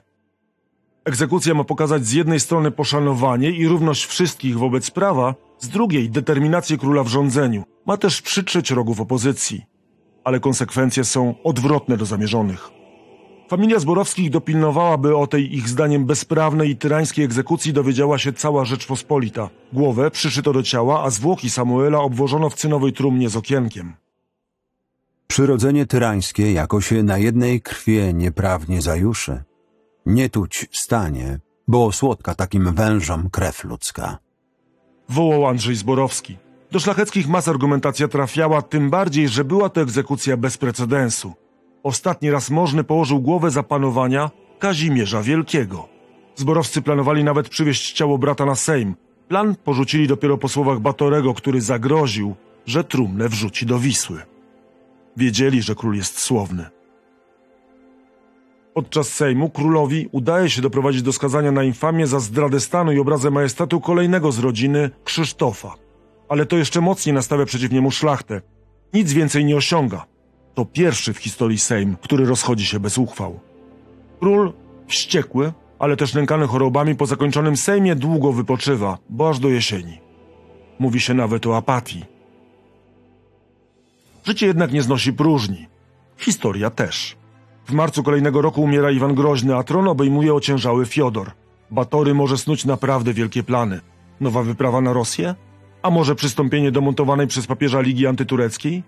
Egzekucja 1.05 1.53
ma 1.53 1.63
pokazać 1.63 2.05
z 2.05 2.13
jednej 2.13 2.39
strony 2.39 2.71
poszanowanie 2.71 3.51
i 3.51 3.67
równość 3.67 4.05
wszystkich 4.05 4.57
wobec 4.57 4.91
prawa, 4.91 5.35
z 5.59 5.69
drugiej 5.69 6.09
determinację 6.09 6.77
króla 6.77 7.03
w 7.03 7.07
rządzeniu. 7.07 7.63
Ma 7.85 7.97
też 7.97 8.21
przytrzeć 8.21 8.71
rogów 8.71 9.01
opozycji. 9.01 9.74
Ale 10.25 10.39
konsekwencje 10.39 11.03
są 11.03 11.35
odwrotne 11.43 11.97
do 11.97 12.05
zamierzonych. 12.05 12.69
Familia 13.49 13.79
Zborowskich 13.79 14.29
dopilnowała, 14.29 14.97
by 14.97 15.17
o 15.17 15.27
tej 15.27 15.55
ich 15.55 15.69
zdaniem 15.69 16.05
bezprawnej 16.05 16.69
i 16.69 16.77
tyrańskiej 16.77 17.25
egzekucji 17.25 17.73
dowiedziała 17.73 18.17
się 18.17 18.33
cała 18.33 18.65
Rzeczpospolita. 18.65 19.49
Głowę 19.73 20.11
przyszyto 20.11 20.53
do 20.53 20.63
ciała, 20.63 21.03
a 21.03 21.09
zwłoki 21.09 21.49
Samuela 21.49 21.99
obwożono 21.99 22.49
w 22.49 22.55
cynowej 22.55 22.93
trumnie 22.93 23.29
z 23.29 23.35
okienkiem. 23.35 23.93
Przyrodzenie 25.27 25.85
tyrańskie 25.85 26.51
jako 26.51 26.81
się 26.81 27.03
na 27.03 27.17
jednej 27.17 27.61
krwie 27.61 28.13
nieprawnie 28.13 28.81
zajuszy. 28.81 29.43
Nie 30.05 30.29
tuć 30.29 30.67
stanie, 30.71 31.39
bo 31.67 31.91
słodka 31.91 32.35
takim 32.35 32.73
wężom 32.75 33.29
krew 33.29 33.63
ludzka. 33.63 34.17
Wołał 35.09 35.47
Andrzej 35.47 35.75
Zborowski. 35.75 36.37
Do 36.71 36.79
szlacheckich 36.79 37.27
mas 37.27 37.47
argumentacja 37.47 38.07
trafiała, 38.07 38.61
tym 38.61 38.89
bardziej, 38.89 39.27
że 39.27 39.43
była 39.43 39.69
to 39.69 39.81
egzekucja 39.81 40.37
bez 40.37 40.57
precedensu. 40.57 41.33
Ostatni 41.83 42.31
raz 42.31 42.49
możny 42.49 42.83
położył 42.83 43.19
głowę 43.19 43.51
zapanowania 43.51 44.31
Kazimierza 44.59 45.21
Wielkiego. 45.21 45.87
Zborowscy 46.35 46.81
planowali 46.81 47.23
nawet 47.23 47.49
przywieźć 47.49 47.93
ciało 47.93 48.17
brata 48.17 48.45
na 48.45 48.55
Sejm. 48.55 48.95
Plan 49.27 49.55
porzucili 49.63 50.07
dopiero 50.07 50.37
po 50.37 50.47
słowach 50.47 50.79
Batorego, 50.79 51.33
który 51.33 51.61
zagroził, 51.61 52.35
że 52.65 52.83
trumnę 52.83 53.29
wrzuci 53.29 53.65
do 53.65 53.79
Wisły. 53.79 54.21
Wiedzieli, 55.17 55.61
że 55.61 55.75
król 55.75 55.95
jest 55.95 56.19
słowny. 56.19 56.65
Podczas 58.73 59.07
Sejmu 59.07 59.49
królowi 59.49 60.09
udaje 60.11 60.49
się 60.49 60.61
doprowadzić 60.61 61.01
do 61.01 61.13
skazania 61.13 61.51
na 61.51 61.63
infamię 61.63 62.07
za 62.07 62.19
zdradę 62.19 62.59
stanu 62.59 62.91
i 62.91 62.99
obrazę 62.99 63.31
majestatu 63.31 63.81
kolejnego 63.81 64.31
z 64.31 64.39
rodziny, 64.39 64.89
Krzysztofa. 65.03 65.84
Ale 66.29 66.45
to 66.45 66.57
jeszcze 66.57 66.81
mocniej 66.81 67.13
nastawia 67.13 67.45
przeciw 67.45 67.71
niemu 67.71 67.91
szlachtę. 67.91 68.41
Nic 68.93 69.13
więcej 69.13 69.45
nie 69.45 69.55
osiąga. 69.55 70.05
To 70.53 70.65
pierwszy 70.65 71.13
w 71.13 71.17
historii 71.17 71.57
Sejm, 71.57 71.97
który 72.01 72.25
rozchodzi 72.25 72.65
się 72.65 72.79
bez 72.79 72.97
uchwał. 72.97 73.39
Król, 74.19 74.53
wściekły, 74.87 75.53
ale 75.79 75.97
też 75.97 76.13
nękany 76.13 76.47
chorobami 76.47 76.95
po 76.95 77.05
zakończonym 77.05 77.57
Sejmie 77.57 77.95
długo 77.95 78.31
wypoczywa, 78.31 78.97
bo 79.09 79.29
aż 79.29 79.39
do 79.39 79.49
jesieni. 79.49 79.99
Mówi 80.79 80.99
się 80.99 81.13
nawet 81.13 81.45
o 81.45 81.57
apatii. 81.57 82.05
Życie 84.25 84.47
jednak 84.47 84.71
nie 84.71 84.81
znosi 84.81 85.13
próżni. 85.13 85.67
Historia 86.17 86.69
też. 86.69 87.15
W 87.67 87.71
marcu 87.71 88.03
kolejnego 88.03 88.41
roku 88.41 88.61
umiera 88.61 88.91
Iwan 88.91 89.15
Groźny, 89.15 89.55
a 89.55 89.63
tron 89.63 89.87
obejmuje 89.87 90.33
ociężały 90.33 90.85
Fiodor. 90.85 91.31
Batory 91.71 92.13
może 92.13 92.37
snuć 92.37 92.65
naprawdę 92.65 93.13
wielkie 93.13 93.43
plany. 93.43 93.81
Nowa 94.19 94.43
wyprawa 94.43 94.81
na 94.81 94.93
Rosję? 94.93 95.35
A 95.85 95.89
może 95.89 96.15
przystąpienie 96.15 96.71
do 96.71 96.81
montowanej 96.81 97.27
przez 97.27 97.47
papieża 97.47 97.81
Ligi 97.81 98.07
Antytureckiej? 98.07 98.83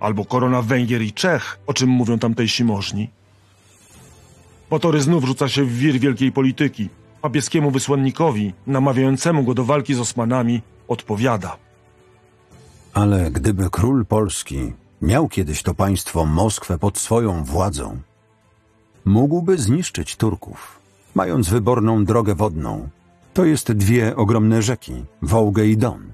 Albo 0.00 0.24
korona 0.24 0.62
Węgier 0.62 1.02
i 1.02 1.12
Czech, 1.12 1.58
o 1.66 1.74
czym 1.74 1.88
mówią 1.90 2.18
tamtejsi 2.18 2.64
możni? 2.64 3.10
Batory 4.70 5.00
znów 5.00 5.24
rzuca 5.24 5.48
się 5.48 5.64
w 5.64 5.78
wir 5.78 5.98
wielkiej 5.98 6.32
polityki. 6.32 6.88
Papieskiemu 7.20 7.70
wysłannikowi, 7.70 8.52
namawiającemu 8.66 9.44
go 9.44 9.54
do 9.54 9.64
walki 9.64 9.94
z 9.94 10.00
Osmanami, 10.00 10.62
odpowiada. 10.88 11.56
Ale 12.94 13.30
gdyby 13.30 13.70
król 13.70 14.06
Polski 14.06 14.72
miał 15.02 15.28
kiedyś 15.28 15.62
to 15.62 15.74
państwo 15.74 16.26
Moskwę 16.26 16.78
pod 16.78 16.98
swoją 16.98 17.44
władzą, 17.44 17.98
mógłby 19.04 19.58
zniszczyć 19.58 20.16
Turków, 20.16 20.80
mając 21.14 21.48
wyborną 21.48 22.04
drogę 22.04 22.34
wodną. 22.34 22.88
To 23.34 23.44
jest 23.44 23.72
dwie 23.72 24.16
ogromne 24.16 24.62
rzeki, 24.62 25.04
Wołgę 25.22 25.66
i 25.66 25.76
Don. 25.76 26.13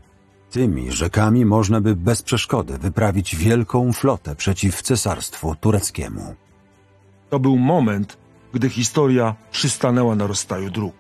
Tymi 0.51 0.93
rzekami 0.93 1.45
można 1.45 1.81
by 1.81 1.97
bez 1.97 2.23
przeszkody 2.23 2.79
wyprawić 2.79 3.37
wielką 3.37 3.93
flotę 3.93 4.37
przeciw 4.37 4.83
cesarstwu 4.83 5.55
tureckiemu. 5.61 6.35
To 7.31 7.39
był 7.39 7.57
moment, 7.57 8.19
gdy 8.53 8.69
historia 8.69 9.35
przystanęła 9.51 10.17
na 10.17 10.27
rozstaju 10.27 10.71
dróg, 10.71 10.95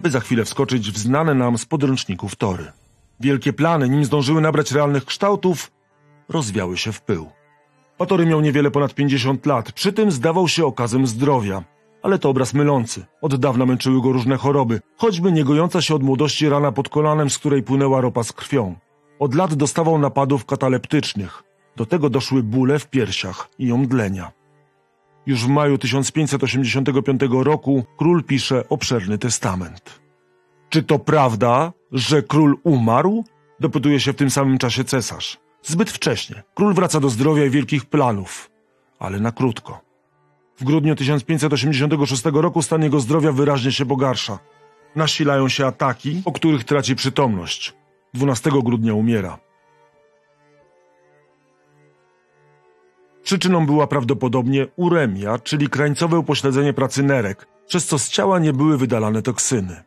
by 0.00 0.10
za 0.10 0.20
chwilę 0.20 0.44
wskoczyć 0.44 0.90
w 0.90 0.98
znane 0.98 1.34
nam 1.34 1.58
z 1.58 1.66
podręczników 1.66 2.36
tory. 2.36 2.72
Wielkie 3.20 3.52
plany, 3.52 3.88
nim 3.88 4.04
zdążyły 4.04 4.40
nabrać 4.40 4.72
realnych 4.72 5.04
kształtów, 5.04 5.70
rozwiały 6.28 6.76
się 6.76 6.92
w 6.92 7.00
pył. 7.00 7.30
Batory 7.98 8.26
miał 8.26 8.40
niewiele 8.40 8.70
ponad 8.70 8.94
50 8.94 9.46
lat, 9.46 9.72
przy 9.72 9.92
tym 9.92 10.10
zdawał 10.10 10.48
się 10.48 10.66
okazem 10.66 11.06
zdrowia. 11.06 11.62
Ale 12.06 12.18
to 12.18 12.30
obraz 12.30 12.54
mylący. 12.54 13.04
Od 13.20 13.36
dawna 13.36 13.66
męczyły 13.66 14.02
go 14.02 14.12
różne 14.12 14.36
choroby, 14.36 14.80
choćby 14.96 15.32
niegojąca 15.32 15.82
się 15.82 15.94
od 15.94 16.02
młodości 16.02 16.48
rana 16.48 16.72
pod 16.72 16.88
kolanem, 16.88 17.30
z 17.30 17.38
której 17.38 17.62
płynęła 17.62 18.00
ropa 18.00 18.22
z 18.22 18.32
krwią. 18.32 18.74
Od 19.18 19.34
lat 19.34 19.54
dostawał 19.54 19.98
napadów 19.98 20.44
kataleptycznych. 20.44 21.42
Do 21.76 21.86
tego 21.86 22.10
doszły 22.10 22.42
bóle 22.42 22.78
w 22.78 22.90
piersiach 22.90 23.48
i 23.58 23.72
omdlenia. 23.72 24.32
Już 25.26 25.44
w 25.44 25.48
maju 25.48 25.78
1585 25.78 27.20
roku 27.30 27.84
król 27.96 28.24
pisze 28.24 28.68
obszerny 28.68 29.18
testament. 29.18 30.00
Czy 30.68 30.82
to 30.82 30.98
prawda, 30.98 31.72
że 31.92 32.22
król 32.22 32.56
umarł? 32.64 33.24
Dopytuje 33.60 34.00
się 34.00 34.12
w 34.12 34.16
tym 34.16 34.30
samym 34.30 34.58
czasie 34.58 34.84
cesarz. 34.84 35.38
Zbyt 35.62 35.90
wcześnie. 35.90 36.42
Król 36.54 36.74
wraca 36.74 37.00
do 37.00 37.10
zdrowia 37.10 37.44
i 37.44 37.50
wielkich 37.50 37.84
planów, 37.84 38.50
ale 38.98 39.20
na 39.20 39.32
krótko. 39.32 39.85
W 40.58 40.64
grudniu 40.64 40.94
1586 40.94 42.24
roku 42.24 42.62
stan 42.62 42.82
jego 42.82 43.00
zdrowia 43.00 43.32
wyraźnie 43.32 43.72
się 43.72 43.86
pogarsza. 43.86 44.38
Nasilają 44.94 45.48
się 45.48 45.66
ataki, 45.66 46.22
po 46.24 46.32
których 46.32 46.64
traci 46.64 46.96
przytomność. 46.96 47.74
12 48.14 48.50
grudnia 48.50 48.94
umiera. 48.94 49.38
Przyczyną 53.22 53.66
była 53.66 53.86
prawdopodobnie 53.86 54.66
uremia, 54.76 55.38
czyli 55.38 55.68
krańcowe 55.68 56.18
upośledzenie 56.18 56.72
pracy 56.72 57.02
nerek, 57.02 57.46
przez 57.66 57.86
co 57.86 57.98
z 57.98 58.08
ciała 58.08 58.38
nie 58.38 58.52
były 58.52 58.78
wydalane 58.78 59.22
toksyny. 59.22 59.82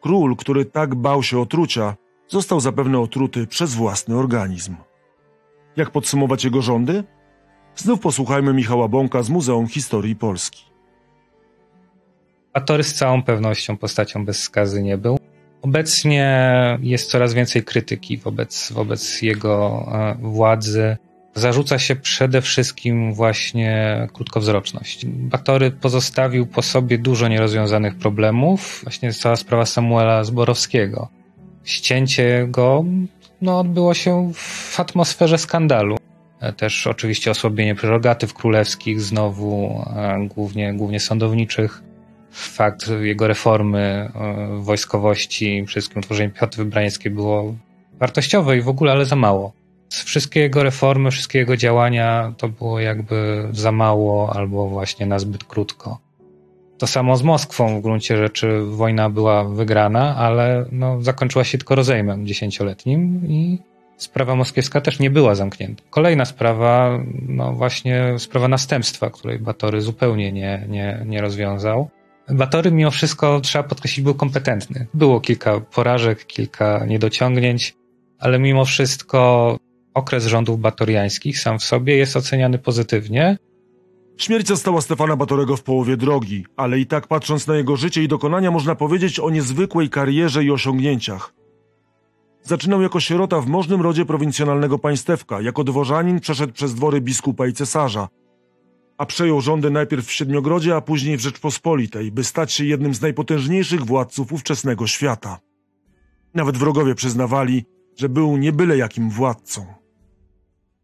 Król, 0.00 0.36
który 0.36 0.64
tak 0.64 0.94
bał 0.94 1.22
się 1.22 1.40
otrucia, 1.40 1.94
został 2.28 2.60
zapewne 2.60 3.00
otruty 3.00 3.46
przez 3.46 3.74
własny 3.74 4.16
organizm. 4.16 4.76
Jak 5.76 5.90
podsumować 5.90 6.44
jego 6.44 6.62
rządy? 6.62 7.04
Znów 7.76 8.00
posłuchajmy 8.00 8.54
Michała 8.54 8.88
Bąka 8.88 9.22
z 9.22 9.30
Muzeum 9.30 9.68
Historii 9.68 10.16
Polski. 10.16 10.64
Batory 12.54 12.82
z 12.82 12.94
całą 12.94 13.22
pewnością 13.22 13.76
postacią 13.76 14.24
bez 14.24 14.42
skazy 14.42 14.82
nie 14.82 14.98
był. 14.98 15.18
Obecnie 15.62 16.78
jest 16.82 17.10
coraz 17.10 17.34
więcej 17.34 17.64
krytyki 17.64 18.18
wobec, 18.18 18.72
wobec 18.72 19.22
jego 19.22 19.86
e, 19.92 20.14
władzy. 20.22 20.96
Zarzuca 21.34 21.78
się 21.78 21.96
przede 21.96 22.42
wszystkim 22.42 23.14
właśnie 23.14 24.08
krótkowzroczność. 24.12 25.06
Batory 25.06 25.70
pozostawił 25.70 26.46
po 26.46 26.62
sobie 26.62 26.98
dużo 26.98 27.28
nierozwiązanych 27.28 27.98
problemów. 27.98 28.80
Właśnie 28.82 29.12
cała 29.12 29.36
sprawa 29.36 29.66
Samuela 29.66 30.24
Zborowskiego. 30.24 31.08
Ścięcie 31.64 32.46
go 32.48 32.84
no, 33.42 33.58
odbyło 33.58 33.94
się 33.94 34.32
w 34.34 34.80
atmosferze 34.80 35.38
skandalu. 35.38 35.96
E, 36.42 36.52
też 36.52 36.86
oczywiście 36.86 37.30
osłabienie 37.30 37.74
prerogatyw 37.74 38.34
królewskich, 38.34 39.00
znowu 39.00 39.84
e, 39.96 40.28
głównie, 40.34 40.74
głównie 40.74 41.00
sądowniczych 41.00 41.82
fakt 42.30 42.90
jego 43.00 43.26
reformy 43.26 43.78
e, 43.78 44.10
wojskowości, 44.60 45.64
wszystkim 45.66 45.98
utworzenie 45.98 46.30
piechoty 46.30 46.56
wybrańskiej 46.56 47.12
było 47.12 47.54
wartościowe 47.98 48.56
i 48.56 48.60
w 48.60 48.68
ogóle, 48.68 48.92
ale 48.92 49.04
za 49.04 49.16
mało. 49.16 49.52
Wszystkie 49.90 50.40
jego 50.40 50.62
reformy, 50.62 51.10
wszystkie 51.10 51.38
jego 51.38 51.56
działania 51.56 52.34
to 52.36 52.48
było 52.48 52.80
jakby 52.80 53.48
za 53.52 53.72
mało 53.72 54.36
albo 54.36 54.68
właśnie 54.68 55.06
na 55.06 55.18
zbyt 55.18 55.44
krótko. 55.44 55.98
To 56.78 56.86
samo 56.86 57.16
z 57.16 57.22
Moskwą 57.22 57.78
w 57.78 57.82
gruncie 57.82 58.16
rzeczy 58.16 58.62
wojna 58.62 59.10
była 59.10 59.44
wygrana, 59.44 60.16
ale 60.16 60.66
no, 60.72 61.02
zakończyła 61.02 61.44
się 61.44 61.58
tylko 61.58 61.74
rozejmem 61.74 62.26
dziesięcioletnim 62.26 63.20
i 63.28 63.58
sprawa 64.02 64.34
moskiewska 64.34 64.80
też 64.80 64.98
nie 64.98 65.10
była 65.10 65.34
zamknięta. 65.34 65.82
Kolejna 65.90 66.24
sprawa, 66.24 67.00
no 67.28 67.52
właśnie 67.52 68.18
sprawa 68.18 68.48
następstwa, 68.48 69.10
której 69.10 69.38
Batory 69.38 69.80
zupełnie 69.80 70.32
nie, 70.32 70.66
nie, 70.68 71.02
nie 71.06 71.20
rozwiązał. 71.20 71.90
Batory 72.28 72.72
mimo 72.72 72.90
wszystko, 72.90 73.40
trzeba 73.40 73.64
podkreślić, 73.64 74.04
był 74.04 74.14
kompetentny. 74.14 74.86
Było 74.94 75.20
kilka 75.20 75.60
porażek, 75.60 76.26
kilka 76.26 76.84
niedociągnięć, 76.86 77.74
ale 78.18 78.38
mimo 78.38 78.64
wszystko 78.64 79.56
okres 79.94 80.26
rządów 80.26 80.60
batoriańskich 80.60 81.38
sam 81.38 81.58
w 81.58 81.64
sobie 81.64 81.96
jest 81.96 82.16
oceniany 82.16 82.58
pozytywnie. 82.58 83.36
Śmierć 84.16 84.48
zastała 84.48 84.80
Stefana 84.80 85.16
Batorego 85.16 85.56
w 85.56 85.62
połowie 85.62 85.96
drogi, 85.96 86.46
ale 86.56 86.78
i 86.78 86.86
tak 86.86 87.06
patrząc 87.06 87.46
na 87.46 87.56
jego 87.56 87.76
życie 87.76 88.02
i 88.02 88.08
dokonania 88.08 88.50
można 88.50 88.74
powiedzieć 88.74 89.20
o 89.20 89.30
niezwykłej 89.30 89.90
karierze 89.90 90.44
i 90.44 90.50
osiągnięciach. 90.50 91.34
Zaczynał 92.42 92.82
jako 92.82 93.00
sierota 93.00 93.40
w 93.40 93.46
możnym 93.46 93.80
rodzie 93.80 94.04
prowincjonalnego 94.04 94.78
państewka, 94.78 95.40
jako 95.40 95.64
dworzanin 95.64 96.20
przeszedł 96.20 96.52
przez 96.52 96.74
dwory 96.74 97.00
biskupa 97.00 97.46
i 97.46 97.52
cesarza, 97.52 98.08
a 98.98 99.06
przejął 99.06 99.40
rządy 99.40 99.70
najpierw 99.70 100.06
w 100.06 100.12
Siedmiogrodzie, 100.12 100.76
a 100.76 100.80
później 100.80 101.16
w 101.16 101.20
Rzeczpospolitej, 101.20 102.12
by 102.12 102.24
stać 102.24 102.52
się 102.52 102.64
jednym 102.64 102.94
z 102.94 103.00
najpotężniejszych 103.00 103.84
władców 103.84 104.32
ówczesnego 104.32 104.86
świata. 104.86 105.38
Nawet 106.34 106.56
wrogowie 106.56 106.94
przyznawali, 106.94 107.64
że 107.96 108.08
był 108.08 108.36
nie 108.36 108.52
byle 108.52 108.76
jakim 108.76 109.10
władcą. 109.10 109.66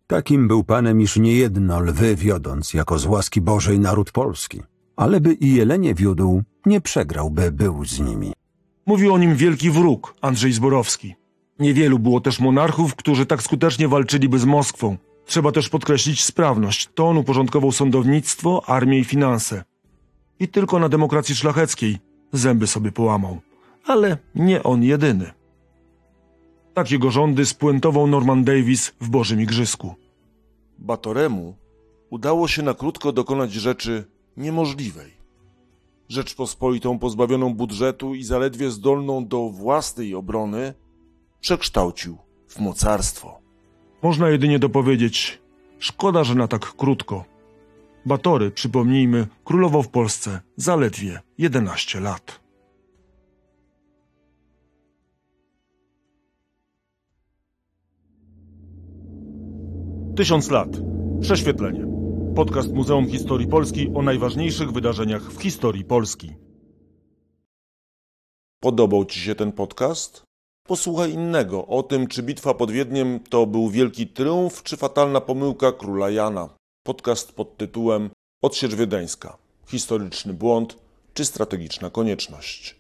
Takim 0.07 0.49
był 0.49 0.65
panem, 0.65 1.01
iż 1.01 1.17
niejedno 1.17 1.81
lwy 1.81 2.17
wiodąc 2.17 2.75
jako 2.75 2.99
z 2.99 3.07
łaski 3.07 3.41
Bożej 3.41 3.81
naród 3.81 4.13
polski, 4.13 4.63
ale 4.97 5.21
by 5.21 5.33
i 5.33 5.55
jelenie 5.55 5.95
wiódł, 5.95 6.43
nie 6.67 6.81
przegrał, 6.81 7.31
by 7.31 7.53
był 7.53 7.85
z 7.85 8.01
nimi. 8.01 8.33
Mówił 8.87 9.15
o 9.15 9.19
nim 9.19 9.37
wielki 9.37 9.71
wróg, 9.71 10.15
Andrzej 10.21 10.53
Zborowski. 10.53 11.15
Niewielu 11.59 11.99
było 11.99 12.21
też 12.21 12.41
monarchów, 12.41 12.95
którzy 12.95 13.27
tak 13.27 13.43
skutecznie 13.43 13.89
walczyliby 13.89 14.39
z 14.39 14.45
Moskwą, 14.45 14.97
Trzeba 15.29 15.53
też 15.53 15.69
podkreślić 15.69 16.25
sprawność. 16.25 16.89
To 16.95 17.09
on 17.09 17.17
uporządkował 17.17 17.73
sądownictwo, 17.73 18.63
armię 18.67 18.99
i 18.99 19.05
finanse. 19.05 19.65
I 20.41 20.49
tylko 20.49 20.79
na 20.79 20.89
demokracji 20.89 21.35
szlacheckiej 21.35 21.99
zęby 22.33 22.67
sobie 22.67 22.93
połamał. 22.93 23.39
Ale 23.85 24.19
nie 24.35 24.63
on 24.63 24.83
jedyny. 24.83 25.33
Tak 26.75 26.91
jego 26.91 27.11
rządy 27.11 27.47
spuentował 27.47 28.07
Norman 28.07 28.45
Davis 28.45 28.93
w 29.01 29.09
Bożym 29.09 29.41
Igrzysku. 29.41 29.95
Batoremu 30.79 31.57
udało 32.11 32.49
się 32.49 32.63
na 32.63 32.75
krótko 32.75 33.13
dokonać 33.13 33.53
rzeczy 33.53 34.05
niemożliwej. 34.37 35.13
Rzeczpospolitą 36.09 36.99
pozbawioną 36.99 37.55
budżetu 37.55 38.15
i 38.15 38.25
zaledwie 38.25 38.71
zdolną 38.71 39.27
do 39.27 39.51
własnej 39.51 40.15
obrony 40.15 40.75
przekształcił 41.41 42.19
w 42.49 42.61
mocarstwo. 42.61 43.39
Można 44.03 44.29
jedynie 44.29 44.59
dopowiedzieć, 44.59 45.43
szkoda, 45.79 46.25
że 46.25 46.35
na 46.35 46.49
tak 46.49 46.77
krótko. 46.77 47.25
Batory, 48.07 48.51
przypomnijmy, 48.51 49.27
królował 49.45 49.83
w 49.83 49.89
Polsce 49.89 50.41
zaledwie 50.57 51.21
11 51.39 52.01
lat. 52.01 52.41
Tysiąc 60.17 60.51
lat. 60.51 60.69
Prześwietlenie. 61.21 61.87
Podcast 62.35 62.73
Muzeum 62.73 63.09
Historii 63.09 63.47
Polski 63.47 63.91
o 63.95 64.03
najważniejszych 64.03 64.73
wydarzeniach 64.73 65.23
w 65.23 65.43
historii 65.43 65.85
Polski. 65.85 66.35
Podobał 68.61 69.05
Ci 69.05 69.21
się 69.21 69.35
ten 69.35 69.53
podcast? 69.53 70.28
Posłuchaj 70.69 71.13
innego 71.13 71.67
o 71.67 71.83
tym, 71.83 72.07
czy 72.07 72.23
bitwa 72.23 72.55
pod 72.55 72.71
Wiedniem 72.71 73.21
to 73.21 73.47
był 73.47 73.69
wielki 73.69 74.07
triumf, 74.07 74.63
czy 74.63 74.77
fatalna 74.77 75.21
pomyłka 75.21 75.73
króla 75.73 76.11
Jana. 76.11 76.49
Podcast 76.87 77.33
pod 77.33 77.57
tytułem 77.57 78.11
Odsiecz 78.43 78.75
Wiedeńska. 78.75 79.37
Historyczny 79.67 80.33
błąd, 80.33 80.79
czy 81.15 81.25
strategiczna 81.25 81.91
konieczność. 81.91 82.77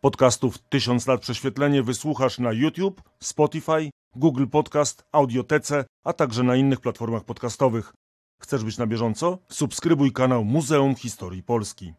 Podcastów 0.00 0.58
Tysiąc 0.58 1.06
lat 1.06 1.20
prześwietlenie 1.20 1.82
wysłuchasz 1.82 2.38
na 2.38 2.52
YouTube, 2.52 3.02
Spotify, 3.22 3.90
Google 4.16 4.46
Podcast, 4.46 5.04
Audiotece, 5.12 5.84
a 6.04 6.12
także 6.12 6.42
na 6.42 6.56
innych 6.56 6.80
platformach 6.80 7.24
podcastowych. 7.24 7.92
Chcesz 8.42 8.64
być 8.64 8.78
na 8.78 8.86
bieżąco? 8.86 9.38
Subskrybuj 9.48 10.12
kanał 10.12 10.44
Muzeum 10.44 10.94
Historii 10.94 11.42
Polski. 11.42 11.90